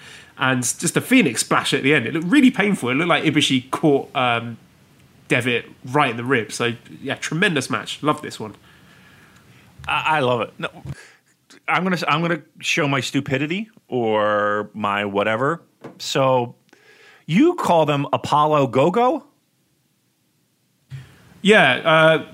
[0.45, 2.05] And just a Phoenix splash at the end.
[2.05, 2.89] It looked really painful.
[2.89, 4.57] It looked like Ibushi caught um,
[5.29, 6.51] Devitt right in the rib.
[6.51, 8.03] So yeah, tremendous match.
[8.03, 8.53] Love this one.
[9.87, 10.51] I, I love it.
[10.57, 10.67] No,
[11.69, 15.61] I'm gonna I'm gonna show my stupidity or my whatever.
[15.97, 16.55] So
[17.25, 19.25] you call them Apollo Gogo?
[21.41, 22.25] Yeah, uh,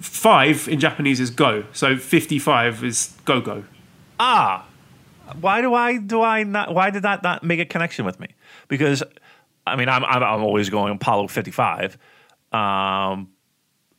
[0.00, 3.64] five in Japanese is go, so fifty-five is go go.
[4.18, 4.66] Ah,
[5.40, 6.74] why do I do I not?
[6.74, 8.28] Why did that not make a connection with me?
[8.68, 9.02] Because
[9.66, 11.98] I mean, I'm I'm, I'm always going Apollo fifty-five,
[12.52, 13.30] um,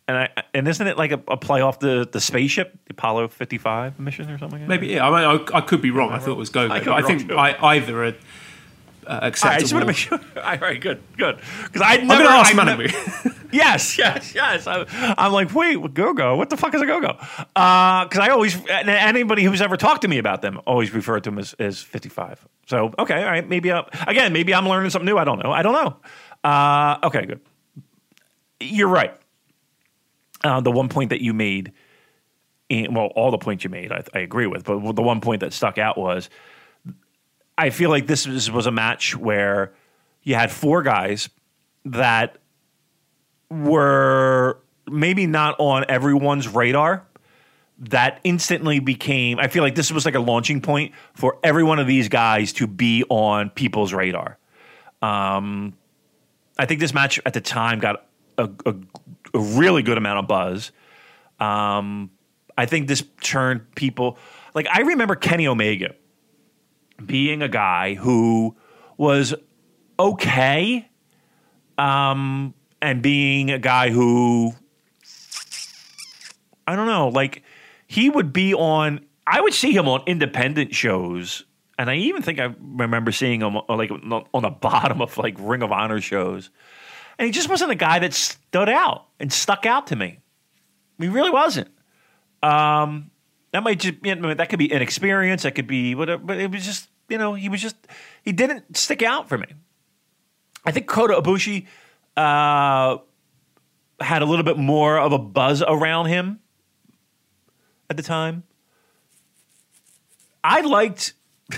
[0.07, 3.30] and I and isn't it like a, a play off the the spaceship, the Apollo
[3.30, 4.62] fifty-five mission or something?
[4.62, 5.07] Like Maybe yeah.
[5.07, 6.12] I mean, I, I could be wrong.
[6.12, 6.91] I thought it was go go.
[6.91, 8.06] I, I think I, either.
[8.06, 8.16] A,
[9.07, 9.56] uh, acceptable.
[9.56, 10.19] I just want to make sure.
[10.44, 11.40] All right, good, good.
[11.64, 12.14] Because I never.
[12.14, 13.48] I'm going to ask Manabu.
[13.52, 14.68] yes, yes, yes.
[14.68, 14.86] I,
[15.18, 16.36] am like, wait, go go.
[16.36, 17.14] What the fuck is a go go?
[17.14, 21.32] Because uh, I always anybody who's ever talked to me about them always referred to
[21.32, 22.48] them as, as 55.
[22.68, 23.48] So okay, all right.
[23.48, 25.18] Maybe uh, again, maybe I'm learning something new.
[25.18, 25.52] I don't know.
[25.52, 26.49] I don't know.
[26.49, 27.41] Uh, okay, good.
[28.60, 29.15] You're right.
[30.44, 31.72] Uh, the one point that you made,
[32.69, 34.64] well, all the points you made, I, I agree with.
[34.64, 36.30] But the one point that stuck out was
[37.57, 39.73] I feel like this was, was a match where
[40.23, 41.30] you had four guys
[41.86, 42.38] that
[43.49, 47.06] were maybe not on everyone's radar
[47.77, 51.80] that instantly became I feel like this was like a launching point for every one
[51.80, 54.38] of these guys to be on people's radar.
[55.02, 55.73] Um,
[56.57, 58.06] I think this match at the time got
[58.38, 58.76] a, a,
[59.34, 60.72] a really good amount of buzz.
[61.40, 62.11] Um,
[62.57, 64.18] I think this turned people
[64.53, 65.95] like I remember Kenny Omega
[67.04, 68.56] being a guy who
[68.98, 69.34] was
[70.00, 70.88] okay
[71.78, 74.54] um, and being a guy who
[76.68, 77.44] I don't know, like
[77.88, 81.44] he would be on I would see him on independent shows
[81.78, 85.62] and I even think I remember seeing him like on the bottom of like Ring
[85.62, 86.50] of Honor shows.
[87.18, 90.20] And he just wasn't a guy that stood out and stuck out to me.
[91.00, 91.70] He really wasn't.
[92.44, 93.12] Um,
[93.56, 95.44] that might just that could be inexperience.
[95.44, 96.22] That could be whatever.
[96.22, 97.77] But it was just you know he was just
[98.22, 99.48] he didn't stick out for me.
[100.65, 101.65] I think Kota Ibushi
[102.18, 102.98] uh,
[104.02, 106.41] had a little bit more of a buzz around him
[107.90, 108.44] at the time.
[110.44, 111.14] I liked.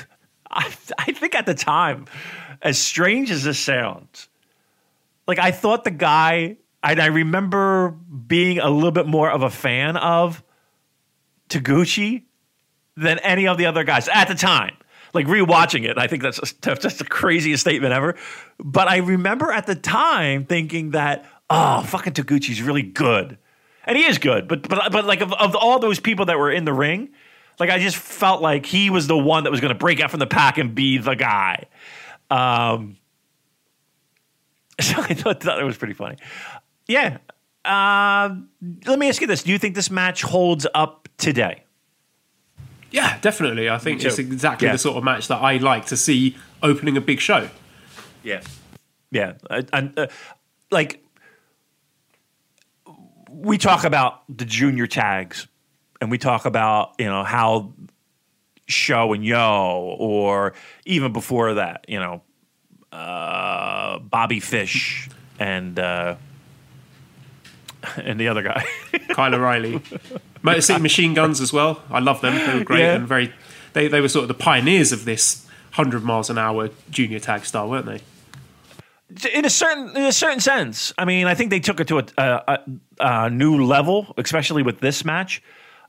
[0.52, 2.06] I, I think at the time,
[2.62, 4.30] as strange as this sounds,
[5.28, 6.58] like I thought the guy.
[6.84, 10.44] I, I remember being a little bit more of a fan of
[11.50, 12.24] Taguchi
[12.96, 14.76] than any of the other guys at the time.
[15.14, 18.16] Like rewatching it, I think that's just, the craziest statement ever.
[18.60, 23.38] But I remember at the time thinking that, oh, fucking Taguchi's really good.
[23.86, 24.48] and he is good.
[24.48, 27.10] But but but like of, of all those people that were in the ring,
[27.60, 30.12] like I just felt like he was the one that was going to break out
[30.12, 31.66] from the pack and be the guy.
[32.30, 32.98] Um,
[34.82, 36.18] so I thought that was pretty funny.
[36.88, 37.18] Yeah.
[37.68, 38.50] Um,
[38.86, 41.64] let me ask you this: Do you think this match holds up today?
[42.92, 43.70] Yeah, definitely.
[43.70, 44.72] I think it's exactly Yeah.
[44.74, 47.50] the sort of match that I like to see opening a big show.
[48.24, 48.42] Yeah,
[49.12, 49.34] yeah,
[49.74, 50.08] and uh,
[50.72, 51.04] like
[53.30, 55.48] we talk about the junior tags,
[56.02, 57.74] and we talk about you know how
[58.68, 60.54] Sho and Yoh, or
[60.86, 62.22] even before that, you know,
[62.92, 66.16] uh, Bobby Fish and uh,
[67.98, 68.66] and the other guy.
[69.10, 69.82] Kyle O'Reilly,
[70.42, 71.82] Motor City Machine Guns as well.
[71.90, 72.36] I love them.
[72.36, 72.96] They were great Yeah.
[72.96, 73.34] and very.
[73.74, 77.46] They they were sort of the pioneers of this hundred miles an hour junior tag
[77.46, 78.02] style, weren't they?
[79.34, 80.94] in a certain in a certain sense.
[80.98, 82.60] I mean, I think they took it to a, a, a,
[83.00, 85.42] a new level, especially with this match.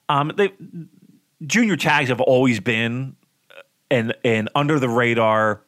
[0.09, 0.53] Um, they
[1.47, 3.17] junior tags have always been
[3.91, 5.63] an an under the radar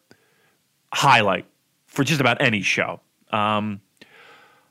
[0.92, 1.44] highlight
[1.86, 3.00] for just about any show.
[3.32, 3.80] Um,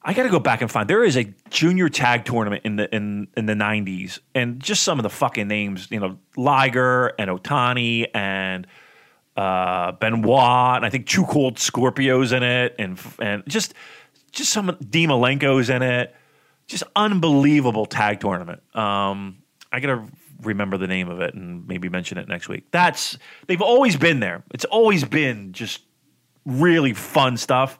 [0.02, 0.90] I got to go back and find.
[0.90, 4.98] There is a junior tag tournament in the in in the '90s, and just some
[4.98, 8.66] of the fucking names, you know, Liger and Otani and
[9.36, 13.74] uh, Benoit, and I think Two Cold Scorpios in it, and and just
[14.32, 16.16] just some D Malenko's in it.
[16.68, 18.62] Just unbelievable tag tournament.
[18.76, 19.40] Um,
[19.72, 20.06] I gotta
[20.42, 22.66] remember the name of it and maybe mention it next week.
[22.72, 23.18] That's
[23.48, 24.44] they've always been there.
[24.52, 25.82] It's always been just
[26.46, 27.80] really fun stuff.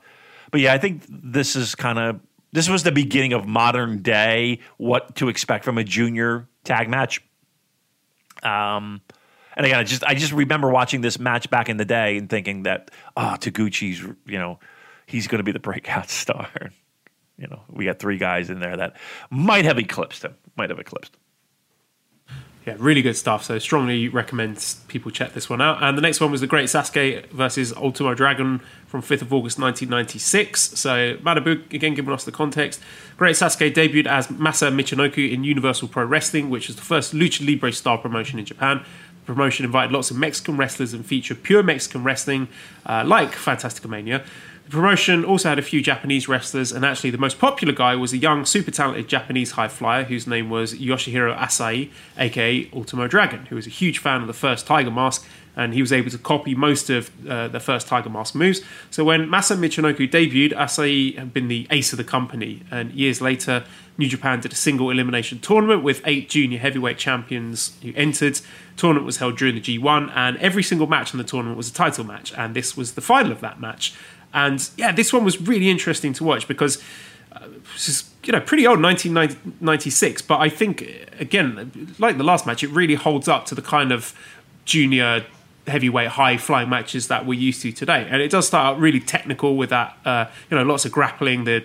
[0.50, 2.20] But yeah, I think this is kind of
[2.52, 7.22] this was the beginning of modern day what to expect from a junior tag match.
[8.42, 9.00] Um,
[9.56, 12.28] and again, I just I just remember watching this match back in the day and
[12.28, 14.58] thinking that oh, Taguchi's you know
[15.06, 16.48] he's going to be the breakout star.
[17.36, 18.96] You know, we got three guys in there that
[19.30, 20.34] might have eclipsed him.
[20.56, 21.16] Might have eclipsed.
[22.66, 23.44] Yeah, really good stuff.
[23.44, 25.82] So strongly recommend people check this one out.
[25.82, 29.58] And the next one was the Great Sasuke versus Ultimo Dragon from 5th of August
[29.58, 30.78] 1996.
[30.78, 32.80] So Manabu again giving us the context.
[33.16, 37.46] Great Sasuke debuted as Masa Michinoku in Universal Pro Wrestling, which was the first lucha
[37.46, 38.84] libre style promotion in Japan.
[39.20, 42.48] The promotion invited lots of Mexican wrestlers and featured pure Mexican wrestling,
[42.84, 44.22] uh, like Fantastica Mania.
[44.64, 48.12] The promotion also had a few Japanese wrestlers, and actually the most popular guy was
[48.12, 53.46] a young, super talented Japanese high flyer whose name was Yoshihiro Asai, aka Ultimo Dragon,
[53.46, 55.26] who was a huge fan of the first Tiger Mask,
[55.56, 58.60] and he was able to copy most of uh, the first Tiger Mask moves.
[58.90, 63.20] So when Masa Michinoku debuted, Asai had been the ace of the company, and years
[63.20, 63.64] later,
[63.98, 68.40] New Japan did a single elimination tournament with eight junior heavyweight champions who entered.
[68.76, 71.74] Tournament was held during the G1, and every single match in the tournament was a
[71.74, 73.92] title match, and this was the final of that match.
[74.32, 76.82] And yeah, this one was really interesting to watch because
[77.32, 80.82] uh, this is you know pretty old 1996 but i think
[81.18, 84.14] again like the last match it really holds up to the kind of
[84.64, 85.24] junior
[85.66, 89.00] heavyweight high flying matches that we're used to today and it does start out really
[89.00, 91.64] technical with that uh, you know lots of grappling the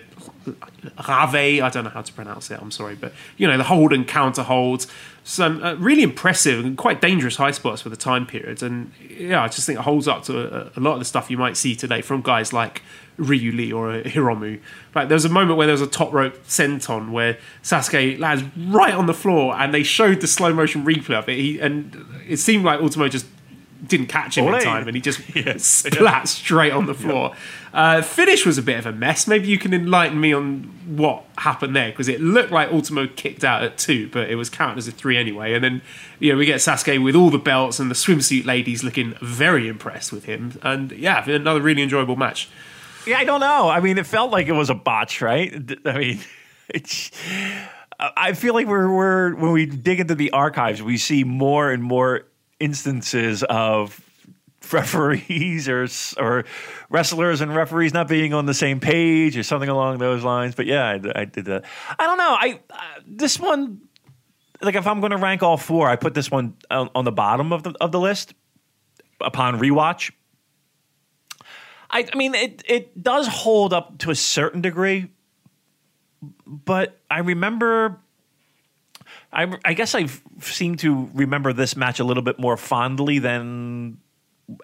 [1.32, 3.92] rave i don't know how to pronounce it i'm sorry but you know the hold
[3.92, 4.86] and counter holds
[5.24, 9.42] some uh, really impressive and quite dangerous high spots for the time period and yeah
[9.42, 11.56] i just think it holds up to a, a lot of the stuff you might
[11.56, 12.82] see today from guys like
[13.18, 14.60] Ryu Lee or a Hiromu.
[14.94, 18.44] Like there was a moment where there was a top rope senton where Sasuke lands
[18.68, 21.38] right on the floor, and they showed the slow motion replay of it.
[21.38, 23.26] He, and it seemed like Ultimo just
[23.84, 24.54] didn't catch him Ole.
[24.54, 25.20] in time, and he just
[25.58, 27.34] splat straight on the floor.
[27.72, 29.26] Uh, finish was a bit of a mess.
[29.26, 33.44] Maybe you can enlighten me on what happened there because it looked like Ultimo kicked
[33.44, 35.54] out at two, but it was counted as a three anyway.
[35.54, 35.82] And then
[36.18, 39.68] you know we get Sasuke with all the belts and the swimsuit ladies looking very
[39.68, 42.48] impressed with him, and yeah, another really enjoyable match.
[43.06, 43.68] Yeah, I don't know.
[43.68, 45.52] I mean, it felt like it was a botch, right?
[45.84, 46.20] I mean,
[46.68, 47.10] it's.
[47.98, 51.82] I feel like we're we're when we dig into the archives, we see more and
[51.82, 52.26] more
[52.58, 54.00] instances of
[54.72, 55.86] referees or
[56.18, 56.44] or
[56.90, 60.54] wrestlers and referees not being on the same page or something along those lines.
[60.54, 61.64] But yeah, I, I did that.
[61.98, 62.36] I don't know.
[62.38, 63.80] I uh, this one,
[64.60, 67.12] like if I'm going to rank all four, I put this one on, on the
[67.12, 68.34] bottom of the of the list
[69.20, 70.12] upon rewatch.
[71.88, 75.12] I, I mean, it it does hold up to a certain degree,
[76.46, 78.00] but I remember.
[79.32, 80.06] I, I guess I
[80.40, 83.98] seem to remember this match a little bit more fondly than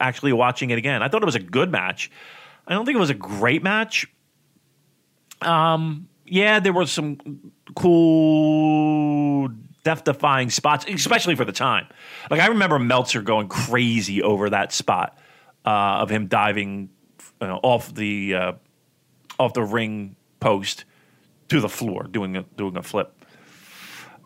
[0.01, 1.03] actually watching it again.
[1.03, 2.11] I thought it was a good match.
[2.67, 4.07] I don't think it was a great match.
[5.41, 9.49] Um, yeah, there were some cool,
[9.85, 11.87] death-defying spots, especially for the time.
[12.31, 15.19] Like I remember Meltzer going crazy over that spot
[15.65, 16.91] uh, of him diving
[17.41, 18.53] you know, off the uh,
[19.39, 20.85] off the ring post
[21.49, 23.22] to the floor, doing a doing a flip.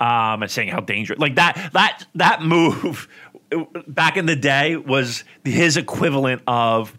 [0.00, 3.08] Um, and saying how dangerous, like that that that move
[3.86, 6.96] back in the day was his equivalent of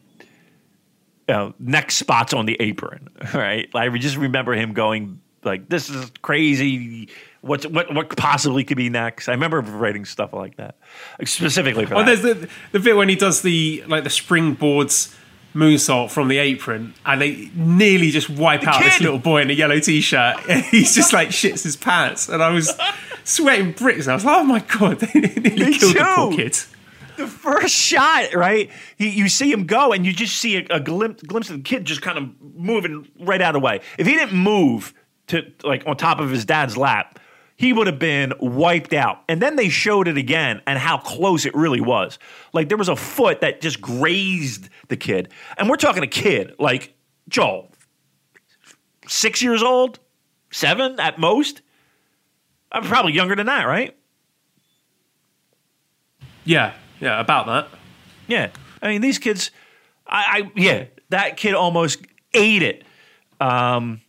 [1.30, 3.68] you know, next spots on the apron, right?
[3.76, 7.10] I just remember him going like, "This is crazy.
[7.42, 10.76] What's what what possibly could be next?" I remember writing stuff like that
[11.26, 12.06] specifically for Oh, that.
[12.06, 15.14] there's the the bit when he does the like the springboards
[15.54, 19.54] moonsault from the apron, and they nearly just wipe out this little boy in a
[19.54, 22.78] yellow t-shirt, and he's just like shits his pants, and I was
[23.24, 24.08] sweating bricks.
[24.08, 26.60] I was like, oh my god, they nearly Me killed the poor kid.
[27.18, 28.70] the first shot, right?
[28.98, 31.64] He, you see him go, and you just see a, a glimpse, glimpse of the
[31.64, 33.82] kid just kind of moving right out of the way.
[33.98, 34.94] If he didn't move
[35.28, 37.20] to like on top of his dad's lap,
[37.58, 39.24] he would have been wiped out.
[39.28, 42.20] And then they showed it again, and how close it really was.
[42.54, 46.56] Like there was a foot that just grazed the kid, and we're talking a kid,
[46.60, 46.94] like
[47.30, 47.72] Joel,
[49.08, 50.00] six years old,
[50.52, 51.62] seven at most.
[52.72, 53.98] I'm probably younger than that, right?
[56.44, 57.68] Yeah, yeah, about that.
[58.28, 58.50] Yeah,
[58.82, 59.52] I mean these kids.
[60.06, 62.00] I, I yeah, that kid almost
[62.34, 62.84] ate it.
[63.40, 64.02] Um,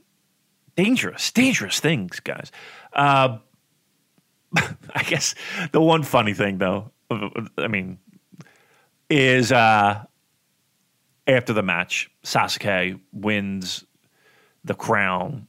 [0.76, 2.52] dangerous, dangerous things, guys.
[2.92, 3.38] Uh,
[4.94, 5.34] I guess
[5.72, 7.98] the one funny thing though, I mean,
[9.10, 10.04] is uh,
[11.28, 13.84] after the match, Sasuke wins
[14.64, 15.46] the crown.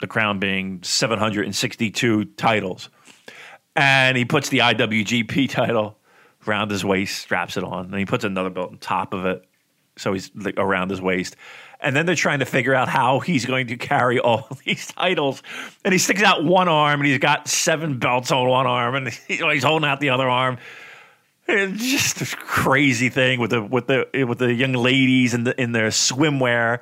[0.00, 2.90] The crown being 762 titles.
[3.74, 5.98] And he puts the IWGP title
[6.46, 9.44] around his waist, straps it on, and he puts another belt on top of it.
[9.96, 11.36] So he's like around his waist.
[11.80, 15.42] And then they're trying to figure out how he's going to carry all these titles.
[15.84, 19.08] And he sticks out one arm and he's got seven belts on one arm and
[19.28, 20.58] he's holding out the other arm.
[21.48, 25.60] It's just this crazy thing with the with the with the young ladies in the
[25.60, 26.80] in their swimwear,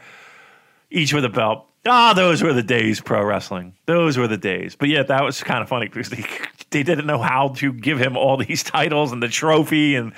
[0.90, 1.66] each with a belt.
[1.86, 3.74] Ah, those were the days, pro wrestling.
[3.84, 4.74] Those were the days.
[4.74, 6.24] But yeah, that was kind of funny because they,
[6.70, 10.14] they didn't know how to give him all these titles and the trophy and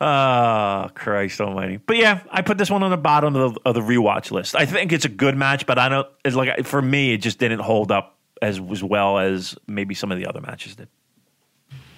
[0.00, 1.78] ah, Christ Almighty.
[1.78, 4.54] But yeah, I put this one on the bottom of the, of the rewatch list.
[4.54, 6.08] I think it's a good match, but I don't.
[6.26, 10.12] It's like for me, it just didn't hold up as as well as maybe some
[10.12, 10.88] of the other matches did.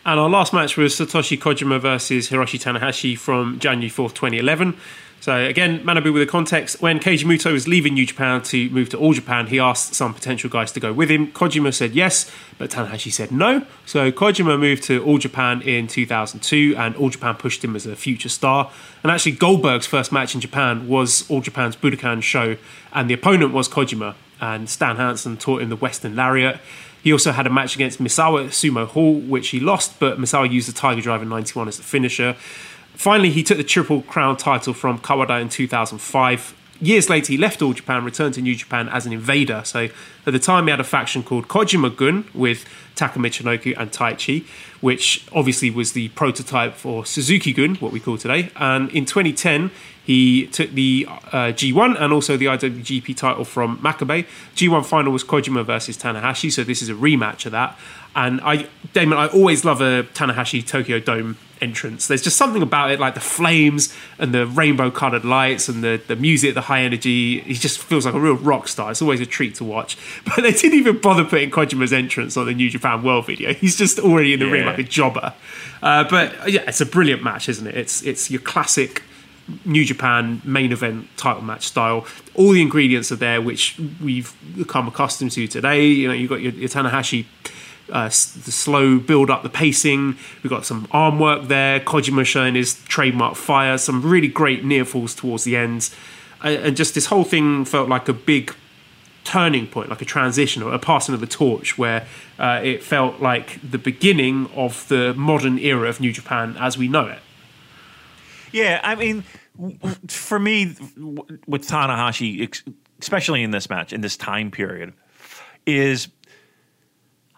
[0.06, 4.76] And our last match was Satoshi Kojima versus Hiroshi Tanahashi from January 4th, 2011.
[5.20, 6.82] So again, Manabu with the context.
[6.82, 10.12] When Keiji Muto was leaving New Japan to move to All Japan, he asked some
[10.12, 11.28] potential guys to go with him.
[11.28, 13.66] Kojima said yes, but Tanahashi said no.
[13.86, 17.96] So Kojima moved to All Japan in 2002, and All Japan pushed him as a
[17.96, 18.70] future star.
[19.02, 22.58] And actually, Goldberg's first match in Japan was All Japan's Budokan show,
[22.92, 24.16] and the opponent was Kojima.
[24.38, 26.60] And Stan Hansen taught him the Western Lariat.
[27.04, 30.50] He also had a match against Misawa at Sumo Hall, which he lost, but Misawa
[30.50, 32.32] used the Tiger Driver 91 as the finisher.
[32.94, 36.54] Finally, he took the Triple Crown title from Kawada in 2005.
[36.80, 39.62] Years later, he left All Japan, returned to New Japan as an invader.
[39.64, 39.88] So
[40.26, 42.64] at the time, he had a faction called Kojima Gun with
[42.96, 44.44] Taka Michinoku and Taichi,
[44.80, 48.50] which obviously was the prototype for Suzuki Gun, what we call today.
[48.56, 49.70] And in 2010,
[50.04, 54.26] he took the uh, G1 and also the IWGP title from Makabe.
[54.54, 57.78] G1 final was Kojima versus Tanahashi, so this is a rematch of that.
[58.16, 62.06] And I, Damon, I always love a Tanahashi Tokyo Dome entrance.
[62.06, 66.00] There's just something about it, like the flames and the rainbow colored lights and the,
[66.06, 67.40] the music, the high energy.
[67.40, 68.90] He just feels like a real rock star.
[68.90, 69.96] It's always a treat to watch.
[70.24, 73.52] But they didn't even bother putting Kojima's entrance on the New Japan World video.
[73.54, 75.34] He's just already in the ring like a jobber.
[75.82, 77.74] Uh, but uh, yeah, it's a brilliant match, isn't it?
[77.74, 79.02] It's it's your classic
[79.64, 82.06] New Japan main event title match style.
[82.34, 85.86] All the ingredients are there, which we've become accustomed to today.
[85.86, 87.26] You know, you've got your, your Tanahashi.
[87.92, 90.16] Uh, the slow build up, the pacing.
[90.42, 91.80] We've got some arm work there.
[91.80, 93.76] Kojima showing his trademark fire.
[93.76, 95.94] Some really great near falls towards the ends,
[96.42, 98.54] Uh, and just this whole thing felt like a big
[99.24, 102.06] turning point, like a transition or a passing of the torch, where
[102.38, 106.88] uh, it felt like the beginning of the modern era of New Japan as we
[106.88, 107.20] know it.
[108.52, 109.24] Yeah, I mean,
[110.08, 110.76] for me,
[111.46, 112.62] with Tanahashi,
[113.00, 114.92] especially in this match, in this time period,
[115.66, 116.08] is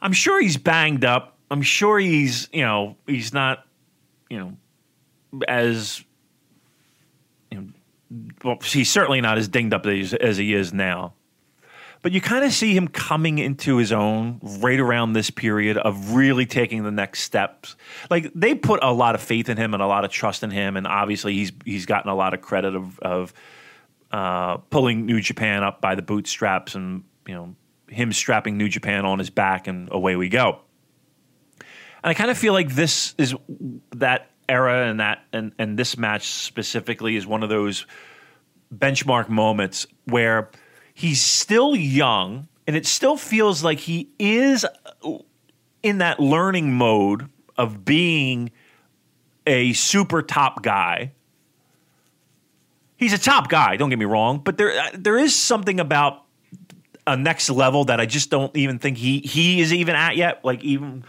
[0.06, 1.36] I'm sure he's banged up.
[1.50, 3.66] I'm sure he's, you know, he's not,
[4.30, 6.04] you know, as,
[7.50, 11.14] you know, well, he's certainly not as dinged up as, as he is now.
[12.02, 16.14] But you kind of see him coming into his own right around this period of
[16.14, 17.74] really taking the next steps.
[18.08, 20.52] Like they put a lot of faith in him and a lot of trust in
[20.52, 23.34] him, and obviously he's he's gotten a lot of credit of of
[24.12, 27.56] uh, pulling New Japan up by the bootstraps and you know
[27.88, 30.60] him strapping New Japan on his back, and away we go.
[31.60, 33.34] And I kind of feel like this is
[33.92, 37.86] that era and that and and this match specifically is one of those
[38.74, 40.50] benchmark moments where
[40.94, 44.66] he's still young and it still feels like he is
[45.82, 48.50] in that learning mode of being
[49.46, 51.12] a super top guy.
[52.96, 56.25] He's a top guy, don't get me wrong, but there uh, there is something about
[57.06, 60.44] a next level that I just don't even think he he is even at yet.
[60.44, 61.04] Like even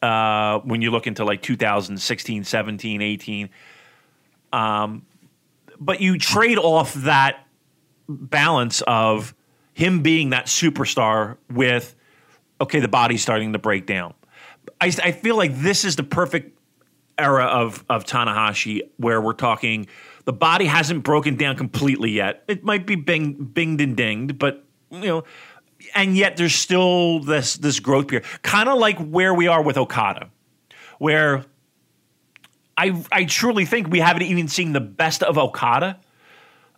[0.00, 3.50] uh, when you look into like 2016, 17, 18.
[4.52, 5.06] Um,
[5.78, 7.46] but you trade off that
[8.08, 9.34] balance of
[9.72, 11.94] him being that superstar with
[12.60, 14.14] okay, the body's starting to break down.
[14.80, 16.56] I, I feel like this is the perfect
[17.18, 19.86] era of of Tanahashi where we're talking
[20.24, 22.44] the body hasn't broken down completely yet.
[22.46, 25.24] It might be bing, binged and dinged, but you know,
[25.94, 29.76] and yet there's still this this growth period, kind of like where we are with
[29.76, 30.28] Okada,
[30.98, 31.44] where
[32.76, 35.98] I I truly think we haven't even seen the best of Okada,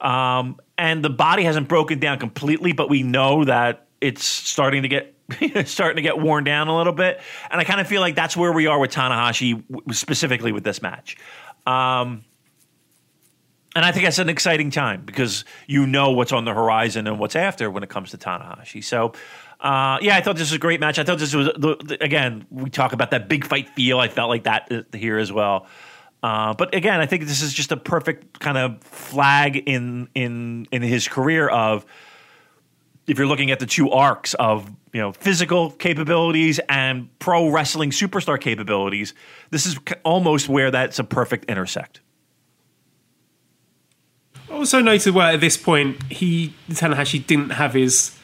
[0.01, 4.89] um, and the body hasn't broken down completely, but we know that it's starting to
[4.89, 5.15] get
[5.67, 7.21] starting to get worn down a little bit,
[7.51, 9.63] and I kind of feel like that's where we are with Tanahashi
[9.93, 11.17] specifically with this match.
[11.67, 12.25] Um,
[13.75, 17.19] and I think that's an exciting time because you know what's on the horizon and
[17.19, 18.85] what's after when it comes to Tanahashi.
[18.85, 19.15] So,
[19.61, 20.99] uh, yeah, I thought this was a great match.
[20.99, 21.49] I thought this was
[22.01, 23.99] again we talk about that big fight feel.
[23.99, 25.67] I felt like that uh, here as well.
[26.23, 30.67] Uh, but again, I think this is just a perfect kind of flag in in
[30.71, 31.85] in his career of
[33.07, 37.91] if you're looking at the two arcs of you know physical capabilities and pro wrestling
[37.91, 39.15] superstar capabilities,
[39.51, 42.01] this is almost where that's a perfect intersect
[44.65, 48.17] also noted where at this point he Tanahashi didn't have his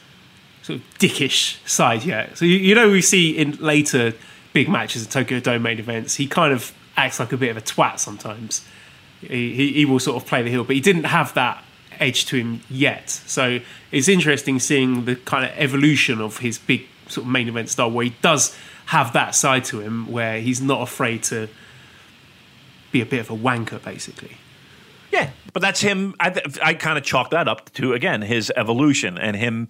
[0.63, 2.35] sort of dickish side yet.
[2.35, 4.13] So you, you know we see in later
[4.51, 7.57] big matches at Tokyo Dome main events, he kind of acts like a bit of
[7.57, 8.67] a twat sometimes.
[9.21, 11.63] He, he, he will sort of play the heel, but he didn't have that
[11.99, 13.11] edge to him yet.
[13.11, 13.59] So
[13.91, 17.91] it's interesting seeing the kind of evolution of his big sort of main event style,
[17.91, 18.57] where he does
[18.87, 21.49] have that side to him, where he's not afraid to
[22.91, 24.37] be a bit of a wanker, basically.
[25.11, 26.15] Yeah, but that's him.
[26.19, 29.67] I, I kind of chalk that up to again his evolution and him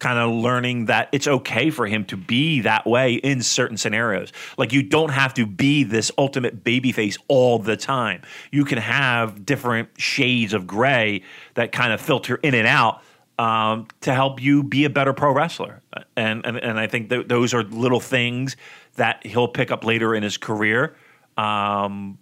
[0.00, 4.32] kind of learning that it's okay for him to be that way in certain scenarios.
[4.56, 8.22] Like you don't have to be this ultimate babyface all the time.
[8.50, 11.22] You can have different shades of gray
[11.54, 13.02] that kind of filter in and out
[13.38, 15.82] um, to help you be a better pro wrestler.
[16.16, 18.56] And and, and I think th- those are little things
[18.96, 20.96] that he'll pick up later in his career.
[21.36, 22.18] Um,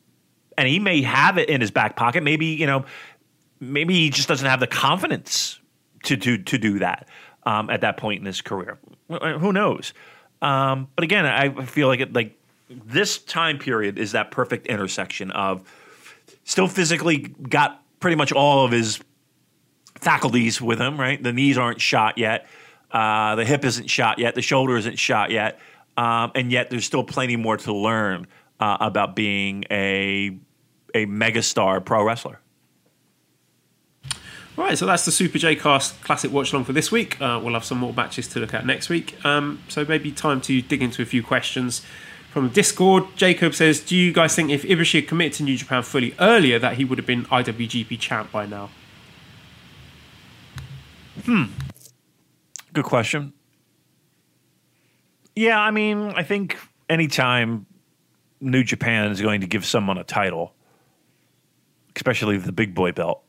[0.59, 2.23] and he may have it in his back pocket.
[2.23, 2.85] Maybe you know,
[3.61, 5.59] maybe he just doesn't have the confidence
[6.03, 7.09] to do to do that
[7.45, 8.79] um, at that point in his career.
[9.09, 9.95] Who knows?
[10.43, 15.31] Um, but again, I feel like it like this time period is that perfect intersection
[15.31, 15.63] of
[16.45, 19.01] still physically got pretty much all of his
[19.95, 20.99] faculties with him.
[20.99, 22.47] Right, the knees aren't shot yet.
[22.91, 24.35] Uh, the hip isn't shot yet.
[24.35, 25.61] The shoulder isn't shot yet.
[25.97, 28.27] Um, and yet, there's still plenty more to learn
[28.61, 30.39] uh, about being a
[30.95, 32.41] a megastar pro wrestler.
[34.57, 37.21] All right, so that's the Super J Cast Classic Watch Along for this week.
[37.21, 39.25] Uh, we'll have some more matches to look at next week.
[39.25, 41.83] Um, so maybe time to dig into a few questions
[42.33, 43.05] from Discord.
[43.15, 46.59] Jacob says, "Do you guys think if Ibushi had committed to New Japan fully earlier,
[46.59, 48.71] that he would have been IWGP champ by now?"
[51.25, 51.45] Hmm.
[52.73, 53.33] Good question.
[55.37, 56.59] Yeah, I mean, I think
[56.89, 57.67] anytime
[58.41, 60.53] New Japan is going to give someone a title,
[61.99, 63.23] especially the big boy belt.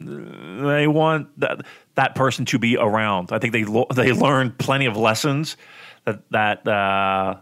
[0.00, 1.64] They want that
[1.94, 3.30] that person to be around.
[3.30, 3.64] I think they
[3.94, 5.56] they learned plenty of lessons
[6.04, 7.36] that that uh,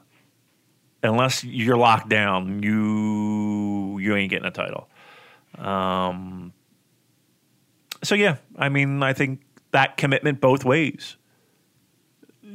[1.02, 4.88] unless you're locked down, you you ain't getting a title.
[5.58, 6.52] Um,
[8.02, 9.42] so yeah, I mean, I think
[9.72, 11.16] that commitment both ways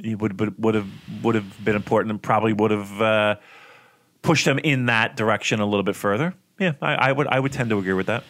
[0.04, 0.88] would would have
[1.24, 3.36] would have been important and probably would have uh,
[4.22, 7.52] pushed them in that direction a little bit further yeah, I, I, would I would
[7.52, 8.24] tend to agree with that.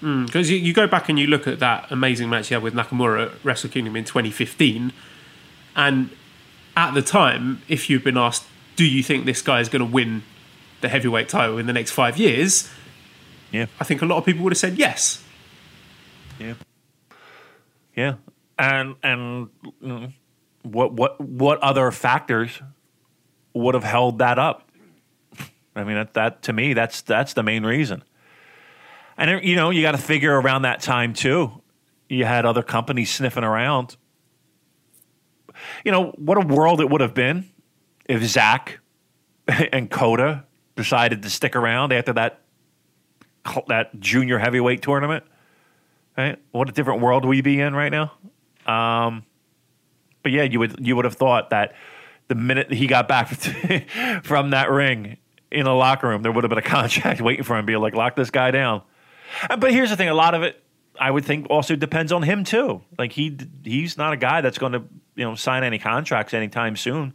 [0.00, 2.62] Because mm, you, you, go back and you look at that amazing match you had
[2.62, 4.92] with Nakamura at Wrestle Kingdom in 2015,
[5.76, 6.10] and
[6.76, 8.44] at the time, if you'd been asked,
[8.76, 10.22] "Do you think this guy is going to win
[10.82, 12.70] the heavyweight title in the next five years?"
[13.50, 15.24] Yeah, I think a lot of people would have said yes.
[16.38, 16.54] Yeah,
[17.96, 18.14] yeah,
[18.58, 19.48] and and
[20.62, 22.60] what what what other factors
[23.54, 24.68] would have held that up?
[25.76, 28.04] I mean, that, that to me, that's that's the main reason.
[29.16, 31.62] And you know, you got to figure around that time too.
[32.08, 33.96] You had other companies sniffing around.
[35.84, 37.50] You know what a world it would have been
[38.06, 38.80] if Zach
[39.48, 40.44] and Kota
[40.76, 42.40] decided to stick around after that
[43.68, 45.24] that junior heavyweight tournament.
[46.16, 46.38] Right?
[46.52, 48.12] What a different world we be in right now.
[48.66, 49.24] Um,
[50.22, 51.74] but yeah, you would you would have thought that
[52.28, 53.28] the minute he got back
[54.22, 55.18] from that ring
[55.54, 57.94] in a locker room, there would have been a contract waiting for him, be like,
[57.94, 58.82] lock this guy down.
[59.48, 60.62] But here's the thing: a lot of it,
[60.98, 62.82] I would think, also depends on him too.
[62.98, 66.76] Like he he's not a guy that's going to you know sign any contracts anytime
[66.76, 67.14] soon.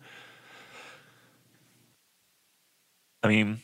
[3.22, 3.60] I mean,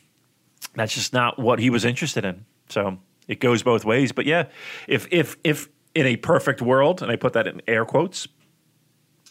[0.76, 2.46] that's just not what he was interested in.
[2.70, 4.12] So it goes both ways.
[4.12, 4.46] But yeah,
[4.88, 8.28] if if if in a perfect world, and I put that in air quotes,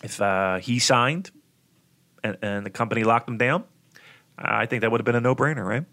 [0.03, 1.31] if uh, he signed
[2.23, 3.65] and, and the company locked him down,
[4.39, 5.85] I think that would have been a no brainer, right?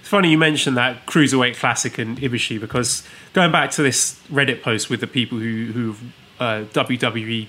[0.00, 4.62] It's funny you mentioned that cruiserweight classic and Ibushi because going back to this Reddit
[4.62, 6.02] post with the people who who've
[6.40, 7.46] uh, WWE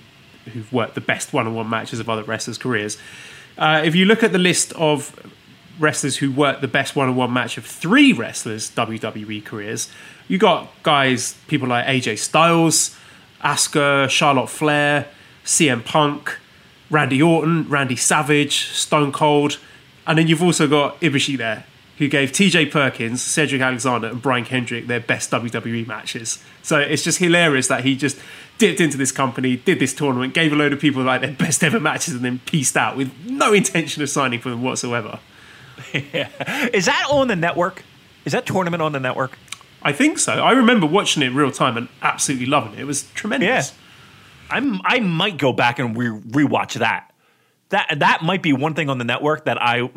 [0.52, 2.98] who've worked the best one-on-one matches of other wrestlers' careers.
[3.56, 5.18] Uh, if you look at the list of
[5.78, 9.90] wrestlers who worked the best one-on-one match of three wrestlers' WWE careers,
[10.28, 12.96] you got guys, people like AJ Styles,
[13.42, 15.08] Asuka, Charlotte Flair,
[15.44, 16.38] CM Punk,
[16.90, 19.58] Randy Orton, Randy Savage, Stone Cold,
[20.06, 21.64] and then you've also got Ibushi there,
[21.98, 26.42] who gave TJ Perkins, Cedric Alexander, and Brian Kendrick their best WWE matches.
[26.62, 28.18] So it's just hilarious that he just
[28.58, 31.62] dipped into this company, did this tournament, gave a load of people like their best
[31.62, 35.20] ever matches, and then pieced out with no intention of signing for them whatsoever.
[35.92, 36.28] yeah.
[36.72, 37.82] Is that on the network?
[38.24, 39.38] Is that tournament on the network?
[39.82, 40.32] I think so.
[40.32, 42.80] I remember watching it real time and absolutely loving it.
[42.80, 43.70] It was tremendous.
[43.70, 43.83] Yeah.
[44.50, 47.12] I'm, I might go back and re- rewatch that.
[47.70, 49.90] That that might be one thing on the network that I.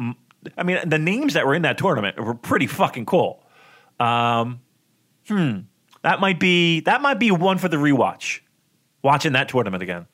[0.58, 3.44] I mean, the names that were in that tournament were pretty fucking cool.
[4.00, 4.62] Um,
[5.28, 5.60] hmm,
[6.02, 8.40] that might be that might be one for the rewatch.
[9.04, 10.08] Watching that tournament again.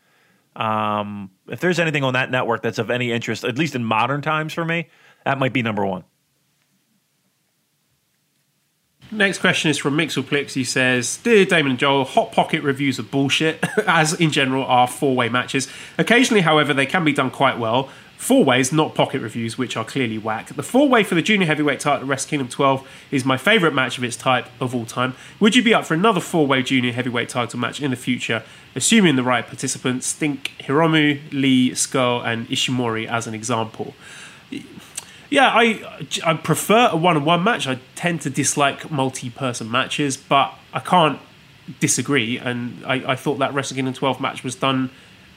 [0.56, 4.22] Um, if there's anything on that network that's of any interest, at least in modern
[4.22, 4.90] times for me,
[5.26, 6.04] that might be number one.
[9.14, 10.54] Next question is from Mixelplix.
[10.54, 14.88] He says, Dear Damon and Joel, Hot Pocket reviews are bullshit, as in general are
[14.88, 15.68] four way matches.
[16.00, 17.90] Occasionally, however, they can be done quite well.
[18.18, 20.48] Four ways, not pocket reviews, which are clearly whack.
[20.56, 23.76] The four way for the junior heavyweight title at Wrestle Kingdom 12 is my favourite
[23.76, 25.14] match of its type of all time.
[25.40, 28.42] Would you be up for another four way junior heavyweight title match in the future,
[28.76, 30.12] assuming the right participants?
[30.12, 33.94] Think Hiromu, Lee, Scurll, and Ishimori as an example
[35.34, 35.84] yeah, I
[36.24, 37.66] I prefer a one-on-one match.
[37.66, 41.20] I tend to dislike multi-person matches, but I can't
[41.80, 42.38] disagree.
[42.38, 44.92] And I, I thought that Wrestle Kingdom 12 match was done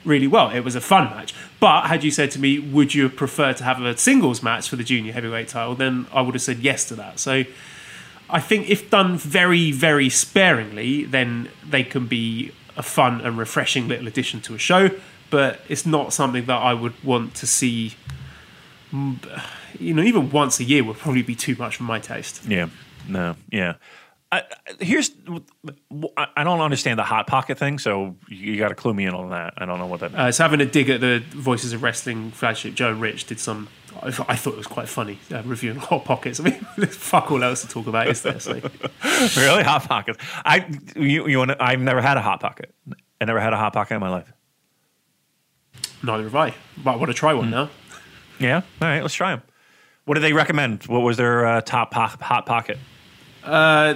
[0.04, 0.50] really well.
[0.50, 1.34] It was a fun match.
[1.60, 4.76] But had you said to me, would you prefer to have a singles match for
[4.76, 7.18] the junior heavyweight title, then I would have said yes to that.
[7.18, 7.44] So
[8.28, 13.88] I think if done very, very sparingly, then they can be a fun and refreshing
[13.88, 14.90] little addition to a show.
[15.30, 17.94] But it's not something that I would want to see
[19.78, 22.44] you know, even once a year would probably be too much for my taste.
[22.46, 22.68] Yeah,
[23.08, 23.74] no, yeah.
[24.32, 24.42] I,
[24.80, 25.12] here's
[26.36, 29.30] I don't understand the hot pocket thing, so you got to clue me in on
[29.30, 29.54] that.
[29.56, 30.12] I don't know what that.
[30.12, 30.20] Means.
[30.20, 32.74] Uh, it's having a dig at the Voices of Wrestling flagship.
[32.74, 33.68] Joe Rich did some.
[34.02, 36.38] I, thought it was quite funny uh, reviewing hot pockets.
[36.40, 38.38] I mean, there's fuck all else to talk about, is there?
[38.40, 38.52] So.
[39.36, 40.18] really, hot pockets.
[40.44, 40.66] I
[40.96, 42.74] you you want I've never had a hot pocket.
[43.20, 44.32] I never had a hot pocket in my life.
[46.02, 46.54] Neither have I.
[46.82, 47.52] But I want to try one mm.
[47.52, 47.70] now.
[48.38, 48.56] Yeah.
[48.56, 49.00] All right.
[49.00, 49.42] Let's try them.
[50.06, 50.84] What did they recommend?
[50.84, 52.78] What was their uh, top po- hot pocket?
[53.44, 53.94] Uh,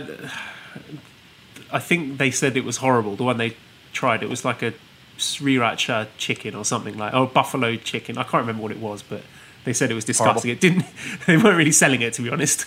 [1.73, 3.17] I think they said it was horrible.
[3.17, 3.57] The one they
[3.93, 4.75] tried, it was like a
[5.19, 8.19] sriracha chicken or something like, oh, buffalo chicken.
[8.19, 9.23] I can't remember what it was, but
[9.65, 10.51] they said it was disgusting.
[10.51, 10.51] Horrible.
[10.51, 10.85] It didn't.
[11.27, 12.67] They weren't really selling it, to be honest.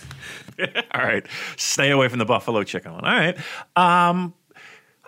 [0.94, 1.26] All right,
[1.56, 3.04] stay away from the buffalo chicken one.
[3.04, 3.36] All right.
[3.76, 4.32] Um,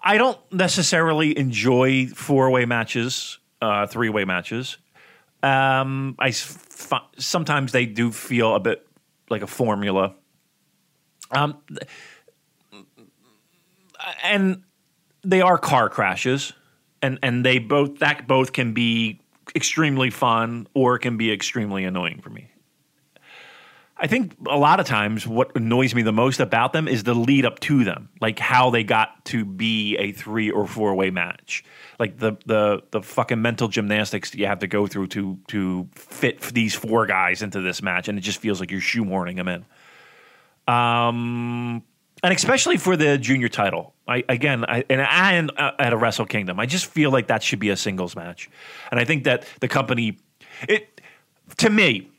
[0.02, 4.76] I don't necessarily enjoy four way matches, uh, three way matches.
[5.42, 6.30] Um, I
[7.18, 8.86] sometimes they do feel a bit
[9.30, 10.14] like a formula.
[11.30, 11.58] Um,
[14.22, 14.62] and
[15.24, 16.52] they are car crashes,
[17.02, 19.20] and and they both that both can be
[19.54, 22.48] extremely fun or can be extremely annoying for me.
[23.98, 27.14] I think a lot of times what annoys me the most about them is the
[27.14, 31.10] lead up to them, like how they got to be a three or four way
[31.10, 31.64] match,
[31.98, 36.42] like the the the fucking mental gymnastics you have to go through to to fit
[36.42, 39.64] these four guys into this match, and it just feels like you're shoehorning them in.
[40.68, 41.82] Um,
[42.22, 46.26] and especially for the junior title, I again, I, and and uh, at a Wrestle
[46.26, 48.50] Kingdom, I just feel like that should be a singles match,
[48.90, 50.18] and I think that the company,
[50.68, 51.00] it
[51.56, 52.10] to me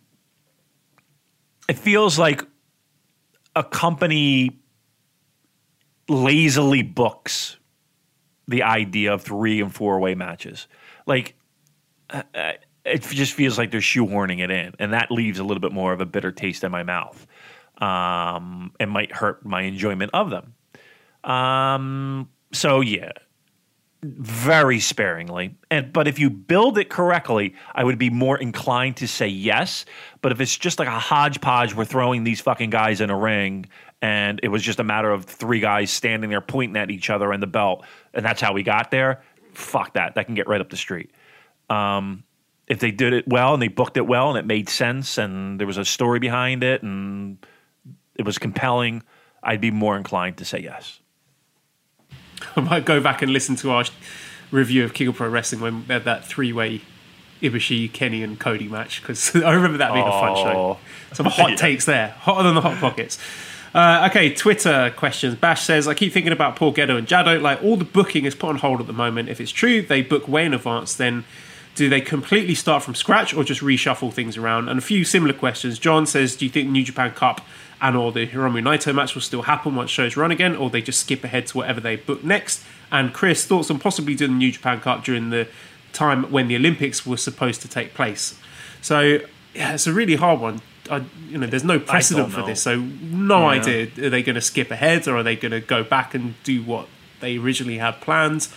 [1.68, 2.44] it feels like
[3.56, 4.60] a company
[6.08, 7.58] lazily books
[8.48, 10.68] the idea of three and four way matches.
[11.06, 11.36] Like,
[12.10, 12.54] uh, uh,
[12.86, 15.92] it just feels like they're shoehorning it in, and that leaves a little bit more
[15.92, 17.28] of a bitter taste in my mouth,
[17.80, 20.54] um, might hurt my enjoyment of them.
[21.30, 23.12] Um, so yeah,
[24.04, 25.56] very sparingly.
[25.72, 29.86] And but if you build it correctly, I would be more inclined to say yes.
[30.22, 33.66] But if it's just like a hodgepodge, we're throwing these fucking guys in a ring,
[34.02, 37.34] and it was just a matter of three guys standing there pointing at each other
[37.34, 39.24] in the belt, and that's how we got there.
[39.54, 40.16] Fuck that.
[40.16, 41.12] That can get right up the street.
[41.70, 42.24] Um,
[42.68, 45.60] if they did it well and they booked it well and it made sense and
[45.60, 47.38] there was a story behind it and
[48.16, 49.04] it was compelling,
[49.42, 51.00] I'd be more inclined to say yes.
[52.56, 53.86] I might go back and listen to our
[54.52, 56.82] review of King of Pro Wrestling when we had that three way
[57.42, 60.58] Ibushi, Kenny, and Cody match because I remember that being a fun show.
[60.58, 60.80] Oh.
[61.14, 61.56] Some hot Yeah.
[61.56, 63.20] takes there, hotter than the hot pockets.
[63.76, 65.36] Uh, okay, Twitter questions.
[65.36, 67.40] Bash says, I keep thinking about Paul Gedo and Jado.
[67.40, 69.30] Like, all the booking is put on hold at the moment.
[69.30, 71.26] If it's true, they book way in advance, then
[71.76, 74.68] do they completely start from scratch or just reshuffle things around?
[74.68, 75.78] And a few similar questions.
[75.78, 77.46] John says, Do you think the New Japan Cup
[77.82, 80.82] and or the Hiromu Naito match will still happen once shows run again, or they
[80.82, 82.64] just skip ahead to whatever they book next?
[82.92, 85.48] And Chris, thoughts on possibly doing the New Japan Cup during the
[85.94, 88.40] time when the Olympics were supposed to take place?
[88.82, 89.20] So,
[89.54, 90.62] yeah, it's a really hard one.
[90.90, 93.60] I, you know, there's no precedent for this, so no Yeah.
[93.62, 94.06] idea.
[94.06, 96.62] Are they going to skip ahead, or are they going to go back and do
[96.64, 96.88] what
[97.20, 98.48] they originally had planned?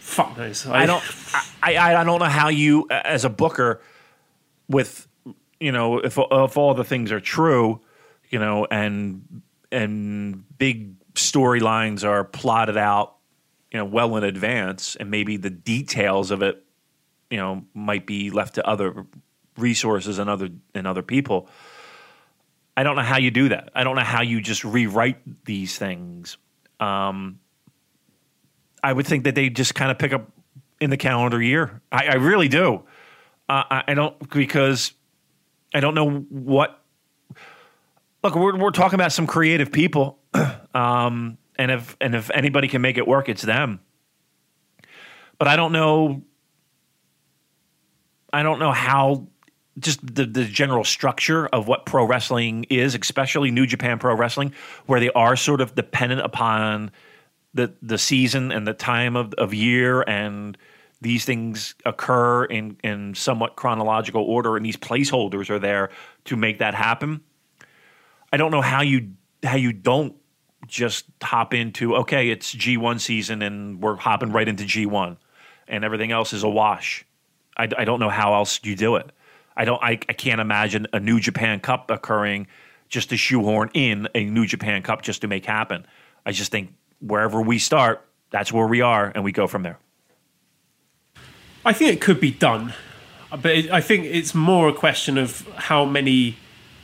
[0.00, 0.66] Fuck knows.
[0.66, 1.04] I don't.
[1.62, 3.80] I, I I don't know how you, as a booker,
[4.68, 5.06] with
[5.60, 7.80] you know, if if all the things are true,
[8.30, 13.16] you know, and and big storylines are plotted out,
[13.70, 16.64] you know, well in advance, and maybe the details of it,
[17.30, 19.06] you know, might be left to other
[19.56, 21.48] resources and other and other people.
[22.76, 23.70] I don't know how you do that.
[23.74, 26.36] I don't know how you just rewrite these things.
[26.78, 27.40] Um,
[28.82, 30.30] I would think that they just kind of pick up
[30.80, 31.82] in the calendar year.
[31.90, 32.84] I, I really do.
[33.48, 34.92] Uh, I, I don't because
[35.74, 36.77] I don't know what.
[38.28, 40.18] Look, we're we're talking about some creative people,
[40.74, 43.80] um, and if and if anybody can make it work, it's them.
[45.38, 46.20] But I don't know.
[48.30, 49.28] I don't know how
[49.78, 54.52] just the, the general structure of what pro wrestling is, especially New Japan Pro Wrestling,
[54.84, 56.90] where they are sort of dependent upon
[57.54, 60.58] the the season and the time of, of year and
[61.00, 65.88] these things occur in, in somewhat chronological order and these placeholders are there
[66.24, 67.22] to make that happen.
[68.32, 69.10] I don't know how you
[69.42, 70.14] how you don't
[70.66, 75.16] just hop into okay, it's G1 season and we're hopping right into G1
[75.68, 77.04] and everything else is a wash.
[77.56, 79.10] I, I don't know how else you do it.
[79.56, 79.82] I don't.
[79.82, 82.46] I, I can't imagine a New Japan Cup occurring
[82.88, 85.84] just to shoehorn in a New Japan Cup just to make happen.
[86.24, 89.78] I just think wherever we start, that's where we are, and we go from there.
[91.64, 92.72] I think it could be done,
[93.30, 96.36] but it, I think it's more a question of how many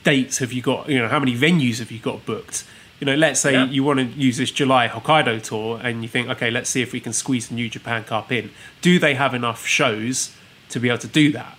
[0.05, 0.87] dates have you got.
[0.87, 2.63] You know, how many venues have you got booked?
[3.01, 3.65] You know, let's say Yeah.
[3.65, 6.93] you want to use this July Hokkaido tour, and you think, okay, let's see if
[6.93, 8.51] we can squeeze the New Japan Cup in.
[8.81, 10.31] Do they have enough shows
[10.69, 11.57] to be able to do that?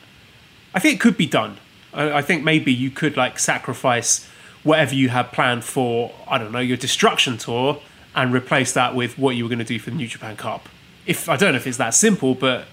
[0.74, 1.58] I think it could be done.
[1.92, 4.26] I, I think maybe you could like sacrifice
[4.62, 6.12] whatever you had planned for.
[6.26, 7.80] I don't know your Destruction tour
[8.14, 10.68] and replace that with what you were going to do for the New Japan Cup.
[11.06, 12.64] If I don't know if it's that simple, but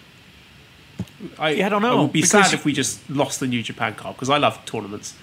[1.38, 3.48] I, Yeah, I don't know, I would be because sad if we just lost the
[3.48, 5.16] New Japan Cup because I love tournaments.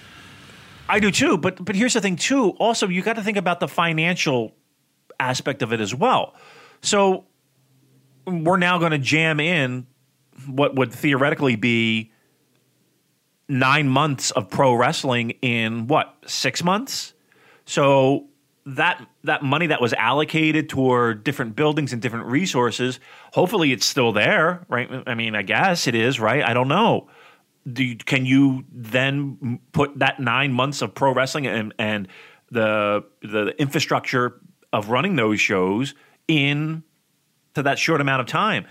[0.89, 2.49] I do too, but but here's the thing too.
[2.51, 4.53] Also, you got to think about the financial
[5.19, 6.35] aspect of it as well.
[6.81, 7.25] So
[8.25, 9.87] we're now going to jam in
[10.47, 12.11] what would theoretically be
[13.47, 17.13] nine months of pro wrestling in what six months.
[17.65, 18.27] So
[18.65, 22.99] that that money that was allocated toward different buildings and different resources,
[23.33, 24.89] hopefully it's still there, right?
[25.07, 26.43] I mean, I guess it is, right?
[26.43, 27.09] I don't know
[27.71, 32.07] do you, can you then put that nine months of pro wrestling and, and
[32.49, 34.41] the the infrastructure
[34.73, 35.93] of running those shows
[36.27, 36.83] in
[37.53, 38.65] to that short amount of time?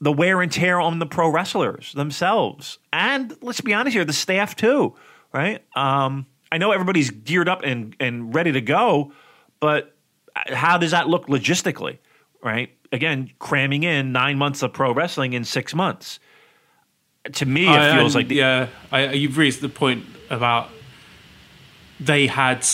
[0.00, 4.12] The wear and tear on the pro wrestlers themselves, and let's be honest here, the
[4.12, 4.94] staff too,
[5.32, 5.62] right?
[5.74, 9.12] Um, I know everybody's geared up and and ready to go,
[9.60, 9.94] but
[10.34, 11.98] how does that look logistically,
[12.42, 12.70] right?
[12.92, 16.18] Again, cramming in nine months of pro wrestling in six months
[17.34, 20.70] to me, it feels and, like the, yeah, I, you've raised the point about
[21.98, 22.66] they had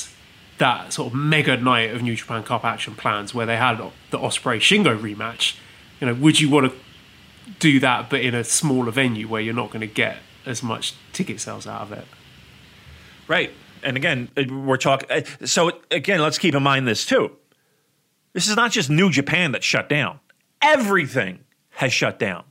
[0.58, 3.78] that sort of mega night of New Japan Cup action plans where they had
[4.10, 5.56] the Ospreay Shingo rematch.
[6.00, 6.78] You know, would you want to
[7.58, 10.94] do that, but in a smaller venue where you're not going to get as much
[11.12, 12.06] ticket sales out of it?
[13.28, 13.50] right.
[13.82, 15.24] And again, uh, we're talking.
[15.44, 17.36] So again, let's keep in mind this too.
[18.32, 20.20] This is not just New Japan that's shut down.
[20.60, 22.44] Everything has shut down.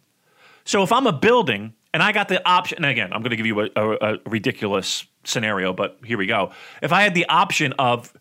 [0.66, 3.36] So if I'm a building and I got the option, and again, I'm going to
[3.36, 6.52] give you a, a, a ridiculous scenario, but here we go.
[6.82, 8.14] If I had the option of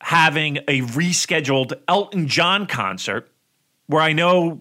[0.00, 3.30] having a rescheduled Elton John concert
[3.86, 4.60] where I know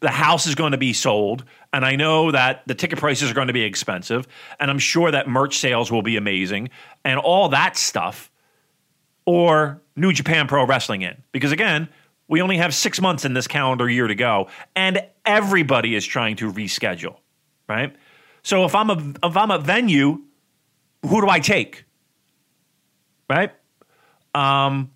[0.00, 3.34] the house is going to be sold and I know that the ticket prices are
[3.34, 4.26] going to be expensive
[4.58, 6.70] and I'm sure that merch sales will be amazing
[7.04, 8.30] and all that stuff
[9.24, 11.88] or New Japan Pro Wrestling in because again
[12.26, 16.34] we only have 6 months in this calendar year to go and everybody is trying
[16.36, 17.18] to reschedule
[17.68, 17.94] right
[18.42, 20.22] so if I'm a if I'm a venue
[21.06, 21.84] who do I take
[23.28, 23.52] right
[24.34, 24.90] um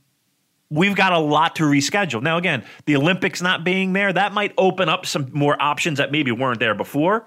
[0.71, 2.23] we've got a lot to reschedule.
[2.23, 6.11] Now, again, the Olympics not being there, that might open up some more options that
[6.11, 7.27] maybe weren't there before.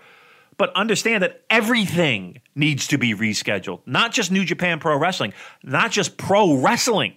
[0.57, 5.34] But understand that everything needs to be rescheduled, not just New Japan Pro Wrestling,
[5.64, 7.14] not just pro wrestling,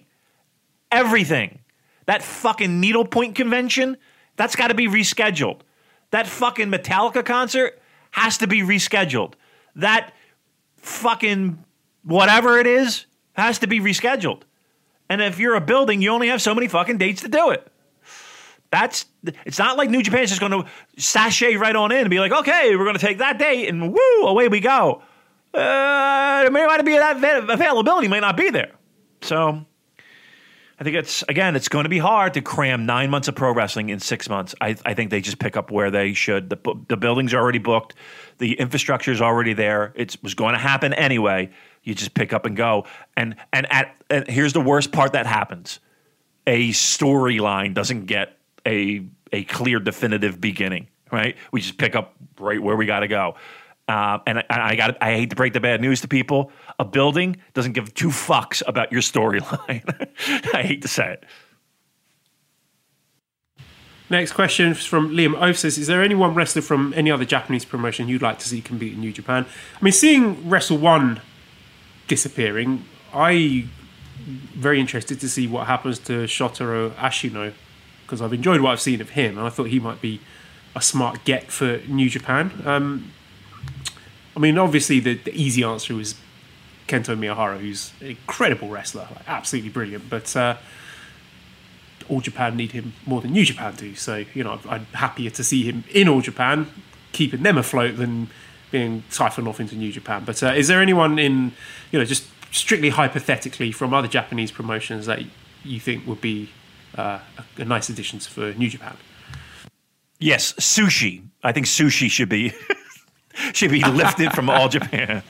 [0.89, 1.59] everything.
[2.05, 3.97] That fucking needlepoint convention,
[4.37, 5.59] that's got to be rescheduled.
[6.11, 7.81] That fucking Metallica concert
[8.13, 9.33] has to be rescheduled.
[9.75, 10.13] That
[10.77, 11.63] fucking
[12.03, 14.43] whatever it is has to be rescheduled.
[15.09, 17.67] And if you're a building, you only have so many fucking dates to do it.
[18.71, 19.05] That's
[19.45, 22.31] it's not like New Japan's just going to sashay right on in and be like,
[22.31, 25.01] okay, we're going to take that date and woo, away we go.
[25.53, 27.17] Uh, it may not be that
[27.49, 28.71] availability might not be there.
[29.21, 29.65] So
[30.79, 33.53] I think it's again, it's going to be hard to cram nine months of pro
[33.53, 34.55] wrestling in six months.
[34.59, 36.49] I, I think they just pick up where they should.
[36.49, 37.93] The, the buildings already booked,
[38.39, 39.93] the infrastructure is already there.
[39.95, 41.51] It was going to happen anyway.
[41.83, 42.85] You just pick up and go.
[43.15, 45.79] And and at and here's the worst part that happens:
[46.47, 50.87] a storyline doesn't get a a clear, definitive beginning.
[51.11, 51.37] Right?
[51.51, 53.35] We just pick up right where we got to go.
[53.87, 56.51] Uh, and I, I got I hate to break the bad news to people.
[56.79, 59.83] A building doesn't give two fucks about your storyline.
[60.53, 61.25] I hate to say it.
[64.09, 67.65] Next question is from Liam Oath says, Is there anyone wrestler from any other Japanese
[67.65, 69.45] promotion you'd like to see compete in New Japan?
[69.79, 71.19] I mean, seeing Wrestle-1
[72.07, 73.67] disappearing, I
[74.25, 77.53] very interested to see what happens to Shotaro Ashino
[78.03, 80.21] because I've enjoyed what I've seen of him, and I thought he might be
[80.75, 82.51] a smart get for New Japan.
[82.65, 83.11] Um,
[84.35, 86.15] I mean, obviously, the, the, easy answer was
[86.87, 90.09] Kento Miyahara, who's an incredible wrestler, like, absolutely brilliant.
[90.09, 90.57] But uh,
[92.09, 93.95] All Japan need him more than New Japan do.
[93.95, 96.67] So, you know, I'm happier to see him in All Japan,
[97.11, 98.29] keeping them afloat, than
[98.71, 100.23] being siphoned off into New Japan.
[100.25, 101.53] But uh, is there anyone in,
[101.91, 105.23] you know, just strictly hypothetically from other Japanese promotions that
[105.63, 106.49] you think would be
[106.95, 107.19] uh,
[107.57, 108.97] a, nice addition for New Japan?
[110.19, 111.23] Yes, sushi.
[111.43, 112.53] I think sushi should be
[113.53, 115.23] should be lifted from all Japan.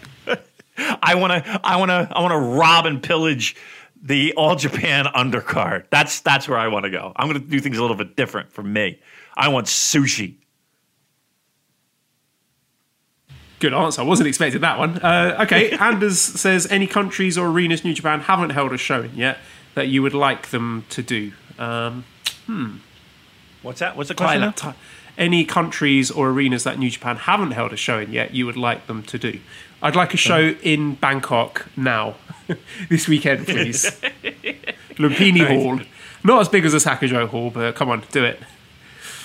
[0.77, 3.55] I want to I want to I want to rob and pillage
[4.01, 5.85] the all Japan undercard.
[5.89, 7.13] That's that's where I want to go.
[7.15, 8.99] I'm going to do things a little bit different for me.
[9.35, 10.35] I want sushi.
[13.59, 14.01] Good answer.
[14.01, 14.99] I wasn't expecting that one.
[14.99, 19.15] Uh, okay, Anders says any countries or arenas New Japan haven't held a show in
[19.15, 19.37] yet
[19.75, 21.31] that you would like them to do.
[21.57, 22.03] Um,
[22.45, 22.77] hmm.
[23.61, 23.95] What's that?
[23.95, 24.53] What's the question?
[25.17, 28.57] any countries or arenas that New Japan haven't held a show in yet you would
[28.57, 29.39] like them to do?
[29.83, 32.15] I'd like a show in Bangkok now,
[32.89, 33.83] this weekend, please.
[34.95, 35.81] Lumpini Hall.
[36.23, 38.39] Not as big as Osaka-jo Hall, but come on, do it.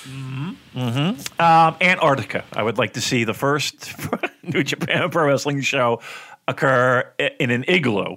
[0.03, 0.51] Mm-hmm.
[0.77, 1.41] Mm-hmm.
[1.41, 2.45] Um, Antarctica.
[2.55, 3.95] I would like to see the first
[4.43, 6.01] New Japan Pro Wrestling show
[6.49, 7.09] occur
[7.39, 8.17] in an igloo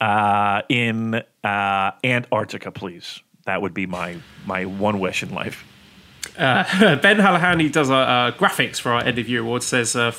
[0.00, 3.20] uh, in uh, Antarctica, please.
[3.44, 5.64] That would be my my one wish in life.
[6.36, 6.64] Uh,
[6.96, 9.66] ben Halahani does our graphics for our end of year awards.
[9.66, 10.12] Says uh,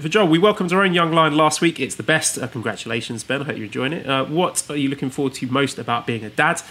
[0.00, 1.80] for Joel, we welcomed our own young lion last week.
[1.80, 2.38] It's the best.
[2.38, 3.42] Uh, congratulations, Ben.
[3.42, 4.06] I hope you're enjoying it.
[4.06, 6.62] Uh, what are you looking forward to most about being a dad?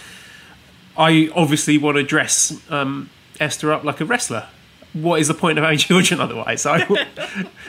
[0.96, 4.48] I obviously want to dress um, Esther up like a wrestler.
[4.92, 6.64] What is the point of having children otherwise?
[6.64, 6.86] I,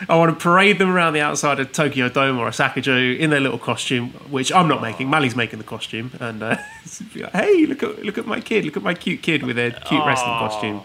[0.08, 3.42] I want to parade them around the outside of Tokyo Dome or Osaka-jo in their
[3.42, 5.10] little costume, which I'm not making.
[5.10, 6.58] Mally's making the costume, and uh,
[7.16, 9.72] like, hey, look at look at my kid, look at my cute kid with a
[9.72, 10.08] cute Aww.
[10.08, 10.82] wrestling costume.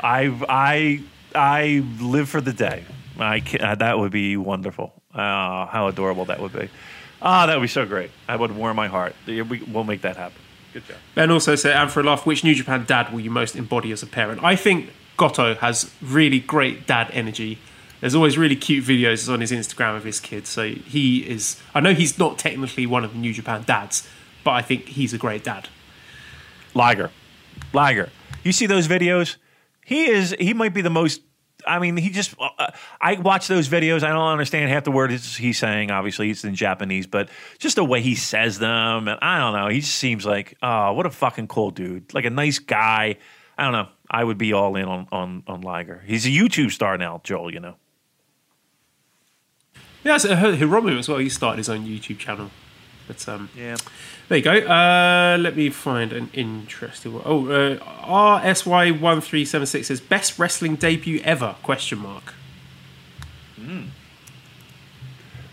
[0.00, 1.02] I I
[1.34, 2.84] I live for the day.
[3.20, 4.92] I can, uh, that would be wonderful.
[5.12, 6.68] Uh, how adorable that would be.
[7.22, 8.10] Ah, that would be so great.
[8.28, 9.14] I would warm my heart.
[9.26, 10.40] We, will make that happen.
[10.72, 10.96] Good job.
[11.14, 13.92] Ben also said, and for a laugh, which New Japan dad will you most embody
[13.92, 14.42] as a parent?
[14.42, 17.58] I think Goto has really great dad energy.
[18.00, 20.48] There's always really cute videos on his Instagram of his kids.
[20.48, 21.60] So he is.
[21.74, 24.08] I know he's not technically one of the New Japan dads,
[24.44, 25.68] but I think he's a great dad.
[26.72, 27.10] Liger,
[27.72, 28.08] Liger.
[28.44, 29.36] You see those videos?
[29.84, 30.34] He is.
[30.38, 31.20] He might be the most
[31.66, 32.34] I mean, he just.
[32.38, 32.70] Uh,
[33.00, 34.02] I watch those videos.
[34.02, 35.90] I don't understand half the words he's saying.
[35.90, 37.28] Obviously, it's in Japanese, but
[37.58, 39.68] just the way he says them, and I don't know.
[39.68, 42.12] He just seems like, oh, what a fucking cool dude.
[42.14, 43.16] Like a nice guy.
[43.56, 43.88] I don't know.
[44.10, 46.02] I would be all in on on on Liger.
[46.06, 47.52] He's a YouTube star now, Joel.
[47.52, 47.76] You know.
[50.02, 51.18] Yeah, I heard Hiromu as well.
[51.18, 52.50] He started his own YouTube channel.
[53.06, 53.76] But um, Yeah.
[54.28, 54.52] there you go.
[54.52, 57.22] Uh, let me find an interesting one.
[57.24, 57.76] Oh, uh,
[58.42, 61.56] RSY one three seven six says best wrestling debut ever?
[61.62, 62.34] Question mark.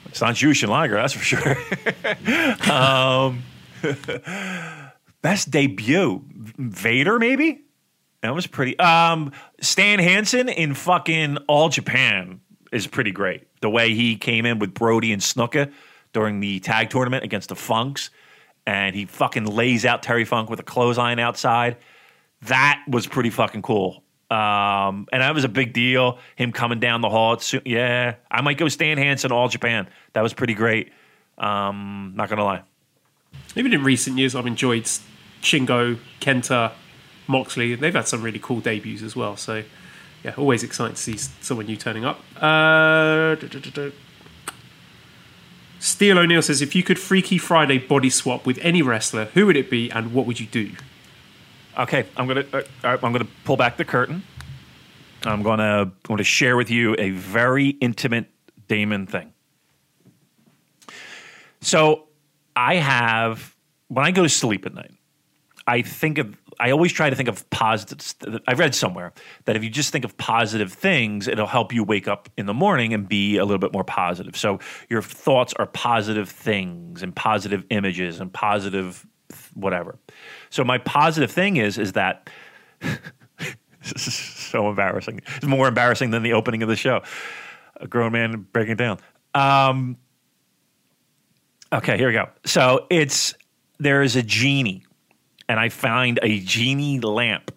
[0.05, 2.71] It's not Jushin Liger, that's for sure.
[2.71, 3.43] um,
[5.21, 6.23] best debut,
[6.57, 7.61] Vader maybe.
[8.21, 8.77] That was pretty.
[8.79, 12.41] Um, Stan Hansen in fucking All Japan
[12.71, 13.43] is pretty great.
[13.61, 15.71] The way he came in with Brody and Snuka
[16.17, 18.09] during the tag tournament against the Funks,
[18.65, 21.77] and he fucking lays out Terry Funk with a clothesline outside.
[22.41, 24.01] That was pretty fucking cool.
[24.31, 26.17] Um, and that was a big deal.
[26.35, 27.33] Him coming down the hall.
[27.33, 29.87] It's, yeah, I might go Stan Hansen All Japan.
[30.13, 30.91] That was pretty great.
[31.37, 32.63] Um, not gonna lie.
[33.55, 34.85] Even in recent years, I've enjoyed
[35.43, 36.71] Shingo, Kenta,
[37.27, 37.75] Moxley.
[37.75, 39.37] They've had some really cool debuts as well.
[39.37, 39.63] So,
[40.23, 42.19] yeah, always exciting to see someone new turning up.
[42.35, 43.35] Uh,
[45.77, 45.83] duh, duh, duh, duh.
[45.83, 49.55] Steel O'Neill says, if you could Freaky Friday body swap with any wrestler, who would
[49.57, 50.71] it be and what would you do?
[51.77, 54.23] Okay, I'm gonna uh, I'm gonna pull back the curtain.
[55.23, 58.29] I'm gonna I'm gonna share with you a very intimate
[58.67, 59.31] Damon thing.
[61.61, 62.07] So
[62.55, 63.55] I have
[63.89, 64.91] when I go to sleep at night,
[65.67, 68.41] I think of I always try to think of positive.
[68.47, 69.13] I've read somewhere
[69.45, 72.53] that if you just think of positive things, it'll help you wake up in the
[72.53, 74.35] morning and be a little bit more positive.
[74.35, 74.59] So
[74.89, 79.05] your thoughts are positive things and positive images and positive
[79.53, 79.97] whatever.
[80.49, 82.29] So my positive thing is is that
[82.79, 85.21] this is so embarrassing.
[85.35, 87.01] It's more embarrassing than the opening of the show.
[87.77, 88.99] A grown man breaking down.
[89.33, 89.97] Um,
[91.71, 92.29] okay, here we go.
[92.45, 93.35] So it's
[93.79, 94.85] there is a genie,
[95.49, 97.53] and I find a genie lamp,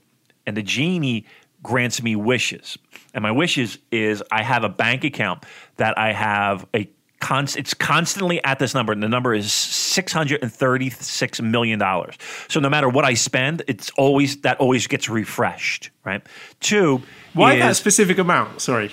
[0.46, 1.26] and the genie
[1.62, 2.78] grants me wishes,
[3.14, 5.44] and my wishes is I have a bank account
[5.76, 6.88] that I have a
[7.20, 11.40] const, it's constantly at this number, and the number is six hundred and thirty six
[11.40, 12.14] million dollars.
[12.48, 16.22] So no matter what I spend, it's always that always gets refreshed, right?
[16.60, 17.02] Two,
[17.34, 18.60] Why is, that specific amount?
[18.62, 18.90] Sorry.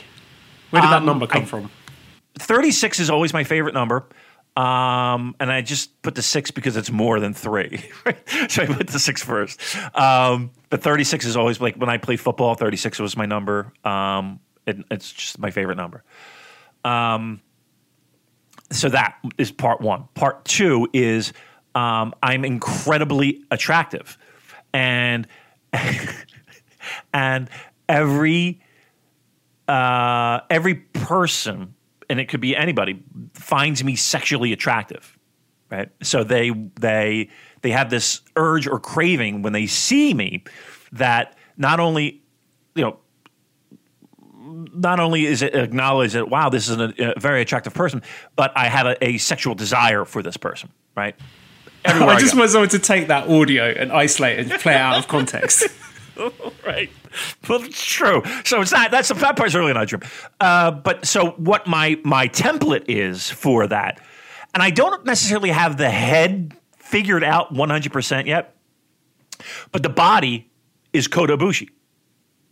[0.72, 1.72] Where did that Um, number come I- from?
[2.40, 4.06] 36 is always my favorite number.
[4.57, 7.84] Um, and I just put the six because it's more than three.
[8.05, 8.17] Right?
[8.49, 9.61] so I put the six first.
[9.95, 13.71] Um, but 36 is always like when I play football, 36 was my number.
[13.84, 16.03] Um, it, it's just my favorite number.
[16.84, 17.41] Um,
[18.71, 20.07] so that is part one.
[20.15, 21.34] Part two is
[21.75, 24.17] um, I'm incredibly attractive.
[24.73, 25.27] And
[27.13, 27.49] and
[27.88, 28.61] every
[29.67, 31.75] uh, every person,
[32.09, 33.03] and it could be anybody,
[33.34, 35.17] finds me sexually attractive,
[35.69, 35.89] right?
[36.01, 37.29] So they they
[37.61, 40.43] they have this urge or craving when they see me
[40.93, 42.21] that not only
[42.75, 42.99] you know
[44.73, 48.01] not only is it acknowledged that wow this is a, a very attractive person,
[48.35, 51.15] but I have a, a sexual desire for this person, right?
[51.85, 52.39] Everywhere I just go.
[52.39, 55.67] want someone to take that audio and isolate and play it out of context.
[56.65, 56.89] right.
[57.49, 58.23] Well, it's true.
[58.44, 58.91] So it's not.
[58.91, 59.99] That's that part's really not true.
[60.39, 64.02] Uh, but so what my my template is for that,
[64.53, 68.56] and I don't necessarily have the head figured out one hundred percent yet,
[69.72, 70.49] but the body
[70.94, 71.69] is Kota Ibushi.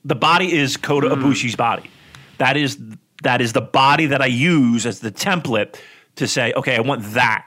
[0.05, 1.89] The body is Kota Ibushi's body.
[2.37, 2.77] That is
[3.23, 5.79] that is the body that I use as the template
[6.15, 7.45] to say, okay, I want that.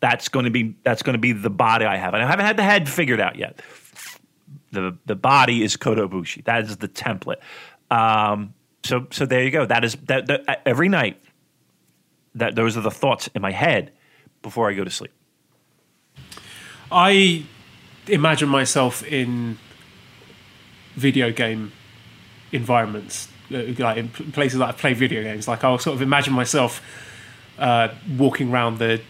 [0.00, 2.44] That's going to be that's going to be the body I have, and I haven't
[2.44, 3.60] had the head figured out yet
[4.80, 6.44] the the body is Kota Ibushi.
[6.44, 7.40] That is the template.
[7.90, 8.54] Um,
[8.84, 9.66] so so there you go.
[9.66, 11.20] That is that, that every night.
[12.34, 13.92] That those are the thoughts in my head
[14.42, 15.12] before I go to sleep.
[16.92, 17.46] I
[18.06, 19.58] imagine myself in
[20.94, 21.72] video game
[22.52, 25.48] environments, uh, like in places that I play video games.
[25.48, 26.82] Like I'll sort of imagine myself
[27.58, 27.88] uh,
[28.18, 29.00] walking around the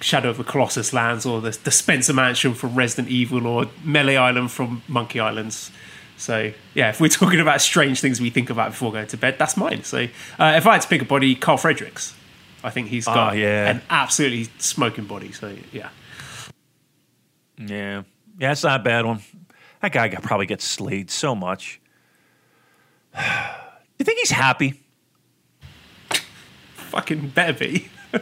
[0.00, 4.16] Shadow of the Colossus lands, or the, the Spencer Mansion from Resident Evil, or Melee
[4.16, 5.70] Island from Monkey Islands.
[6.16, 9.36] So yeah, if we're talking about strange things we think about before going to bed,
[9.38, 9.84] that's mine.
[9.84, 9.98] So
[10.38, 12.14] uh, if I had to pick a body, Karl Fredericks.
[12.62, 13.70] I think he's got Ah, yeah.
[13.70, 15.32] an absolutely smoking body.
[15.32, 15.88] So yeah.
[17.56, 18.02] Yeah,
[18.38, 19.20] yeah, it's not a bad one.
[19.80, 21.80] That guy got, probably gets slayed so much.
[23.18, 24.80] you think he's happy?
[26.74, 27.88] Fucking better be.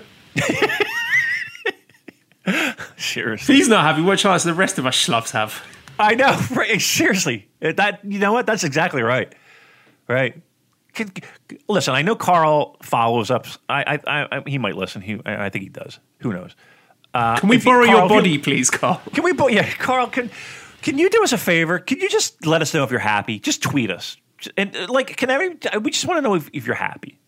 [2.96, 5.62] Seriously, he's not happy, what chance do the rest of us schlubs have?
[5.98, 6.38] I know.
[6.54, 8.46] Right, seriously, that you know what?
[8.46, 9.34] That's exactly right.
[10.06, 10.40] Right.
[11.68, 13.46] Listen, I know Karl follows up.
[13.68, 15.00] I, I, I he might listen.
[15.02, 15.98] He, I, I think he does.
[16.20, 16.54] Who knows?
[17.14, 19.00] Can we if you- borrow Karl, your body, please, Karl?
[19.12, 19.32] Can we?
[19.32, 20.06] bo- Yeah, Karl.
[20.08, 20.30] Can
[20.82, 21.78] can you do us a favor?
[21.80, 23.38] Can you just let us know if you're happy?
[23.40, 24.16] Just tweet us.
[24.56, 25.56] And uh, like, can every?
[25.80, 27.18] We just want to know if, if you're happy.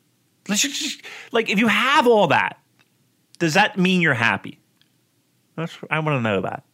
[0.49, 1.03] Let's just
[1.33, 2.59] like if you have all that,
[3.41, 4.60] Does that mean you're happy?
[5.61, 6.65] That's I want to know that.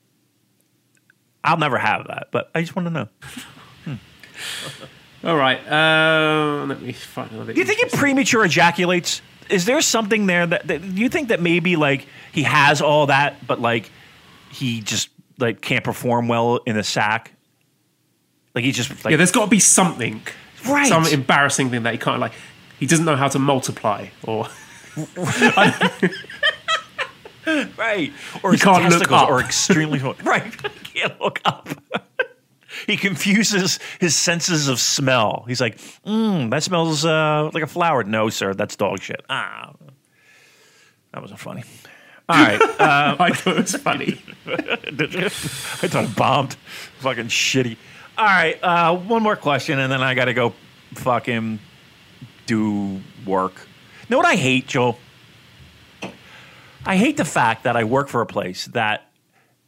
[1.44, 3.08] I'll never have that, but I just want to know.
[5.24, 5.58] All right.
[5.66, 7.52] Uh, let me find another.
[7.52, 9.22] Do you think he premature ejaculates?
[9.48, 13.46] Is there something there that, that you think that maybe like he has all that,
[13.46, 13.90] but like
[14.50, 15.08] he just
[15.38, 17.32] like can't perform well in a sack?
[18.54, 20.20] Like he just like yeah, there's got to be something,
[20.68, 20.88] Right.
[20.88, 22.32] Some embarrassing thing that he can't like.
[22.78, 24.48] He doesn't know how to multiply, or
[27.76, 28.12] right,
[28.42, 29.28] or his can't look up.
[29.28, 30.14] are extremely small.
[30.24, 30.52] right.
[30.96, 31.68] He can't look up.
[32.86, 35.44] he confuses his senses of smell.
[35.46, 38.02] He's like, mm, that smells uh, like a flower.
[38.02, 39.22] No, sir, that's dog shit.
[39.28, 39.74] Ah,
[41.12, 41.64] that wasn't funny.
[42.30, 42.58] All right.
[42.80, 44.22] I thought it was funny.
[44.46, 46.54] I thought it bombed.
[47.00, 47.76] Fucking shitty.
[48.18, 50.54] All right, uh, one more question, and then I got to go
[50.94, 51.58] fucking
[52.46, 53.68] do work.
[54.08, 54.98] know what I hate, Joel?
[56.86, 59.10] I hate the fact that I work for a place that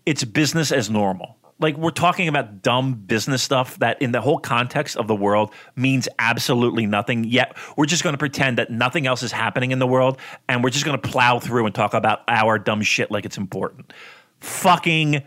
[0.06, 1.36] it's business as normal.
[1.60, 5.52] Like we're talking about dumb business stuff that, in the whole context of the world,
[5.74, 7.24] means absolutely nothing.
[7.24, 10.18] Yet we're just going to pretend that nothing else is happening in the world,
[10.48, 13.36] and we're just going to plow through and talk about our dumb shit like it's
[13.38, 13.92] important.
[14.38, 15.22] Fucking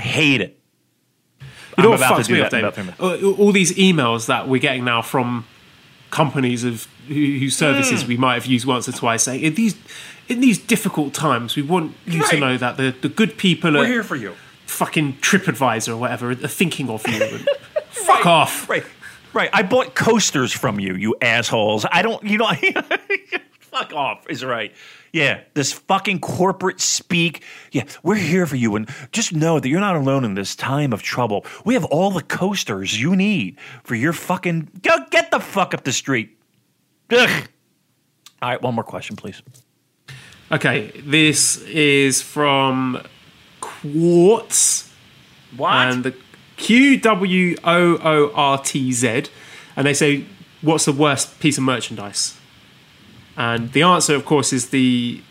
[0.00, 0.58] hate it.
[1.78, 2.64] You know I'm what about to fucks do me that up, David?
[2.64, 3.24] about three minutes.
[3.38, 5.46] All all these emails that we're getting now from
[6.10, 7.58] companies of whose Hmm.
[7.64, 9.76] services we might have used once or twice, saying these
[10.30, 13.86] in these difficult times, we want you to know that the, the good people We're
[13.86, 14.34] here for you.
[14.66, 17.38] fucking TripAdvisor or whatever are thinking of you.
[17.90, 18.68] Fuck off.
[18.68, 18.84] Right.
[19.32, 19.50] Right.
[19.52, 21.86] I bought coasters from you, you assholes.
[21.90, 22.50] I don't, you know,
[23.60, 24.72] fuck off is right.
[25.12, 27.42] Yeah, this fucking corporate speak.
[27.72, 28.74] Yeah, we're here for you.
[28.76, 31.44] And just know that you're not alone in this time of trouble.
[31.64, 34.68] We have all the coasters you need for your fucking.
[34.82, 36.36] Go get the fuck up the street.
[37.10, 37.48] Ugh.
[38.42, 39.42] All right, one more question, please.
[40.52, 43.00] Okay, this is from
[43.60, 44.92] Quartz.
[45.56, 45.72] What?
[45.72, 46.14] and the
[46.56, 49.24] Q W O O R T Z,
[49.76, 50.24] and they say,
[50.60, 52.36] "What's the worst piece of merchandise?"
[53.36, 55.22] And the answer, of course, is the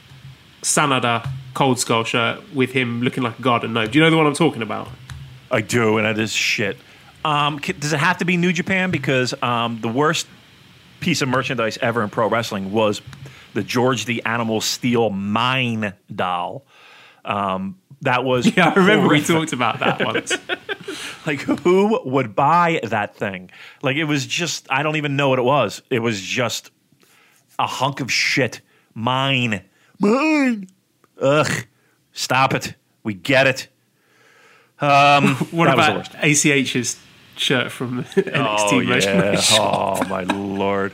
[0.62, 3.90] Sanada Cold Skull shirt with him looking like a garden gnome.
[3.90, 4.90] Do you know the one I'm talking about?
[5.52, 6.78] I do, and that is shit.
[7.26, 8.92] Um, does it have to be New Japan?
[8.92, 10.28] Because um, the worst
[11.00, 13.02] piece of merchandise ever in pro wrestling was
[13.54, 16.66] the George the Animal Steele Mine doll.
[17.26, 20.34] Um, that was Yeah, I remember we talked about that once.
[21.26, 23.52] Like, who would buy that thing?
[23.84, 25.84] Like, it was just, I don't even know what it was.
[25.92, 26.72] It was just
[27.60, 28.62] a hunk of shit.
[28.96, 29.64] Mine.
[30.00, 30.68] Mine.
[31.22, 31.66] Ugh.
[32.12, 32.74] Stop it.
[33.04, 33.68] We get it.
[34.82, 36.66] Um, What that was the about.
[36.66, 36.98] ACH's
[37.40, 39.52] shirt from NXT Oh, merchandise?
[39.52, 39.58] yeah.
[39.62, 40.94] oh my lord.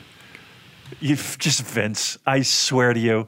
[1.00, 2.18] You just Vince.
[2.26, 3.28] I swear to you.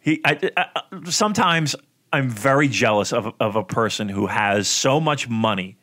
[0.00, 0.20] He.
[0.24, 1.74] I, I, I- sometimes
[2.12, 5.76] I'm very jealous of of a person who has so much money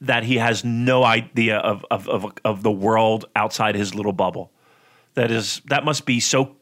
[0.00, 4.50] that he has no idea of of of, of the world outside his little bubble.
[5.14, 6.56] That is that must be so.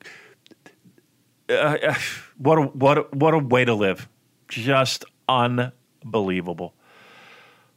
[1.48, 1.94] Uh, uh,
[2.38, 4.08] what a what a, what a way to live.
[4.48, 6.74] Just unbelievable.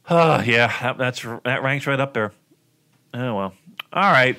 [0.08, 2.32] Uh, yeah, that, that's that ranks right up there.
[3.14, 3.54] Oh well.
[3.92, 4.36] All right.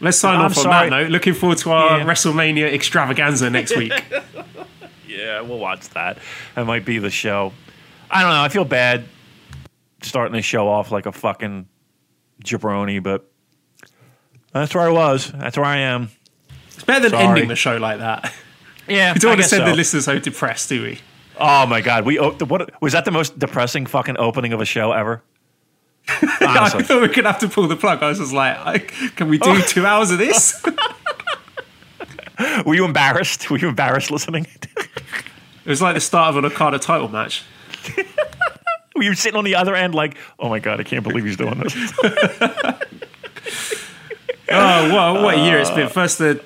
[0.00, 0.88] Let's sign I'm off on sorry.
[0.90, 1.10] that note.
[1.10, 2.04] Looking forward to our Yeah.
[2.06, 3.92] WrestleMania extravaganza next week.
[5.06, 6.18] Yeah, we'll watch that.
[6.54, 7.52] That might be the show.
[8.10, 8.42] I don't know.
[8.42, 9.04] I feel bad
[10.02, 11.66] starting the show off like a fucking
[12.44, 13.28] jabroni, but
[14.52, 15.30] that's where I was.
[15.32, 16.10] That's where I am.
[16.68, 17.24] It's better than Sorry.
[17.26, 18.32] ending the show like that.
[18.88, 19.70] Yeah, We don't I want to send so.
[19.70, 21.00] the listeners so depressed, do we?
[21.40, 24.60] Oh my god, we oh, op- what was that the most depressing fucking opening of
[24.60, 25.22] a show ever?
[26.08, 28.02] I thought we could have to pull the plug.
[28.02, 29.60] I was just like, I- can we do oh.
[29.66, 30.62] two hours of this?
[32.66, 33.50] Were you embarrassed?
[33.50, 34.46] Were you embarrassed listening?
[35.64, 37.44] It was like the start of an Okada title match.
[38.96, 41.36] Were you sitting on the other end like, oh my god, I can't believe he's
[41.36, 41.74] doing this?
[44.50, 45.86] Oh, what, what a year it's been.
[45.86, 45.90] Uh.
[45.90, 46.42] First the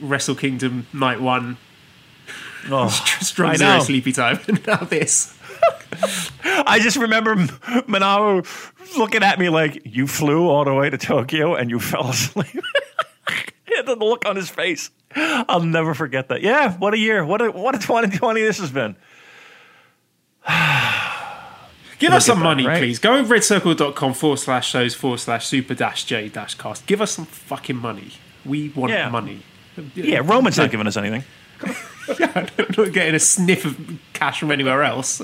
[0.00, 1.58] Wrestle Kingdom night one,
[2.68, 2.88] Oh,
[3.20, 5.36] strong I zero sleepy time, now this.
[6.44, 7.48] I just remember M-
[7.88, 8.46] Manabu
[8.96, 12.46] looking at me like, "You flew all the way to Tokyo and you fell asleep."
[13.76, 16.42] and the look on his face, I'll never forget that.
[16.42, 17.24] Yeah, what a year!
[17.24, 18.96] What a what a 2020 this has been.
[21.98, 22.78] Give us some money, right?
[22.78, 22.98] please.
[22.98, 26.86] Go to redcircle.com forward slash shows forward slash super dash J dash cast.
[26.86, 28.12] Give us some fucking money.
[28.44, 29.10] We want Yeah.
[29.10, 29.42] money.
[29.94, 31.24] Yeah, Roman's not giving us anything.
[32.34, 32.46] I'm
[32.76, 35.22] not getting a sniff of cash from anywhere else.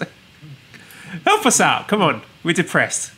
[1.24, 1.88] Help us out.
[1.88, 2.22] Come on.
[2.44, 3.12] We're depressed.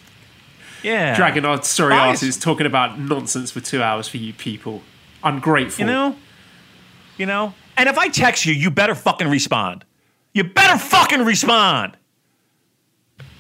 [0.83, 4.83] Yeah, Dragging our sorry asses talking about nonsense for two hours for you people.
[5.25, 5.85] Ungrateful.
[5.85, 6.17] You know,
[7.17, 9.85] you know, And if I text you, you better fucking respond.
[10.33, 11.97] You better fucking respond.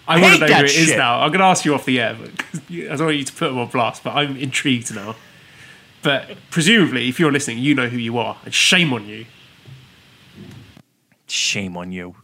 [0.08, 0.98] I hate want to know who it is shit.
[0.98, 1.20] now.
[1.20, 2.16] I'm going to ask you off the air.
[2.20, 2.30] But
[2.70, 5.14] I don't want you to put them on blast, but I'm intrigued now.
[6.02, 9.26] But presumably, if you're listening, you know who you are, and shame on you.
[11.30, 12.16] Shame on you.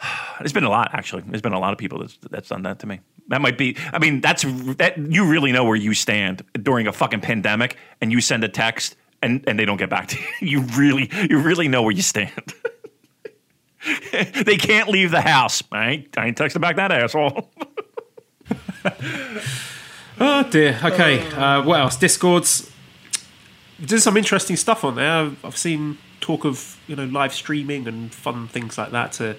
[0.38, 1.22] There's been a lot, actually.
[1.26, 3.00] There's been a lot of people that's, that's done that to me.
[3.28, 3.76] That might be.
[3.92, 4.42] I mean, that's
[4.76, 4.98] that.
[4.98, 8.96] You really know where you stand during a fucking pandemic, and you send a text,
[9.22, 10.60] and and they don't get back to you.
[10.60, 12.54] You really, you really know where you stand.
[14.44, 15.62] they can't leave the house.
[15.70, 17.50] I ain't, I ain't texting back that asshole.
[20.24, 20.78] Oh dear.
[20.84, 21.26] Okay.
[21.32, 21.96] Uh, what else?
[21.96, 22.70] Discords.
[23.78, 25.32] There's some interesting stuff on there.
[25.42, 29.36] I've seen talk of you know live streaming and fun things like that to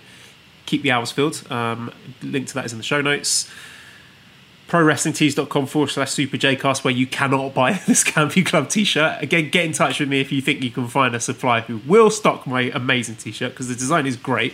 [0.66, 1.44] keep the hours filled.
[1.52, 1.92] Um,
[2.22, 3.50] link to that is in the show notes.
[4.70, 9.22] ProWrestlingTees.com forward slash Super Jcast, where you cannot buy this Scampi Club t shirt.
[9.22, 11.78] Again, get in touch with me if you think you can find a supplier who
[11.86, 14.54] will stock my amazing t shirt because the design is great.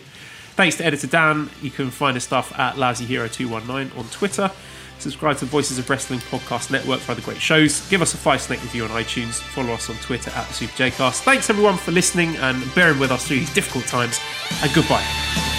[0.55, 1.49] Thanks to editor Dan.
[1.61, 4.51] You can find his stuff at LousyHero219 on Twitter.
[4.99, 7.87] Subscribe to Voices of Wrestling Podcast Network for other great shows.
[7.89, 9.35] Give us a five snake review on iTunes.
[9.35, 11.09] Follow us on Twitter at the Super.
[11.11, 14.19] Thanks everyone for listening and bearing with us through these difficult times.
[14.61, 15.58] And goodbye.